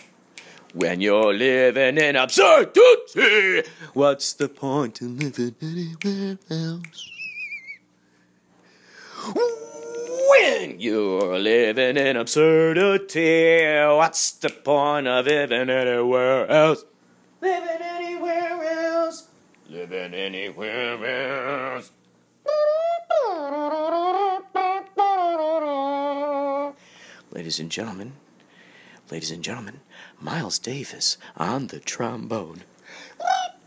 When 0.73 1.01
you're 1.01 1.35
living 1.35 1.99
in 1.99 2.15
absurdity, 2.15 3.69
what's 3.93 4.35
the 4.35 4.49
point 4.49 5.03
in 5.03 5.19
living 5.19 5.57
anywhere 5.61 6.39
else? 6.49 7.11
When 9.35 10.79
you're 10.79 11.41
living 11.41 11.97
in 11.97 12.17
absurdity, 12.17 13.65
what's 13.97 14.31
the 14.31 14.51
point 14.51 15.09
of 15.09 15.27
living 15.27 15.71
anywhere 15.71 16.49
else? 16.49 16.85
Living 17.41 17.83
anywhere 17.83 18.63
else. 18.63 19.27
Living 19.69 20.15
anywhere 20.15 21.75
else. 21.75 21.91
Ladies 27.33 27.59
and 27.59 27.71
gentlemen, 27.71 28.13
ladies 29.11 29.33
and 29.33 29.43
gentlemen, 29.43 29.81
Miles 30.21 30.59
Davis 30.59 31.17
on 31.37 31.69
the 31.69 31.81
trombone. 31.81 32.63
What 33.17 33.61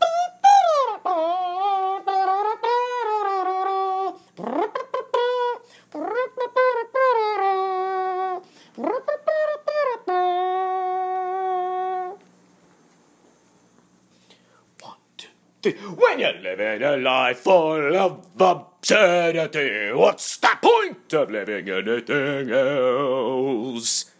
when 15.96 16.18
you're 16.18 16.34
living 16.34 16.82
a 16.82 16.96
life 16.98 17.38
full 17.38 17.96
of 17.96 18.26
absurdity, 18.38 19.92
what's 19.92 20.36
the 20.36 20.58
point 20.60 21.12
of 21.14 21.30
living 21.30 21.68
anything 21.68 22.50
else? 22.50 24.12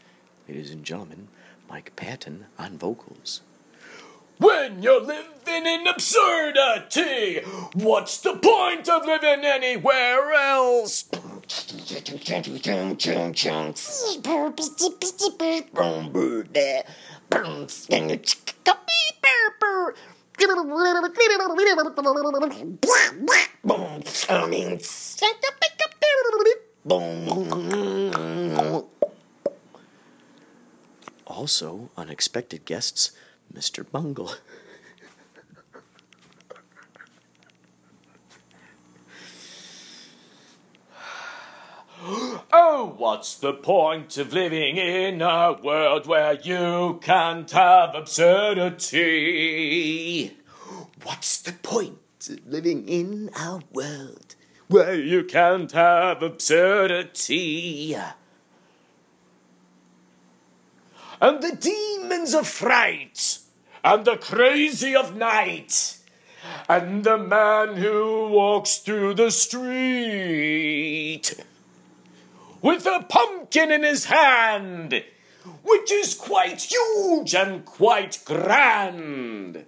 Ladies 0.49 0.70
and 0.70 0.85
gentlemen, 0.85 1.28
Mike 1.75 1.97
Patton 1.97 2.47
on 2.57 2.79
vocals. 2.79 3.41
When 4.39 4.81
you're 4.81 5.01
living 5.01 5.66
in 5.66 5.89
absurdity, 5.89 7.41
what's 7.75 8.20
the 8.20 8.37
point 8.37 8.89
of 8.89 9.05
living 9.05 9.45
anywhere 9.45 10.35
else? 10.35 11.07
Also, 31.37 31.91
unexpected 31.97 32.64
guests, 32.64 33.11
Mr. 33.53 33.85
Bungle. 33.91 34.35
Oh, 42.57 42.95
what's 42.99 43.35
the 43.35 43.53
point 43.53 44.16
of 44.16 44.32
living 44.32 44.76
in 44.76 45.20
a 45.22 45.59
world 45.61 46.07
where 46.07 46.35
you 46.35 47.01
can't 47.03 47.51
have 47.51 47.97
absurdity? 47.97 50.37
What's 51.03 51.41
the 51.41 51.51
point 51.53 52.28
of 52.30 52.47
living 52.47 52.89
in 52.89 53.30
a 53.35 53.61
world 53.72 54.37
where 54.68 54.95
you 54.95 55.24
can't 55.24 55.72
have 55.72 56.22
absurdity? 56.22 57.97
And 61.20 61.42
the 61.42 61.56
demons 61.56 62.34
of 62.34 62.48
fright, 62.48 63.38
and 63.82 64.04
the 64.04 64.16
crazy 64.16 64.96
of 64.96 65.16
night, 65.16 65.98
and 66.68 67.04
the 67.04 67.18
man 67.18 67.76
who 67.76 68.28
walks 68.28 68.78
through 68.78 69.14
the 69.14 69.30
street 69.30 70.74
with 72.62 72.86
a 72.86 73.04
pumpkin 73.08 73.70
in 73.70 73.82
his 73.82 74.06
hand, 74.06 75.04
which 75.62 75.92
is 75.92 76.14
quite 76.14 76.62
huge 76.62 77.34
and 77.34 77.64
quite 77.64 78.18
grand. 78.24 79.66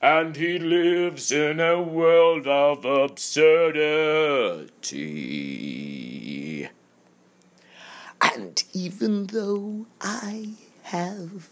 And 0.00 0.36
he 0.36 0.58
lives 0.58 1.32
in 1.32 1.60
a 1.60 1.82
world 1.82 2.46
of 2.46 2.84
absurdity. 2.84 4.72
And 8.22 8.62
even 8.72 9.26
though 9.26 9.86
I 10.00 10.50
have 10.84 11.48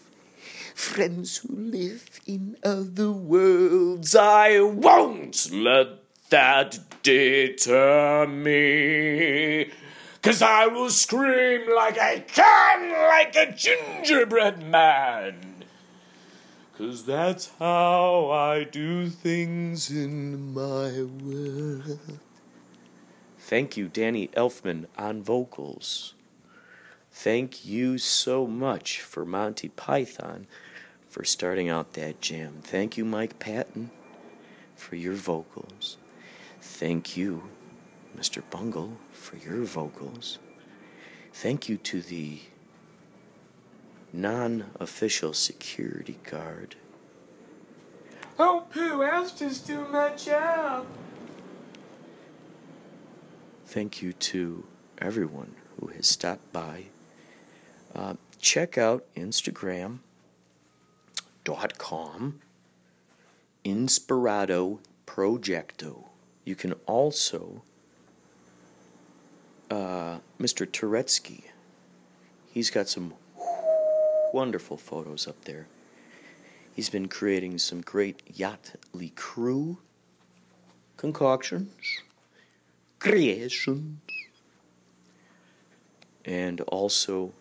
friends 0.74 1.38
who 1.38 1.54
live 1.54 2.20
in 2.26 2.56
other 2.62 3.10
worlds, 3.10 4.14
I 4.14 4.60
won't 4.60 5.50
let 5.52 5.98
that 6.30 6.78
deter 7.02 8.26
me. 8.26 9.70
Cause 10.22 10.42
I 10.42 10.66
will 10.66 10.90
scream 10.90 11.62
like 11.74 11.98
I 11.98 12.20
can, 12.20 12.90
like 13.08 13.34
a 13.36 13.52
gingerbread 13.52 14.62
man. 14.62 15.64
Cause 16.76 17.04
that's 17.04 17.50
how 17.58 18.30
I 18.30 18.64
do 18.64 19.08
things 19.08 19.90
in 19.90 20.52
my 20.54 21.02
world. 21.02 22.20
Thank 23.38 23.76
you, 23.76 23.88
Danny 23.88 24.28
Elfman 24.28 24.86
on 24.96 25.22
vocals. 25.22 26.14
Thank 27.22 27.66
you 27.66 27.98
so 27.98 28.46
much 28.46 29.02
for 29.02 29.26
Monty 29.26 29.68
Python 29.68 30.46
for 31.06 31.22
starting 31.22 31.68
out 31.68 31.92
that 31.92 32.22
jam. 32.22 32.60
Thank 32.62 32.96
you, 32.96 33.04
Mike 33.04 33.38
Patton, 33.38 33.90
for 34.74 34.96
your 34.96 35.12
vocals. 35.12 35.98
Thank 36.62 37.18
you, 37.18 37.42
Mr. 38.16 38.42
Bungle, 38.48 38.96
for 39.12 39.36
your 39.36 39.64
vocals. 39.64 40.38
Thank 41.34 41.68
you 41.68 41.76
to 41.76 42.00
the 42.00 42.40
non 44.14 44.70
official 44.80 45.34
security 45.34 46.18
guard. 46.24 46.76
Oh, 48.38 48.64
Pooh, 48.72 49.02
I 49.02 49.20
was 49.20 49.32
just 49.32 49.66
doing 49.66 49.92
my 49.92 50.16
job. 50.16 50.86
Thank 53.66 54.00
you 54.00 54.14
to 54.14 54.64
everyone 54.96 55.56
who 55.78 55.88
has 55.88 56.06
stopped 56.06 56.50
by. 56.54 56.86
Uh, 57.95 58.14
check 58.38 58.78
out 58.78 59.05
Instagram.com 59.16 60.01
Inspirado 63.64 64.78
Projecto. 65.07 66.05
You 66.45 66.55
can 66.55 66.72
also 66.86 67.62
uh, 69.70 70.18
Mr. 70.41 70.66
Touretteski. 70.66 71.45
He's 72.53 72.70
got 72.70 72.88
some 72.88 73.14
wonderful 74.32 74.76
photos 74.76 75.28
up 75.28 75.45
there. 75.45 75.66
He's 76.74 76.88
been 76.88 77.09
creating 77.09 77.59
some 77.59 77.80
great 77.82 78.22
yachtly 78.34 79.14
crew 79.14 79.78
concoctions, 80.97 81.72
creations, 82.99 84.01
and 86.24 86.61
also 86.62 87.32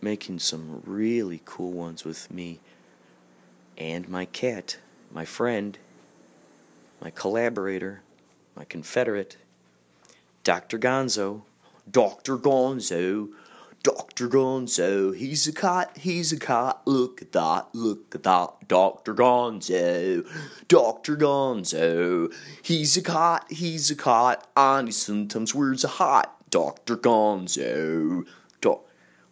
making 0.00 0.38
some 0.38 0.82
really 0.84 1.42
cool 1.44 1.72
ones 1.72 2.04
with 2.04 2.30
me 2.30 2.60
and 3.76 4.08
my 4.08 4.24
cat, 4.24 4.78
my 5.10 5.24
friend, 5.24 5.78
my 7.00 7.10
collaborator, 7.10 8.02
my 8.54 8.64
confederate. 8.64 9.36
Dr. 10.44 10.78
Gonzo. 10.78 11.42
Dr. 11.90 12.38
Gonzo. 12.38 13.28
Dr. 13.82 14.28
Gonzo. 14.28 15.14
He's 15.14 15.46
a 15.46 15.52
cat, 15.52 15.96
he's 15.96 16.32
a 16.32 16.38
cat. 16.38 16.80
Look 16.86 17.22
at 17.22 17.32
that, 17.32 17.68
look 17.72 18.14
at 18.14 18.22
that. 18.24 18.66
Dr. 18.66 19.14
Gonzo. 19.14 20.26
Dr. 20.66 21.16
Gonzo. 21.16 22.32
He's 22.62 22.96
a 22.96 23.02
cat, 23.02 23.44
he's 23.50 23.90
a 23.90 23.96
cat. 23.96 24.46
And 24.56 24.88
he 24.88 24.92
sometimes 24.92 25.54
wears 25.54 25.84
a 25.84 25.88
hat. 25.88 26.32
Dr. 26.50 26.96
Gonzo. 26.96 28.26
Do- 28.60 28.80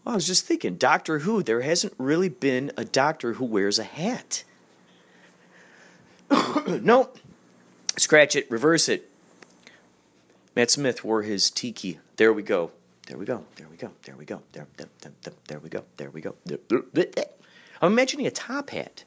well, 0.05 0.15
I 0.15 0.17
was 0.17 0.27
just 0.27 0.47
thinking, 0.47 0.77
Doctor 0.77 1.21
Who, 1.21 1.43
there 1.43 1.63
hasn't 1.63 1.95
really 1.99 2.29
been 2.29 2.73
a 2.77 2.85
doctor 2.85 3.35
who 3.35 3.45
wears 3.45 3.79
a 3.79 3.85
hat. 3.85 4.45
nope. 6.67 7.19
Scratch 7.97 8.37
it, 8.37 8.51
reverse 8.51 8.89
it. 8.89 9.11
Matt 10.55 10.71
Smith 10.71 11.05
wore 11.05 11.23
his 11.23 11.51
tiki. 11.51 11.99
There 12.17 12.33
we 12.33 12.43
go. 12.43 12.71
There 13.07 13.19
we 13.19 13.25
go. 13.25 13.45
There 13.57 13.67
we 13.69 13.77
go. 13.77 13.91
There 14.03 14.17
we 14.17 14.25
go. 14.25 14.43
There, 14.53 14.67
there, 14.77 14.89
there, 15.01 15.13
there, 15.23 15.35
there 15.49 15.59
we 15.59 15.69
go. 15.69 15.85
There 15.97 16.11
we 16.11 16.21
go. 16.21 16.35
There, 16.45 16.59
there, 16.69 17.07
there. 17.07 17.25
I'm 17.81 17.93
imagining 17.93 18.27
a 18.27 18.31
top 18.31 18.71
hat. 18.71 19.05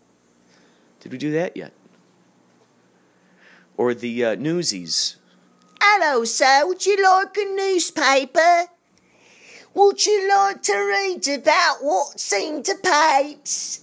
Did 1.00 1.12
we 1.12 1.18
do 1.18 1.32
that 1.32 1.56
yet? 1.56 1.74
Or 3.76 3.94
the 3.94 4.26
uh, 4.26 4.36
newsies. 4.36 5.18
Hello, 5.82 6.26
sir. 6.26 6.66
Would 6.68 6.86
you 6.86 7.02
like 7.04 7.38
a 7.38 7.46
newspaper? 7.46 8.68
Would 9.74 10.06
you 10.06 10.30
like 10.30 10.64
to 10.64 10.74
read 10.74 11.28
about 11.28 11.78
what's 11.82 12.34
in 12.34 12.64
the 12.64 12.76
papers? 12.82 13.82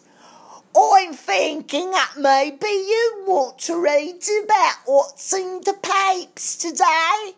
I'm 0.76 1.12
thinking 1.12 1.90
that 1.92 2.14
maybe 2.18 2.66
you 2.66 3.24
want 3.26 3.58
to 3.60 3.80
read 3.80 4.22
about 4.44 4.74
what's 4.86 5.32
in 5.32 5.60
the 5.64 5.74
papers 5.74 6.56
today. 6.56 7.34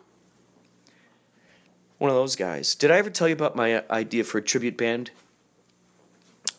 One 1.99 2.09
of 2.09 2.15
those 2.15 2.35
guys. 2.35 2.75
Did 2.75 2.91
I 2.91 2.97
ever 2.97 3.09
tell 3.09 3.27
you 3.27 3.33
about 3.33 3.55
my 3.55 3.75
uh, 3.75 3.81
idea 3.89 4.23
for 4.23 4.39
a 4.39 4.41
tribute 4.41 4.77
band? 4.77 5.11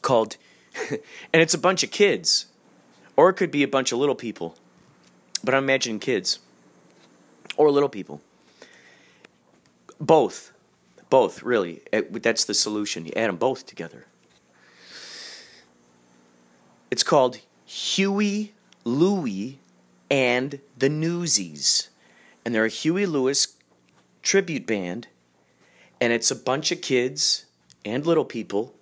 Called, 0.02 0.36
and 0.90 1.00
it's 1.32 1.54
a 1.54 1.58
bunch 1.58 1.82
of 1.82 1.90
kids. 1.90 2.46
Or 3.16 3.28
it 3.30 3.34
could 3.34 3.50
be 3.50 3.64
a 3.64 3.68
bunch 3.68 3.90
of 3.90 3.98
little 3.98 4.14
people. 4.14 4.56
But 5.42 5.54
I'm 5.54 5.64
imagining 5.64 5.98
kids. 5.98 6.38
Or 7.56 7.70
little 7.70 7.88
people. 7.88 8.20
Both. 10.00 10.52
Both, 11.10 11.42
really. 11.42 11.82
It- 11.92 12.22
That's 12.22 12.44
the 12.44 12.54
solution. 12.54 13.06
You 13.06 13.12
add 13.16 13.28
them 13.28 13.36
both 13.36 13.66
together. 13.66 14.06
It's 16.90 17.02
called 17.02 17.38
Huey, 17.64 18.52
Louie, 18.84 19.58
and 20.10 20.60
the 20.76 20.88
Newsies. 20.88 21.88
And 22.44 22.54
they're 22.54 22.64
a 22.64 22.70
Huey 22.70 23.06
Lewis 23.06 23.56
tribute 24.22 24.66
band. 24.66 25.08
And 26.00 26.12
it's 26.12 26.30
a 26.30 26.36
bunch 26.36 26.72
of 26.72 26.80
kids 26.80 27.44
and 27.84 28.06
little 28.06 28.24
people. 28.24 28.74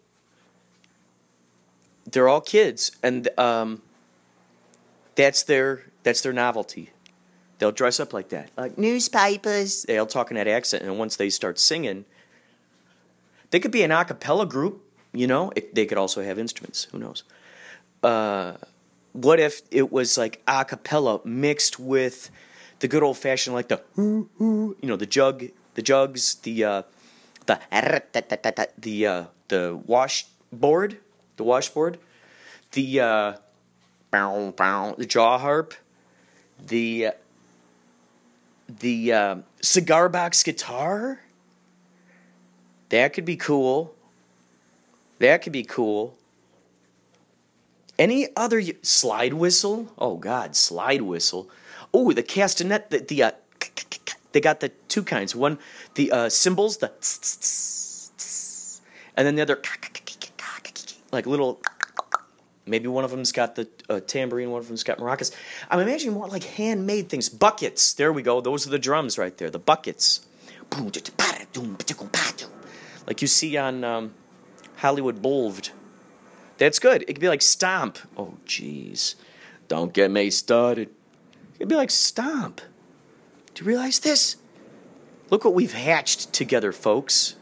They're 2.11 2.29
all 2.29 2.41
kids. 2.41 2.93
And 3.03 3.29
um, 3.39 3.83
That's 5.17 5.43
their 5.43 5.85
that's 6.03 6.21
their 6.21 6.33
novelty. 6.33 6.91
They'll 7.59 7.73
dress 7.73 7.99
up 7.99 8.13
like 8.13 8.29
that, 8.29 8.51
like 8.57 8.79
newspapers. 8.79 9.83
They'll 9.85 10.07
talk 10.07 10.31
in 10.31 10.37
that 10.37 10.47
accent, 10.47 10.85
and 10.85 10.99
once 10.99 11.17
they 11.17 11.31
start 11.31 11.59
singing, 11.59 12.05
they 13.51 13.61
could 13.61 13.71
be 13.71 13.83
an 13.83 13.93
a 13.93 14.05
cappella 14.05 14.47
group. 14.47 14.83
You 15.13 15.27
know, 15.27 15.53
it, 15.57 15.75
they 15.75 15.87
could 15.87 15.99
also 15.99 16.23
have 16.23 16.39
instruments. 16.39 16.85
Who 16.85 16.99
knows? 16.99 17.25
Uh, 18.03 18.55
what 19.13 19.41
if 19.41 19.63
it 19.71 19.91
was 19.91 20.19
like 20.19 20.43
a 20.47 20.65
cappella 20.65 21.21
mixed 21.25 21.81
with 21.81 22.31
the 22.81 22.89
good 22.89 23.03
old 23.03 23.17
fashioned, 23.17 23.55
like 23.55 23.69
the 23.69 23.81
you 23.97 24.77
know, 24.83 24.97
the 24.97 25.07
jug, 25.07 25.45
the 25.75 25.83
jugs, 25.83 26.35
the 26.37 26.65
uh, 26.65 26.83
the 27.47 28.73
the 28.79 29.07
uh, 29.07 29.25
the 29.49 29.81
washboard, 29.87 30.99
the 31.37 31.45
washboard, 31.45 31.99
the 32.73 33.01
uh, 33.01 33.33
the 34.13 35.07
jaw 35.09 35.39
harp, 35.39 35.75
the 36.67 37.07
uh, 37.07 37.13
the 38.69 39.13
uh, 39.13 39.37
cigar 39.63 40.09
box 40.09 40.43
guitar. 40.43 41.21
That 42.89 43.13
could 43.13 43.25
be 43.25 43.37
cool. 43.37 43.95
That 45.19 45.43
could 45.43 45.53
be 45.53 45.65
cool. 45.65 46.17
Any 47.99 48.29
other 48.37 48.63
slide 48.83 49.35
whistle? 49.35 49.93
Oh 49.99 50.17
God, 50.17 50.55
slide 50.55 51.03
whistle. 51.03 51.49
Oh, 51.95 52.13
the 52.13 52.23
castanet. 52.23 52.91
The, 52.91 52.99
the 52.99 53.23
uh, 53.23 53.31
they 54.33 54.41
got 54.41 54.61
the 54.61 54.69
two 54.89 55.03
kinds. 55.03 55.35
One, 55.35 55.59
the 55.95 56.13
uh, 56.13 56.29
cymbals, 56.29 56.77
the 56.77 56.93
and 59.17 59.27
then 59.27 59.35
the 59.35 59.43
other 59.43 59.61
like 61.13 61.27
little. 61.27 61.61
Maybe 62.69 62.89
one 62.89 63.05
of 63.05 63.13
them's 63.13 63.31
got 63.31 63.55
the 63.55 63.69
uh, 63.89 64.01
tambourine, 64.01 64.51
one 64.51 64.59
of 64.59 64.67
them's 64.67 64.83
got 64.83 64.99
maracas. 64.99 65.33
I'm 65.71 65.79
imagining 65.79 66.15
more 66.15 66.27
like 66.27 66.43
handmade 66.43 67.09
things. 67.09 67.29
Buckets. 67.29 67.95
There 67.95 68.13
we 68.13 68.23
go. 68.23 68.41
Those 68.41 68.67
are 68.67 68.71
the 68.71 68.79
drums 68.79 69.17
right 69.19 69.37
there. 69.39 69.51
The 69.51 69.61
buckets. 69.61 70.27
Like 73.07 73.23
you 73.23 73.29
see 73.29 73.57
on 73.57 73.85
um, 73.85 74.15
Hollywood 74.77 75.23
Boulevard. 75.23 75.71
That's 76.59 76.79
good. 76.79 77.03
It 77.03 77.07
could 77.07 77.21
be 77.21 77.29
like 77.29 77.43
Stomp. 77.43 77.99
Oh, 78.17 78.35
jeez. 78.47 79.15
Don't 79.69 79.93
get 79.93 80.11
me 80.11 80.31
started. 80.31 80.91
It'd 81.57 81.69
be 81.69 81.77
like 81.77 81.91
Stomp. 81.91 82.61
Do 83.55 83.65
you 83.65 83.69
realize 83.69 84.01
this? 84.01 84.37
Look 85.31 85.45
what 85.45 85.55
we've 85.55 85.73
hatched 85.73 86.33
together, 86.33 86.73
folks. 86.73 87.37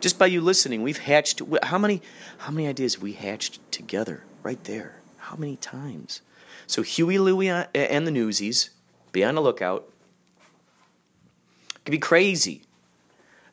Just 0.00 0.18
by 0.18 0.26
you 0.26 0.40
listening, 0.40 0.82
we've 0.82 0.98
hatched 0.98 1.42
how 1.62 1.76
many 1.76 2.00
how 2.38 2.50
many 2.50 2.66
ideas 2.66 2.98
we 2.98 3.12
hatched 3.12 3.60
together 3.70 4.24
right 4.42 4.62
there? 4.64 5.00
How 5.18 5.36
many 5.36 5.56
times? 5.56 6.22
So 6.66 6.82
Huey, 6.82 7.18
Louie, 7.18 7.48
and 7.48 8.06
the 8.06 8.10
Newsies, 8.10 8.70
be 9.12 9.24
on 9.24 9.34
the 9.34 9.42
lookout. 9.42 9.92
It 11.74 11.84
could 11.84 11.92
be 11.92 11.98
crazy. 11.98 12.62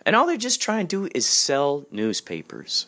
And 0.07 0.15
all 0.15 0.25
they're 0.25 0.37
just 0.37 0.61
trying 0.61 0.87
to 0.87 1.07
do 1.07 1.11
is 1.13 1.25
sell 1.25 1.85
newspapers. 1.91 2.87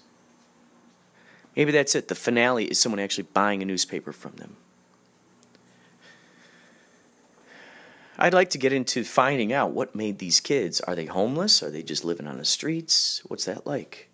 Maybe 1.53 1.73
that's 1.73 1.93
it. 1.93 2.07
The 2.07 2.15
finale 2.15 2.63
is 2.63 2.79
someone 2.79 3.01
actually 3.01 3.27
buying 3.33 3.61
a 3.61 3.65
newspaper 3.65 4.13
from 4.13 4.37
them. 4.37 4.55
I'd 8.17 8.33
like 8.33 8.51
to 8.51 8.57
get 8.57 8.71
into 8.71 9.03
finding 9.03 9.51
out 9.51 9.71
what 9.71 9.95
made 9.95 10.19
these 10.19 10.39
kids. 10.39 10.79
Are 10.79 10.95
they 10.95 11.07
homeless? 11.07 11.61
Are 11.61 11.69
they 11.69 11.83
just 11.83 12.05
living 12.05 12.25
on 12.25 12.37
the 12.37 12.45
streets? 12.45 13.21
What's 13.27 13.43
that 13.43 13.67
like? 13.67 14.09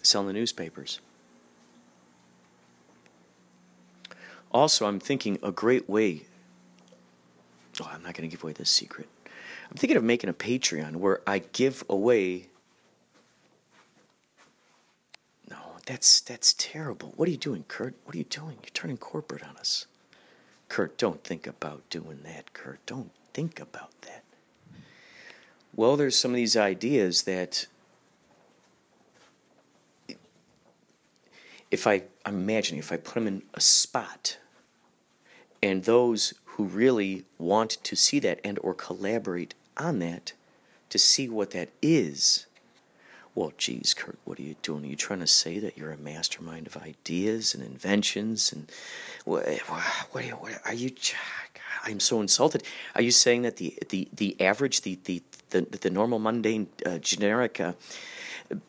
Selling 0.00 0.28
the 0.28 0.32
newspapers. 0.32 1.00
Also, 4.52 4.86
I'm 4.86 5.00
thinking 5.00 5.40
a 5.42 5.50
great 5.50 5.90
way. 5.90 6.22
Oh, 7.80 7.90
I'm 7.92 8.04
not 8.04 8.14
going 8.14 8.30
to 8.30 8.32
give 8.32 8.44
away 8.44 8.52
this 8.52 8.70
secret. 8.70 9.08
I'm 9.74 9.78
thinking 9.78 9.96
of 9.96 10.04
making 10.04 10.30
a 10.30 10.34
Patreon 10.34 10.96
where 10.96 11.20
I 11.26 11.40
give 11.40 11.82
away 11.88 12.46
No, 15.50 15.56
that's 15.84 16.20
that's 16.20 16.54
terrible. 16.54 17.12
What 17.16 17.26
are 17.26 17.32
you 17.32 17.36
doing, 17.36 17.64
Kurt? 17.66 17.96
What 18.04 18.14
are 18.14 18.18
you 18.18 18.24
doing? 18.24 18.56
You're 18.62 18.70
turning 18.72 18.96
corporate 18.96 19.42
on 19.42 19.56
us. 19.56 19.86
Kurt, 20.68 20.96
don't 20.96 21.22
think 21.24 21.46
about 21.46 21.88
doing 21.90 22.20
that, 22.22 22.52
Kurt. 22.52 22.86
Don't 22.86 23.10
think 23.32 23.58
about 23.60 23.90
that. 24.02 24.22
Well, 25.74 25.96
there's 25.96 26.16
some 26.16 26.30
of 26.30 26.36
these 26.36 26.56
ideas 26.56 27.22
that 27.22 27.66
if 31.72 31.88
I 31.88 32.04
I'm 32.24 32.36
imagining 32.36 32.78
if 32.78 32.92
I 32.92 32.96
put 32.96 33.14
them 33.14 33.26
in 33.26 33.42
a 33.54 33.60
spot 33.60 34.38
and 35.60 35.82
those 35.82 36.32
who 36.44 36.64
really 36.64 37.24
want 37.38 37.70
to 37.82 37.96
see 37.96 38.20
that 38.20 38.38
and 38.44 38.58
or 38.62 38.72
collaborate 38.72 39.54
on 39.76 39.98
that 40.00 40.32
to 40.90 40.98
see 40.98 41.28
what 41.28 41.50
that 41.52 41.70
is 41.82 42.46
well, 43.34 43.52
geez, 43.58 43.94
Kurt, 43.94 44.18
what 44.24 44.38
are 44.38 44.42
you 44.42 44.54
doing? 44.62 44.84
Are 44.84 44.88
you 44.88 44.96
trying 44.96 45.18
to 45.18 45.26
say 45.26 45.58
that 45.58 45.76
you're 45.76 45.90
a 45.90 45.96
mastermind 45.96 46.68
of 46.68 46.76
ideas 46.76 47.52
and 47.52 47.64
inventions? 47.64 48.52
And 48.52 48.70
what, 49.24 49.44
what, 49.66 49.82
what 50.12 50.60
are 50.64 50.74
you? 50.74 50.92
I'm 51.82 51.98
so 51.98 52.20
insulted. 52.20 52.62
Are 52.94 53.02
you 53.02 53.10
saying 53.10 53.42
that 53.42 53.56
the 53.56 53.76
the 53.88 54.08
the 54.14 54.40
average, 54.40 54.82
the 54.82 54.98
the 55.04 55.22
the, 55.50 55.62
the 55.62 55.90
normal, 55.90 56.20
mundane, 56.20 56.68
uh, 56.86 56.98
generic, 56.98 57.60
uh, 57.60 57.72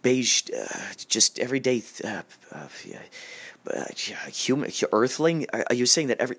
beige, 0.02 0.44
uh, 0.50 0.94
just 1.08 1.38
everyday 1.40 1.84
uh, 2.04 2.24
uh, 3.74 3.86
human 4.30 4.72
earthling? 4.92 5.46
Are, 5.52 5.74
you 5.74 5.86
saying 5.86 6.08
that 6.08 6.20
every 6.20 6.38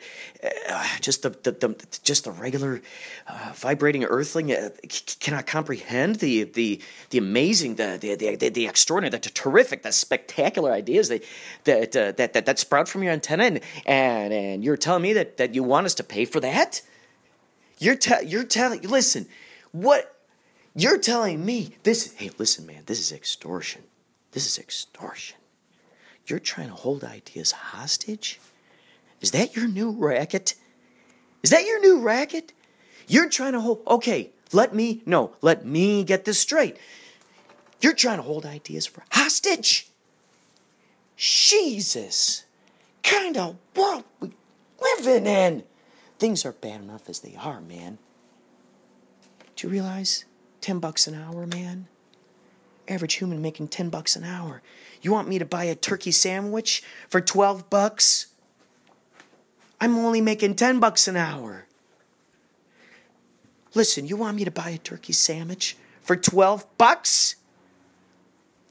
uh, 0.68 0.86
just 1.00 1.22
the, 1.22 1.30
the, 1.30 1.52
the 1.52 1.98
just 2.02 2.24
the 2.24 2.30
regular 2.30 2.82
uh, 3.26 3.52
vibrating 3.54 4.04
earthling 4.04 4.52
uh, 4.52 4.70
c- 4.88 5.16
cannot 5.20 5.46
comprehend 5.46 6.16
the 6.16 6.44
the 6.44 6.80
the 7.10 7.18
amazing 7.18 7.76
the 7.76 7.98
the 8.00 8.36
the, 8.36 8.48
the 8.48 8.66
extraordinary 8.66 9.10
the 9.10 9.30
terrific 9.30 9.82
the 9.82 9.92
spectacular 9.92 10.72
ideas 10.72 11.08
that 11.08 11.24
that, 11.64 11.96
uh, 11.96 12.12
that 12.12 12.32
that 12.32 12.46
that 12.46 12.58
sprout 12.58 12.88
from 12.88 13.02
your 13.02 13.12
antenna 13.12 13.44
and 13.44 13.60
and 13.86 14.32
and 14.32 14.64
you're 14.64 14.76
telling 14.76 15.02
me 15.02 15.12
that 15.12 15.36
that 15.36 15.54
you 15.54 15.62
want 15.62 15.86
us 15.86 15.94
to 15.94 16.04
pay 16.04 16.24
for 16.24 16.40
that? 16.40 16.82
You're 17.78 17.96
te- 17.96 18.26
you're 18.26 18.44
telling 18.44 18.82
listen 18.82 19.26
what 19.72 20.16
you're 20.74 20.98
telling 20.98 21.44
me 21.44 21.76
this 21.82 22.14
hey 22.14 22.30
listen 22.38 22.66
man 22.66 22.82
this 22.86 23.00
is 23.00 23.12
extortion 23.12 23.82
this 24.32 24.46
is 24.46 24.58
extortion 24.58 25.35
you're 26.28 26.38
trying 26.38 26.68
to 26.68 26.74
hold 26.74 27.04
ideas 27.04 27.52
hostage? 27.52 28.40
Is 29.20 29.30
that 29.32 29.56
your 29.56 29.68
new 29.68 29.90
racket? 29.90 30.54
Is 31.42 31.50
that 31.50 31.64
your 31.64 31.80
new 31.80 32.00
racket? 32.00 32.52
You're 33.08 33.28
trying 33.28 33.52
to 33.52 33.60
hold. 33.60 33.82
Okay, 33.86 34.30
let 34.52 34.74
me. 34.74 35.02
No, 35.06 35.32
let 35.40 35.64
me 35.64 36.04
get 36.04 36.24
this 36.24 36.38
straight. 36.38 36.76
You're 37.80 37.94
trying 37.94 38.18
to 38.18 38.22
hold 38.22 38.46
ideas 38.46 38.86
for 38.86 39.04
hostage. 39.10 39.88
Jesus. 41.16 42.44
Kind 43.02 43.36
of 43.36 43.56
world 43.74 44.04
we 44.20 44.32
living 44.80 45.26
in. 45.26 45.62
Things 46.18 46.44
are 46.44 46.52
bad 46.52 46.80
enough 46.80 47.08
as 47.08 47.20
they 47.20 47.36
are, 47.36 47.60
man. 47.60 47.98
Do 49.54 49.66
you 49.66 49.72
realize? 49.72 50.24
10 50.60 50.80
bucks 50.80 51.06
an 51.06 51.14
hour, 51.14 51.46
man? 51.46 51.86
Average 52.88 53.14
human 53.14 53.40
making 53.40 53.68
10 53.68 53.88
bucks 53.88 54.16
an 54.16 54.24
hour. 54.24 54.62
You 55.06 55.12
want 55.12 55.28
me 55.28 55.38
to 55.38 55.44
buy 55.44 55.62
a 55.66 55.76
turkey 55.76 56.10
sandwich 56.10 56.82
for 57.08 57.20
12 57.20 57.70
bucks? 57.70 58.26
I'm 59.80 59.96
only 59.98 60.20
making 60.20 60.56
10 60.56 60.80
bucks 60.80 61.06
an 61.06 61.16
hour. 61.16 61.66
Listen, 63.72 64.08
you 64.08 64.16
want 64.16 64.36
me 64.36 64.44
to 64.44 64.50
buy 64.50 64.70
a 64.70 64.78
turkey 64.78 65.12
sandwich 65.12 65.76
for 66.02 66.16
12 66.16 66.66
bucks? 66.76 67.36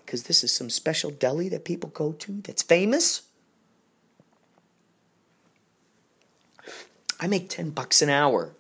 Because 0.06 0.24
this 0.24 0.44
is 0.44 0.54
some 0.54 0.70
special 0.70 1.10
deli 1.10 1.48
that 1.48 1.64
people 1.64 1.90
go 1.92 2.12
to 2.12 2.42
that's 2.42 2.64
famous? 2.64 3.22
I 7.18 7.28
make 7.28 7.48
10 7.48 7.70
bucks 7.70 8.02
an 8.02 8.10
hour. 8.10 8.52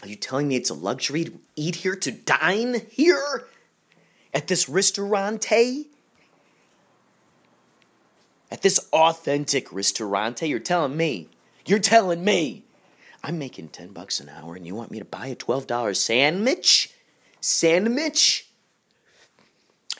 Are 0.00 0.06
you 0.06 0.14
telling 0.14 0.46
me 0.46 0.54
it's 0.54 0.70
a 0.70 0.74
luxury 0.74 1.24
to 1.24 1.40
eat 1.56 1.74
here, 1.74 1.96
to 1.96 2.12
dine 2.12 2.82
here? 2.92 3.48
At 4.32 4.46
this 4.46 4.68
restaurante? 4.68 5.88
At 8.54 8.62
this 8.62 8.78
authentic 8.92 9.72
ristorante, 9.72 10.46
you're 10.46 10.60
telling 10.60 10.96
me, 10.96 11.28
you're 11.66 11.80
telling 11.80 12.24
me, 12.24 12.62
I'm 13.24 13.36
making 13.36 13.70
10 13.70 13.88
bucks 13.88 14.20
an 14.20 14.28
hour 14.28 14.54
and 14.54 14.64
you 14.64 14.76
want 14.76 14.92
me 14.92 15.00
to 15.00 15.04
buy 15.04 15.26
a 15.26 15.34
$12 15.34 15.96
sandwich? 15.96 16.92
Sandwich? 17.40 18.46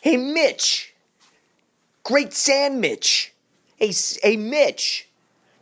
Hey, 0.02 0.16
Mitch. 0.16 0.94
Great 2.04 2.32
sandwich. 2.32 3.34
Hey, 3.74 3.92
hey, 4.22 4.36
Mitch. 4.36 5.08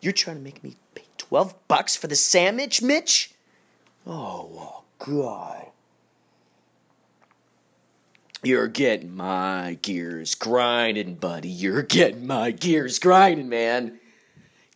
You're 0.02 0.12
trying 0.12 0.36
to 0.36 0.42
make 0.42 0.62
me 0.62 0.76
pay 0.94 1.04
12 1.16 1.54
bucks 1.68 1.96
for 1.96 2.08
the 2.08 2.14
sandwich, 2.14 2.82
Mitch? 2.82 3.32
Oh 4.06 4.82
God. 4.98 5.68
You're 8.44 8.68
getting 8.68 9.14
my 9.14 9.78
gears 9.82 10.34
grinding, 10.34 11.14
buddy. 11.14 11.48
You're 11.48 11.82
getting 11.82 12.26
my 12.26 12.50
gears 12.50 12.98
grinding, 12.98 13.48
man. 13.48 14.00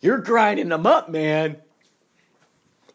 You're 0.01 0.19
grinding 0.19 0.69
them 0.69 0.87
up, 0.87 1.09
man. 1.09 1.57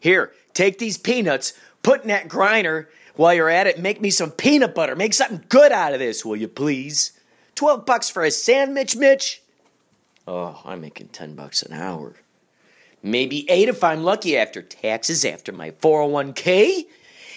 Here, 0.01 0.33
take 0.55 0.79
these 0.79 0.97
peanuts, 0.97 1.53
put 1.83 2.03
in 2.03 2.09
that 2.09 2.29
grinder. 2.29 2.89
While 3.17 3.35
you're 3.35 3.51
at 3.51 3.67
it, 3.67 3.81
make 3.81 4.01
me 4.01 4.09
some 4.09 4.31
peanut 4.31 4.75
butter. 4.75 4.97
Make 4.97 5.13
something 5.13 5.45
good 5.51 5.73
out 5.73 5.93
of 5.93 5.99
this, 5.99 6.25
will 6.25 6.37
you 6.37 6.49
please? 6.49 7.13
12 7.55 7.85
bucks 7.85 8.09
for 8.09 8.25
a 8.25 8.31
sandwich, 8.31 8.97
Mitch? 8.97 9.43
Oh, 10.27 10.59
I'm 10.65 10.81
making 10.81 11.09
10 11.09 11.35
bucks 11.35 11.63
an 11.63 11.75
hour. 11.75 12.15
Maybe 13.03 13.49
8 13.51 13.69
if 13.69 13.85
I'm 13.85 14.05
lucky 14.05 14.39
after 14.39 14.63
taxes, 14.63 15.25
after 15.27 15.53
my 15.53 15.73
401k. 15.73 16.87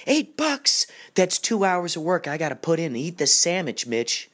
8 0.05 0.37
bucks. 0.37 0.87
That's 1.15 1.39
2 1.39 1.65
hours 1.65 1.95
of 1.95 2.03
work 2.03 2.27
I 2.27 2.37
got 2.37 2.49
to 2.49 2.55
put 2.55 2.79
in 2.79 2.93
to 2.93 2.99
eat 2.99 3.17
this 3.17 3.33
sandwich, 3.33 3.87
Mitch. 3.87 4.29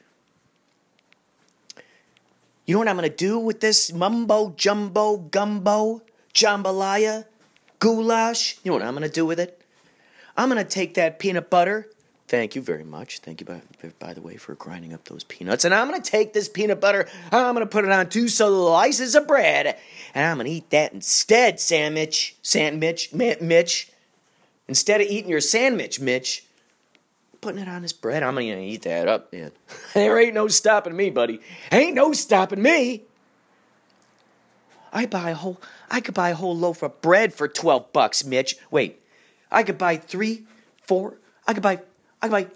You 2.64 2.74
know 2.74 2.78
what 2.78 2.88
I'm 2.88 2.96
going 2.96 3.10
to 3.10 3.16
do 3.16 3.38
with 3.38 3.60
this 3.60 3.92
mumbo 3.92 4.54
jumbo 4.56 5.16
gumbo 5.16 6.02
jambalaya 6.32 7.24
goulash? 7.80 8.58
You 8.62 8.70
know 8.70 8.78
what 8.78 8.86
I'm 8.86 8.94
going 8.94 9.08
to 9.08 9.12
do 9.12 9.26
with 9.26 9.40
it? 9.40 9.60
I'm 10.36 10.48
going 10.48 10.64
to 10.64 10.70
take 10.70 10.94
that 10.94 11.18
peanut 11.18 11.50
butter. 11.50 11.88
Thank 12.28 12.54
you 12.54 12.62
very 12.62 12.84
much. 12.84 13.18
Thank 13.18 13.40
you, 13.40 13.46
by, 13.46 13.60
by 13.98 14.14
the 14.14 14.22
way, 14.22 14.36
for 14.36 14.54
grinding 14.54 14.94
up 14.94 15.04
those 15.04 15.22
peanuts. 15.24 15.66
And 15.66 15.74
I'm 15.74 15.88
going 15.88 16.00
to 16.00 16.10
take 16.10 16.32
this 16.32 16.48
peanut 16.48 16.80
butter, 16.80 17.06
I'm 17.30 17.54
going 17.54 17.66
to 17.66 17.70
put 17.70 17.84
it 17.84 17.90
on 17.90 18.08
two 18.08 18.28
slices 18.28 19.14
of 19.14 19.26
bread, 19.26 19.76
and 20.14 20.26
I'm 20.26 20.38
going 20.38 20.46
to 20.46 20.52
eat 20.52 20.70
that 20.70 20.94
instead, 20.94 21.60
sandwich. 21.60 22.36
Sandwich, 22.40 23.12
Mitch. 23.12 23.91
Instead 24.72 25.02
of 25.02 25.06
eating 25.06 25.28
your 25.28 25.42
sandwich, 25.42 26.00
Mitch, 26.00 26.46
putting 27.42 27.60
it 27.60 27.68
on 27.68 27.82
this 27.82 27.92
bread, 27.92 28.22
I'm 28.22 28.34
to 28.36 28.42
eat 28.42 28.80
that 28.84 29.06
up, 29.06 29.30
man. 29.30 29.52
there 29.92 30.18
ain't 30.18 30.32
no 30.32 30.48
stopping 30.48 30.96
me, 30.96 31.10
buddy. 31.10 31.40
Ain't 31.70 31.94
no 31.94 32.14
stopping 32.14 32.62
me. 32.62 33.02
I 34.90 35.04
buy 35.04 35.28
a 35.28 35.34
whole 35.34 35.60
I 35.90 36.00
could 36.00 36.14
buy 36.14 36.30
a 36.30 36.34
whole 36.34 36.56
loaf 36.56 36.82
of 36.82 37.02
bread 37.02 37.34
for 37.34 37.48
12 37.48 37.92
bucks, 37.92 38.24
Mitch. 38.24 38.56
Wait. 38.70 38.98
I 39.50 39.62
could 39.62 39.76
buy 39.76 39.98
3, 39.98 40.42
4, 40.86 41.18
I 41.46 41.52
could 41.52 41.62
buy 41.62 41.80
I 42.22 42.28
could 42.28 42.30
buy 42.30 42.46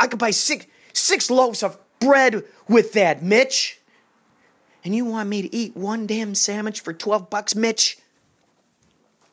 I 0.00 0.08
could 0.08 0.18
buy 0.18 0.32
6 0.32 0.66
6 0.92 1.30
loaves 1.30 1.62
of 1.62 1.78
bread 2.00 2.42
with 2.66 2.92
that, 2.94 3.22
Mitch. 3.22 3.80
And 4.84 4.96
you 4.96 5.04
want 5.04 5.28
me 5.28 5.42
to 5.42 5.54
eat 5.54 5.76
one 5.76 6.08
damn 6.08 6.34
sandwich 6.34 6.80
for 6.80 6.92
12 6.92 7.30
bucks, 7.30 7.54
Mitch? 7.54 7.98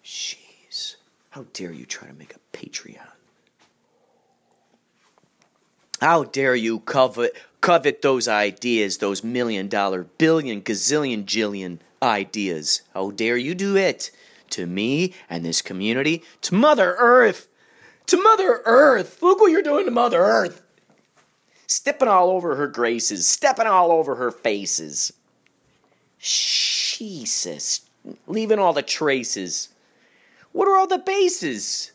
Jeez. 0.03 0.44
How 1.36 1.45
dare 1.51 1.73
you 1.73 1.86
try 1.86 2.07
to 2.07 2.13
make 2.13 2.33
a 2.33 2.57
Patreon? 2.57 3.11
How 5.99 6.23
dare 6.23 6.55
you 6.55 6.79
covet 6.79 7.36
covet 7.59 8.01
those 8.01 8.29
ideas, 8.29 8.99
those 8.99 9.21
million 9.21 9.67
dollar, 9.67 10.05
billion, 10.17 10.61
gazillion, 10.61 11.25
jillion 11.25 11.79
ideas? 12.01 12.83
How 12.93 13.11
dare 13.11 13.36
you 13.36 13.53
do 13.53 13.75
it 13.75 14.11
to 14.51 14.65
me 14.65 15.13
and 15.29 15.43
this 15.43 15.61
community, 15.61 16.23
to 16.39 16.55
Mother 16.55 16.95
Earth, 16.97 17.49
to 18.05 18.15
Mother 18.15 18.61
Earth? 18.63 19.21
Look 19.21 19.41
what 19.41 19.51
you're 19.51 19.61
doing 19.61 19.83
to 19.83 19.91
Mother 19.91 20.21
Earth. 20.21 20.61
Stepping 21.67 22.07
all 22.07 22.29
over 22.29 22.55
her 22.55 22.67
graces, 22.67 23.27
stepping 23.27 23.67
all 23.67 23.91
over 23.91 24.15
her 24.15 24.31
faces. 24.31 25.11
Jesus, 26.17 27.81
leaving 28.25 28.57
all 28.57 28.71
the 28.71 28.81
traces. 28.81 29.74
What 30.56 30.70
are 30.70 30.78
all 30.78 30.88
the 30.88 30.99
bases? 30.99 31.91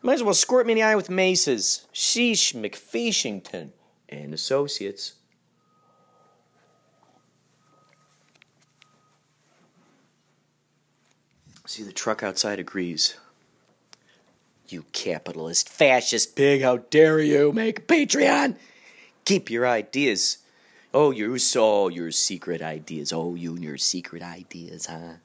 Might 0.00 0.14
as 0.14 0.22
well 0.22 0.32
squirt 0.32 0.64
me 0.64 0.72
in 0.72 0.78
the 0.78 0.82
eye 0.82 0.96
with 0.96 1.10
maces. 1.10 1.86
Sheesh 1.92 2.54
McFeashington 2.54 3.72
and 4.08 4.32
Associates. 4.32 5.16
See, 11.66 11.82
the 11.82 11.92
truck 11.92 12.22
outside 12.22 12.58
agrees. 12.58 13.18
You 14.68 14.86
capitalist, 14.92 15.68
fascist 15.68 16.34
pig, 16.34 16.62
how 16.62 16.78
dare 16.78 17.20
you 17.20 17.52
make 17.52 17.86
Patreon? 17.86 18.56
Keep 19.26 19.50
your 19.50 19.68
ideas. 19.68 20.38
Oh, 20.94 21.10
you 21.10 21.36
saw 21.36 21.88
your 21.88 22.10
secret 22.10 22.62
ideas. 22.62 23.12
Oh, 23.12 23.34
you 23.34 23.54
and 23.54 23.62
your 23.62 23.76
secret 23.76 24.22
ideas, 24.22 24.86
huh? 24.86 25.16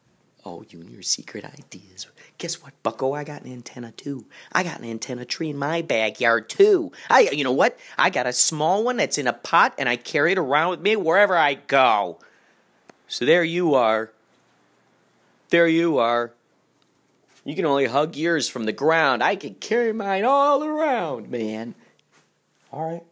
Oh, 0.44 0.66
you 0.70 0.82
and 0.82 0.92
your 0.92 1.02
secret 1.02 1.46
ideas. 1.46 2.08
Guess 2.38 2.62
what, 2.62 2.74
Bucko? 2.84 3.14
I 3.14 3.24
got 3.24 3.44
an 3.44 3.52
antenna 3.52 3.92
too. 3.92 4.26
I 4.52 4.64
got 4.64 4.80
an 4.80 4.86
antenna 4.86 5.24
tree 5.24 5.52
in 5.52 5.58
my 5.58 5.82
backyard 5.82 6.50
too. 6.50 6.92
I, 7.10 7.30
you 7.32 7.44
know 7.44 7.54
what? 7.54 7.78
I 7.98 8.10
got 8.10 8.28
a 8.28 8.34
small 8.34 8.84
one 8.84 8.98
that's 8.98 9.18
in 9.18 9.28
a 9.28 9.34
pot, 9.34 9.74
and 9.78 9.88
I 9.88 9.96
carry 9.96 10.34
it 10.34 10.38
around 10.38 10.72
with 10.72 10.82
me 10.82 10.96
wherever 10.98 11.38
I 11.38 11.54
go. 11.54 12.20
So 13.08 13.24
there 13.26 13.44
you 13.44 13.76
are. 13.76 14.12
There 15.50 15.68
you 15.68 15.98
are. 16.00 16.34
You 17.46 17.56
can 17.56 17.66
only 17.66 17.86
hug 17.86 18.16
yours 18.16 18.50
from 18.50 18.66
the 18.66 18.74
ground. 18.74 19.24
I 19.24 19.36
can 19.36 19.54
carry 19.56 19.94
mine 19.94 20.26
all 20.26 20.64
around, 20.64 21.30
man. 21.30 21.76
All 22.74 22.92
right. 22.92 23.04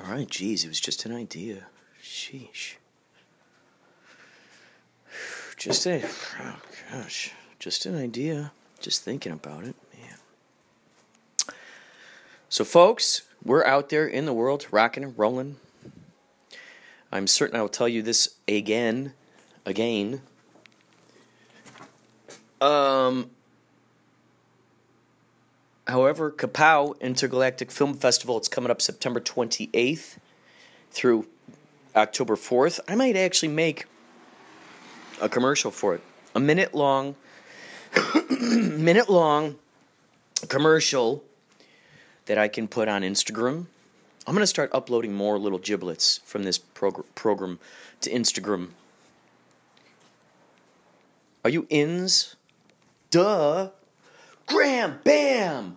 All 0.00 0.12
right, 0.12 0.28
geez, 0.28 0.64
it 0.64 0.68
was 0.68 0.80
just 0.80 1.04
an 1.04 1.14
idea. 1.14 1.66
Sheesh. 2.02 2.74
Just 5.56 5.86
a, 5.86 6.02
oh 6.40 6.56
gosh, 6.90 7.32
just 7.58 7.86
an 7.86 7.96
idea. 7.96 8.52
Just 8.80 9.02
thinking 9.02 9.32
about 9.32 9.64
it, 9.64 9.74
man. 9.94 11.54
So, 12.48 12.64
folks, 12.64 13.22
we're 13.42 13.64
out 13.64 13.88
there 13.88 14.06
in 14.06 14.26
the 14.26 14.34
world, 14.34 14.66
rocking 14.70 15.02
and 15.02 15.18
rolling. 15.18 15.56
I'm 17.10 17.26
certain 17.26 17.56
I 17.56 17.62
will 17.62 17.68
tell 17.68 17.88
you 17.88 18.02
this 18.02 18.34
again, 18.46 19.14
again. 19.64 20.20
Um. 22.60 23.30
However, 25.86 26.32
Kapow 26.32 27.00
Intergalactic 27.00 27.70
Film 27.70 27.94
Festival, 27.94 28.36
it's 28.36 28.48
coming 28.48 28.72
up 28.72 28.82
September 28.82 29.20
28th 29.20 30.18
through 30.90 31.26
October 31.94 32.34
4th. 32.34 32.80
I 32.88 32.96
might 32.96 33.16
actually 33.16 33.50
make 33.50 33.86
a 35.20 35.28
commercial 35.28 35.70
for 35.70 35.94
it. 35.94 36.00
A 36.34 36.40
minute 36.40 36.74
long, 36.74 37.16
minute 38.30 39.08
long 39.08 39.56
commercial 40.48 41.24
that 42.26 42.38
I 42.38 42.48
can 42.48 42.68
put 42.68 42.88
on 42.88 43.02
Instagram. 43.02 43.66
I'm 44.26 44.34
going 44.34 44.42
to 44.42 44.46
start 44.46 44.70
uploading 44.72 45.14
more 45.14 45.38
little 45.38 45.58
giblets 45.58 46.20
from 46.24 46.42
this 46.42 46.58
prog- 46.58 47.06
program 47.14 47.58
to 48.00 48.10
Instagram. 48.10 48.70
Are 51.44 51.50
you 51.50 51.66
ins? 51.70 52.34
Duh. 53.10 53.70
Graham, 54.46 55.00
bam! 55.04 55.76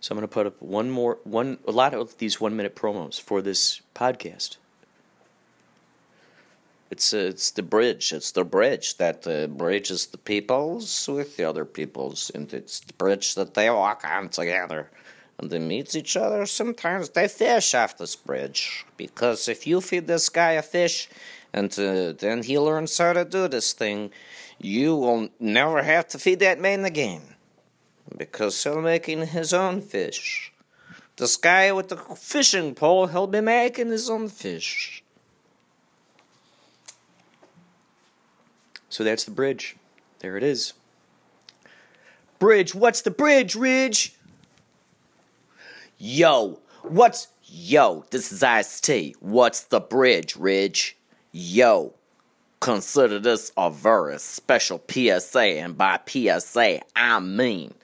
So 0.00 0.12
I'm 0.12 0.18
going 0.18 0.28
to 0.28 0.32
put 0.32 0.46
up 0.46 0.60
one 0.62 0.90
more, 0.90 1.18
one, 1.24 1.58
a 1.66 1.72
lot 1.72 1.92
of 1.92 2.16
these 2.18 2.40
one 2.40 2.56
minute 2.56 2.74
promos 2.74 3.20
for 3.20 3.42
this 3.42 3.82
podcast. 3.94 4.56
It's 6.90 7.12
it's 7.12 7.52
the 7.52 7.62
bridge. 7.62 8.12
It's 8.12 8.32
the 8.32 8.44
bridge 8.44 8.96
that 8.96 9.26
uh, 9.26 9.46
bridges 9.46 10.06
the 10.06 10.18
peoples 10.18 11.08
with 11.08 11.36
the 11.36 11.44
other 11.44 11.64
peoples, 11.64 12.30
and 12.34 12.52
it's 12.52 12.80
the 12.80 12.92
bridge 12.94 13.36
that 13.36 13.54
they 13.54 13.70
walk 13.70 14.04
on 14.04 14.28
together. 14.28 14.90
And 15.38 15.50
they 15.50 15.60
meet 15.60 15.94
each 15.94 16.16
other. 16.16 16.44
Sometimes 16.44 17.10
they 17.10 17.26
fish 17.28 17.74
off 17.74 17.96
this 17.96 18.16
bridge 18.16 18.84
because 18.96 19.48
if 19.48 19.66
you 19.66 19.80
feed 19.80 20.06
this 20.06 20.28
guy 20.28 20.52
a 20.52 20.62
fish, 20.62 21.08
and 21.52 21.72
uh, 21.78 22.12
then 22.12 22.42
he 22.42 22.58
learns 22.58 22.98
how 22.98 23.12
to 23.12 23.24
do 23.24 23.48
this 23.48 23.72
thing, 23.72 24.10
you 24.58 24.94
will 24.96 25.30
never 25.38 25.82
have 25.82 26.08
to 26.08 26.18
feed 26.18 26.40
that 26.40 26.60
man 26.60 26.84
again 26.84 27.22
because 28.16 28.62
he'll 28.62 28.82
making 28.82 29.26
his 29.26 29.54
own 29.54 29.80
fish. 29.80 30.52
This 31.16 31.36
guy 31.36 31.72
with 31.72 31.88
the 31.88 31.96
fishing 31.96 32.74
pole, 32.74 33.06
he'll 33.06 33.26
be 33.26 33.40
making 33.40 33.90
his 33.90 34.10
own 34.10 34.28
fish. 34.28 34.99
So 38.90 39.04
that's 39.04 39.24
the 39.24 39.30
bridge. 39.30 39.76
There 40.18 40.36
it 40.36 40.42
is. 40.42 40.74
Bridge, 42.38 42.74
what's 42.74 43.02
the 43.02 43.10
bridge, 43.10 43.54
Ridge? 43.54 44.14
Yo, 45.98 46.60
what's. 46.82 47.28
Yo, 47.52 48.04
this 48.10 48.30
is 48.30 48.44
Ice 48.44 48.80
T. 48.80 49.16
What's 49.18 49.62
the 49.62 49.80
bridge, 49.80 50.36
Ridge? 50.36 50.96
Yo, 51.32 51.94
consider 52.60 53.18
this 53.18 53.50
a 53.56 53.70
very 53.70 54.18
special 54.18 54.80
PSA, 54.88 55.40
and 55.40 55.76
by 55.76 55.98
PSA, 56.06 56.80
I 56.94 57.18
mean 57.18 57.74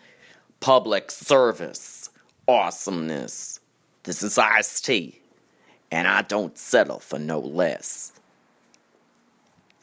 public 0.61 1.11
service 1.11 2.11
awesomeness. 2.47 3.59
This 4.05 4.23
is 4.23 4.39
Ice 4.39 4.81
T, 4.81 5.21
and 5.91 6.07
I 6.07 6.23
don't 6.23 6.57
settle 6.57 7.01
for 7.01 7.19
no 7.19 7.41
less. 7.41 8.13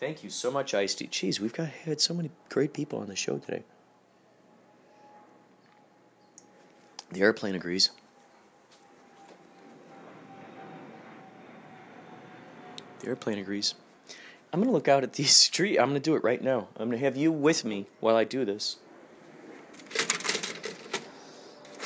Thank 0.03 0.21
you 0.21 0.29
so 0.29 0.51
much, 0.51 0.73
Ice 0.73 0.95
T. 0.95 1.07
Jeez, 1.07 1.39
we've 1.39 1.53
got 1.53 1.69
had 1.69 2.01
so 2.01 2.13
many 2.13 2.29
great 2.49 2.73
people 2.73 2.99
on 2.99 3.07
the 3.07 3.15
show 3.15 3.37
today. 3.37 3.63
The 7.13 7.21
airplane 7.21 7.55
agrees. 7.55 7.89
The 12.99 13.07
airplane 13.07 13.37
agrees. 13.37 13.75
I'm 14.51 14.59
gonna 14.59 14.73
look 14.73 14.89
out 14.89 15.03
at 15.03 15.13
these 15.13 15.47
trees. 15.47 15.77
I'm 15.79 15.87
gonna 15.87 16.01
do 16.01 16.15
it 16.15 16.23
right 16.25 16.43
now. 16.43 16.67
I'm 16.75 16.89
gonna 16.89 16.97
have 16.97 17.15
you 17.15 17.31
with 17.31 17.63
me 17.63 17.85
while 18.01 18.17
I 18.17 18.25
do 18.25 18.43
this. 18.43 18.75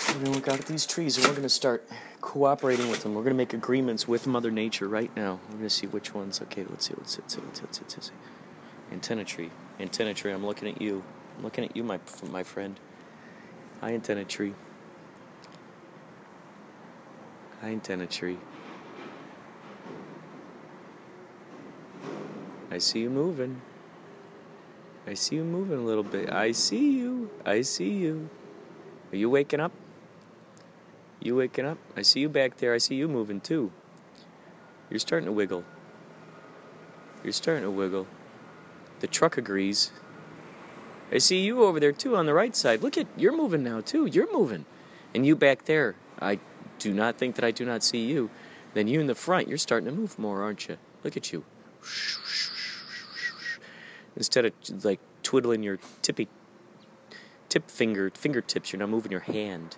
We're 0.08 0.24
gonna 0.24 0.32
look 0.32 0.48
out 0.48 0.60
at 0.60 0.66
these 0.66 0.88
trees 0.88 1.18
and 1.18 1.28
we're 1.28 1.36
gonna 1.36 1.50
start 1.50 1.88
cooperating 2.28 2.90
with 2.90 3.04
them. 3.04 3.16
We're 3.16 3.24
gonna 3.24 3.36
make 3.36 3.54
agreements 3.54 4.06
with 4.06 4.28
Mother 4.28 4.52
Nature 4.52 4.90
right 4.90 5.10
now. 5.16 5.40
We're 5.50 5.60
gonna 5.60 5.70
see 5.70 5.88
which 5.88 6.14
ones. 6.14 6.42
Okay, 6.42 6.66
let's 6.70 6.86
see. 6.86 6.94
Let's 6.98 7.16
see. 7.16 7.22
Let's 7.22 7.36
see. 7.36 7.42
Let's 7.42 7.58
see. 7.58 7.64
Let's 7.64 7.78
see. 7.78 7.96
Let's 7.96 8.08
see. 8.08 8.14
Antenna 8.92 9.24
tree. 9.24 9.50
Antenna 9.80 10.14
tree. 10.14 10.34
I'm 10.34 10.46
looking 10.46 10.68
at 10.68 10.82
you. 10.82 11.02
I'm 11.38 11.44
looking 11.46 11.64
at 11.64 11.74
you, 11.78 11.86
my 11.86 12.02
my 12.30 12.44
friend. 12.44 12.78
Hi, 13.80 13.94
antenna 13.94 14.26
tree. 14.26 14.54
Hi, 17.62 17.70
antenna 17.70 18.08
tree. 18.08 18.38
I 22.70 22.78
see 22.78 23.00
you 23.00 23.10
moving. 23.10 23.62
I 25.08 25.14
see 25.14 25.38
you 25.38 25.46
moving 25.46 25.78
a 25.78 25.84
little 25.84 26.04
bit. 26.04 26.30
I 26.30 26.52
see 26.52 26.92
you. 27.00 27.30
I 27.46 27.62
see 27.62 27.92
you. 27.92 28.30
Are 29.14 29.16
you 29.16 29.30
waking 29.30 29.62
up? 29.62 29.72
You 31.20 31.36
waking 31.36 31.66
up? 31.66 31.78
I 31.96 32.02
see 32.02 32.20
you 32.20 32.30
back 32.30 32.58
there. 32.58 32.74
I 32.74 32.78
see 32.78 32.96
you 32.96 33.08
moving 33.08 33.42
too. 33.42 33.72
You're 34.90 35.00
starting 35.00 35.26
to 35.26 35.32
wiggle. 35.32 35.64
You're 37.24 37.34
starting 37.34 37.64
to 37.64 37.72
wiggle. 37.72 38.08
The 39.00 39.08
truck 39.08 39.38
agrees. 39.38 39.92
I 41.12 41.18
see 41.20 41.40
you 41.40 41.64
over 41.64 41.80
there 41.80 41.92
too 41.92 42.16
on 42.16 42.26
the 42.26 42.34
right 42.34 42.56
side. 42.56 42.82
Look 42.82 42.98
at 42.98 43.08
you're 43.18 43.36
moving 43.36 43.64
now 43.64 43.82
too. 43.82 44.06
You're 44.06 44.32
moving. 44.32 44.66
And 45.16 45.26
you 45.26 45.36
back 45.36 45.66
there. 45.66 45.96
I 46.22 46.40
do 46.80 46.94
not 46.94 47.18
think 47.18 47.36
that 47.36 47.46
I 47.46 47.52
do 47.52 47.66
not 47.66 47.84
see 47.84 48.06
you. 48.06 48.30
Then 48.74 48.88
you 48.88 49.00
in 49.00 49.08
the 49.08 49.16
front, 49.16 49.48
you're 49.48 49.58
starting 49.58 49.90
to 49.90 49.96
move 49.96 50.20
more, 50.20 50.44
aren't 50.44 50.68
you? 50.68 50.78
Look 51.04 51.18
at 51.18 51.32
you. 51.32 51.44
Instead 54.16 54.46
of 54.46 54.54
like 54.84 55.00
twiddling 55.24 55.64
your 55.64 55.80
tippy 56.02 56.28
tip 57.50 57.70
finger 57.70 58.12
fingertips, 58.14 58.72
you're 58.72 58.80
now 58.80 58.88
moving 58.88 59.12
your 59.12 59.22
hand. 59.22 59.78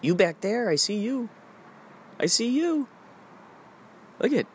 You 0.00 0.14
back 0.14 0.40
there, 0.40 0.68
I 0.68 0.76
see 0.76 0.98
you. 0.98 1.28
I 2.18 2.26
see 2.26 2.48
you. 2.48 2.88
Look 4.18 4.32
at. 4.32 4.46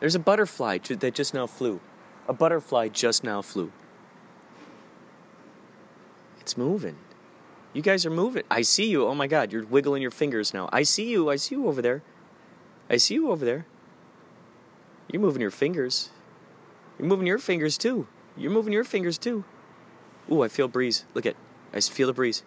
There's 0.00 0.14
a 0.14 0.20
butterfly 0.20 0.78
that 0.78 1.14
just 1.14 1.34
now 1.34 1.46
flew. 1.46 1.80
A 2.28 2.32
butterfly 2.32 2.88
just 2.88 3.24
now 3.24 3.42
flew. 3.42 3.72
It's 6.40 6.56
moving. 6.56 6.96
You 7.72 7.82
guys 7.82 8.06
are 8.06 8.10
moving. 8.10 8.44
I 8.50 8.62
see 8.62 8.86
you. 8.86 9.06
Oh 9.06 9.14
my 9.14 9.26
god, 9.26 9.52
you're 9.52 9.64
wiggling 9.64 10.02
your 10.02 10.10
fingers 10.10 10.54
now. 10.54 10.68
I 10.72 10.82
see 10.82 11.10
you. 11.10 11.30
I 11.30 11.36
see 11.36 11.56
you 11.56 11.66
over 11.68 11.82
there. 11.82 12.02
I 12.88 12.98
see 12.98 13.14
you 13.14 13.30
over 13.30 13.44
there. 13.44 13.66
You're 15.10 15.22
moving 15.22 15.42
your 15.42 15.50
fingers. 15.50 16.10
You're 16.98 17.08
moving 17.08 17.26
your 17.26 17.38
fingers 17.38 17.78
too. 17.78 18.06
You're 18.36 18.52
moving 18.52 18.72
your 18.72 18.84
fingers 18.84 19.18
too. 19.18 19.44
Ooh, 20.30 20.42
I 20.42 20.48
feel 20.48 20.68
breeze. 20.68 21.04
Look 21.14 21.26
at. 21.26 21.36
I 21.72 21.80
feel 21.80 22.06
the 22.06 22.12
breeze. 22.12 22.42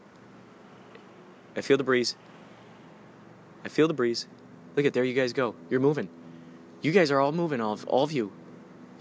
I 1.57 1.61
feel 1.61 1.77
the 1.77 1.83
breeze. 1.83 2.15
I 3.65 3.69
feel 3.69 3.87
the 3.87 3.93
breeze. 3.93 4.27
Look 4.75 4.85
at 4.85 4.93
there 4.93 5.03
you 5.03 5.15
guys 5.15 5.33
go. 5.33 5.55
You're 5.71 5.79
moving. 5.79 6.07
You 6.83 6.91
guys 6.91 7.09
are 7.09 7.19
all 7.19 7.31
moving, 7.31 7.59
all 7.59 7.73
of, 7.73 7.85
all 7.87 8.03
of 8.03 8.11
you. 8.11 8.31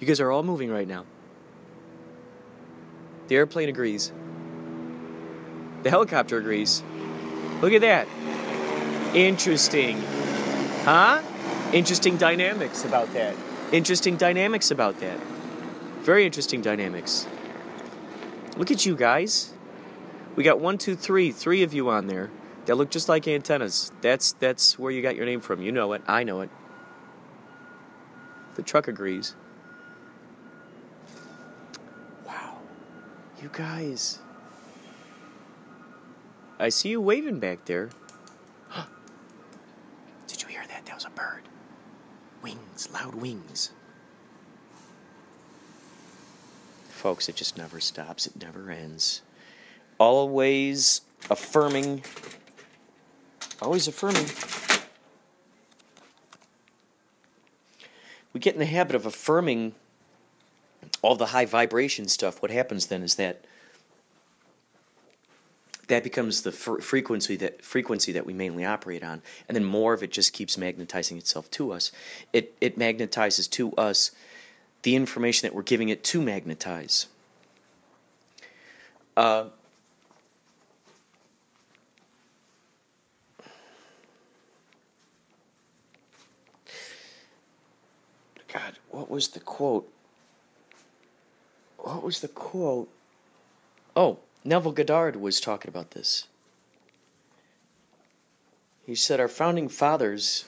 You 0.01 0.07
guys 0.07 0.21
are 0.21 0.31
all 0.31 0.43
moving 0.43 0.71
right 0.71 0.89
now. 0.89 1.05
The 3.29 3.37
airplane 3.37 3.69
agrees. 3.69 4.11
The 5.83 5.91
helicopter 5.91 6.39
agrees. 6.39 6.83
Look 7.61 7.75
at 7.75 7.83
that. 7.83 8.09
Interesting. 9.15 10.03
Huh? 10.85 11.23
Interesting 11.73 12.17
dynamics 12.17 12.85
about 12.85 13.13
that. 13.13 13.37
Interesting 13.71 14.17
dynamics 14.17 14.71
about 14.71 14.99
that. 15.01 15.19
Very 16.01 16.25
interesting 16.25 16.63
dynamics. 16.63 17.27
Look 18.57 18.71
at 18.71 18.87
you 18.87 18.97
guys. 18.97 19.53
We 20.37 20.45
got 20.45 20.59
one, 20.59 20.79
two, 20.79 20.97
three, 20.97 21.33
three 21.33 21.63
of 21.63 21.75
you 21.75 21.91
on 21.91 22.07
there 22.07 22.31
that 22.67 22.75
look 22.77 22.91
just 22.91 23.09
like 23.09 23.27
antennas. 23.27 23.93
That's 24.01 24.33
that's 24.33 24.79
where 24.79 24.93
you 24.93 25.03
got 25.03 25.17
your 25.17 25.27
name 25.27 25.41
from. 25.41 25.63
You 25.63 25.73
know 25.73 25.93
it. 25.93 26.03
I 26.07 26.25
know 26.25 26.41
it. 26.41 26.51
The 28.55 28.63
truck 28.63 28.89
agrees. 28.89 29.35
Wow. 32.27 32.59
You 33.43 33.51
guys. 33.53 34.19
I 36.59 36.71
see 36.71 36.89
you 36.89 37.01
waving 37.01 37.39
back 37.39 37.67
there. 37.67 37.91
Did 40.27 40.43
you 40.43 40.49
hear 40.49 40.67
that? 40.67 40.87
That 40.87 40.95
was 40.95 41.05
a 41.05 41.11
bird. 41.11 41.43
Wings, 42.43 42.89
loud 42.93 43.15
wings. 43.15 43.73
Folks, 46.89 47.29
it 47.29 47.37
just 47.37 47.59
never 47.59 47.79
stops, 47.79 48.27
it 48.27 48.41
never 48.41 48.71
ends. 48.71 49.21
Always 49.99 51.03
affirming, 51.31 52.03
always 53.61 53.89
affirming. 53.89 54.27
We 58.33 58.41
get 58.41 58.55
in 58.55 58.61
the 58.61 58.67
habit 58.67 58.95
of 58.95 59.07
affirming 59.07 59.75
all 61.03 61.17
the 61.17 61.27
high 61.27 61.47
vibration 61.47 62.09
stuff. 62.09 62.43
What 62.43 62.51
happens 62.51 62.87
then 62.87 63.03
is 63.03 63.15
that 63.15 63.45
that 65.89 66.03
becomes 66.03 66.43
the 66.43 66.53
fr- 66.53 66.81
frequency 66.81 67.37
that 67.37 67.65
frequency 67.65 68.13
that 68.13 68.27
we 68.27 68.33
mainly 68.33 68.65
operate 68.65 69.05
on, 69.05 69.23
and 69.49 69.57
then 69.57 69.65
more 69.65 69.95
of 69.95 70.03
it 70.03 70.11
just 70.11 70.33
keeps 70.33 70.59
magnetizing 70.59 71.17
itself 71.17 71.51
to 71.53 71.73
us. 71.73 71.93
It 72.33 72.55
it 72.61 72.79
magnetizes 72.79 73.49
to 73.53 73.73
us 73.75 74.11
the 74.83 74.97
information 74.97 75.47
that 75.47 75.55
we're 75.55 75.63
giving 75.63 75.89
it 75.89 76.05
to 76.05 76.21
magnetize. 76.21 77.07
Uh, 79.17 79.47
God, 88.57 88.79
what 88.89 89.11
was 89.11 89.29
the 89.29 89.41
quote? 89.41 89.93
What 91.77 92.03
was 92.03 92.21
the 92.21 92.29
quote? 92.29 92.89
Oh, 93.95 94.19
Neville 94.45 94.73
Goddard 94.73 95.17
was 95.17 95.41
talking 95.41 95.69
about 95.69 95.91
this. 95.91 96.27
He 98.87 98.95
said, 98.95 99.21
Our 99.21 99.29
founding 99.29 99.69
fathers, 99.69 100.47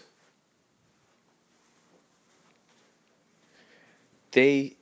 they, 4.33 4.77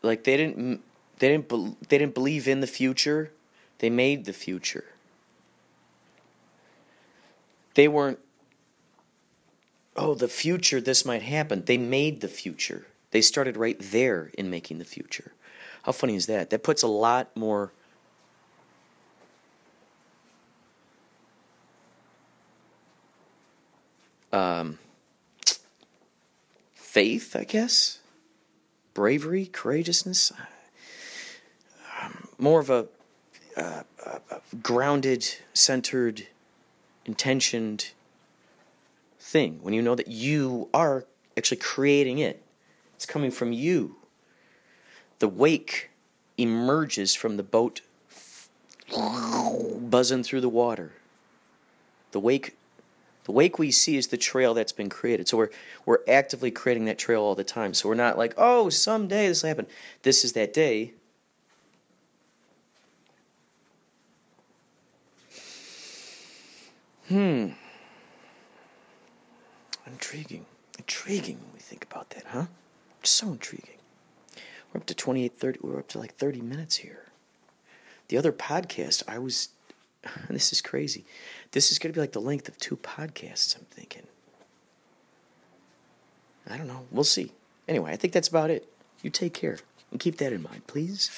like, 0.00 0.24
they 0.24 0.38
didn't, 0.38 0.80
they 1.18 1.28
didn't, 1.28 1.48
bel 1.48 1.76
they 1.90 1.98
didn't 1.98 2.14
believe 2.14 2.48
in 2.48 2.60
the 2.60 2.66
future. 2.66 3.32
They 3.80 3.90
made 3.90 4.24
the 4.24 4.32
future. 4.32 4.84
They 7.74 7.86
weren't, 7.86 8.18
oh, 9.96 10.14
the 10.14 10.28
future, 10.28 10.80
this 10.80 11.04
might 11.04 11.22
happen. 11.22 11.64
They 11.64 11.78
made 11.78 12.20
the 12.20 12.28
future. 12.28 12.86
They 13.10 13.20
started 13.20 13.56
right 13.56 13.76
there 13.78 14.30
in 14.38 14.50
making 14.50 14.78
the 14.78 14.84
future. 14.84 15.32
How 15.82 15.92
funny 15.92 16.14
is 16.14 16.26
that? 16.26 16.50
That 16.50 16.62
puts 16.62 16.82
a 16.82 16.88
lot 16.88 17.34
more 17.36 17.72
um, 24.32 24.78
faith, 26.74 27.34
I 27.34 27.44
guess, 27.44 27.98
bravery, 28.94 29.46
courageousness, 29.46 30.32
um, 32.00 32.28
more 32.38 32.60
of 32.60 32.70
a, 32.70 32.86
uh, 33.56 33.82
a 34.06 34.20
grounded, 34.62 35.26
centered, 35.52 36.26
intentioned 37.04 37.92
thing 39.30 39.60
when 39.62 39.72
you 39.72 39.80
know 39.80 39.94
that 39.94 40.08
you 40.08 40.68
are 40.74 41.04
actually 41.36 41.58
creating 41.58 42.18
it. 42.18 42.42
It's 42.94 43.06
coming 43.06 43.30
from 43.30 43.52
you. 43.52 43.96
The 45.20 45.28
wake 45.28 45.90
emerges 46.36 47.14
from 47.14 47.36
the 47.36 47.42
boat 47.42 47.80
buzzing 48.92 50.24
through 50.24 50.40
the 50.40 50.48
water. 50.48 50.92
The 52.12 52.20
wake 52.20 52.56
the 53.24 53.32
wake 53.32 53.58
we 53.58 53.70
see 53.70 53.96
is 53.96 54.08
the 54.08 54.16
trail 54.16 54.54
that's 54.54 54.72
been 54.72 54.88
created. 54.88 55.28
So 55.28 55.36
we're 55.36 55.50
we're 55.86 56.00
actively 56.08 56.50
creating 56.50 56.86
that 56.86 56.98
trail 56.98 57.22
all 57.22 57.34
the 57.34 57.44
time. 57.44 57.74
So 57.74 57.88
we're 57.88 57.94
not 57.94 58.18
like, 58.18 58.34
oh, 58.36 58.68
someday 58.70 59.28
this 59.28 59.42
will 59.42 59.48
happen. 59.48 59.66
This 60.02 60.24
is 60.24 60.32
that 60.32 60.52
day. 60.52 60.94
Hmm. 67.08 67.50
Intriguing. 69.92 70.46
Intriguing 70.78 71.38
when 71.38 71.52
we 71.52 71.58
think 71.58 71.84
about 71.90 72.10
that, 72.10 72.24
huh? 72.28 72.46
Just 73.02 73.16
so 73.16 73.28
intriguing. 73.28 73.76
We're 74.72 74.80
up 74.80 74.86
to 74.86 74.94
28, 74.94 75.32
30, 75.32 75.58
we're 75.62 75.78
up 75.78 75.88
to 75.88 75.98
like 75.98 76.14
30 76.16 76.40
minutes 76.40 76.76
here. 76.76 77.06
The 78.08 78.16
other 78.16 78.32
podcast, 78.32 79.02
I 79.08 79.18
was, 79.18 79.48
this 80.30 80.52
is 80.52 80.60
crazy. 80.60 81.04
This 81.52 81.72
is 81.72 81.78
going 81.78 81.92
to 81.92 81.96
be 81.96 82.00
like 82.00 82.12
the 82.12 82.20
length 82.20 82.48
of 82.48 82.58
two 82.58 82.76
podcasts, 82.76 83.56
I'm 83.56 83.66
thinking. 83.70 84.06
I 86.48 86.56
don't 86.56 86.68
know. 86.68 86.86
We'll 86.90 87.04
see. 87.04 87.32
Anyway, 87.68 87.92
I 87.92 87.96
think 87.96 88.12
that's 88.12 88.28
about 88.28 88.50
it. 88.50 88.66
You 89.02 89.10
take 89.10 89.34
care 89.34 89.58
and 89.90 90.00
keep 90.00 90.18
that 90.18 90.32
in 90.32 90.42
mind, 90.42 90.66
please. 90.66 91.10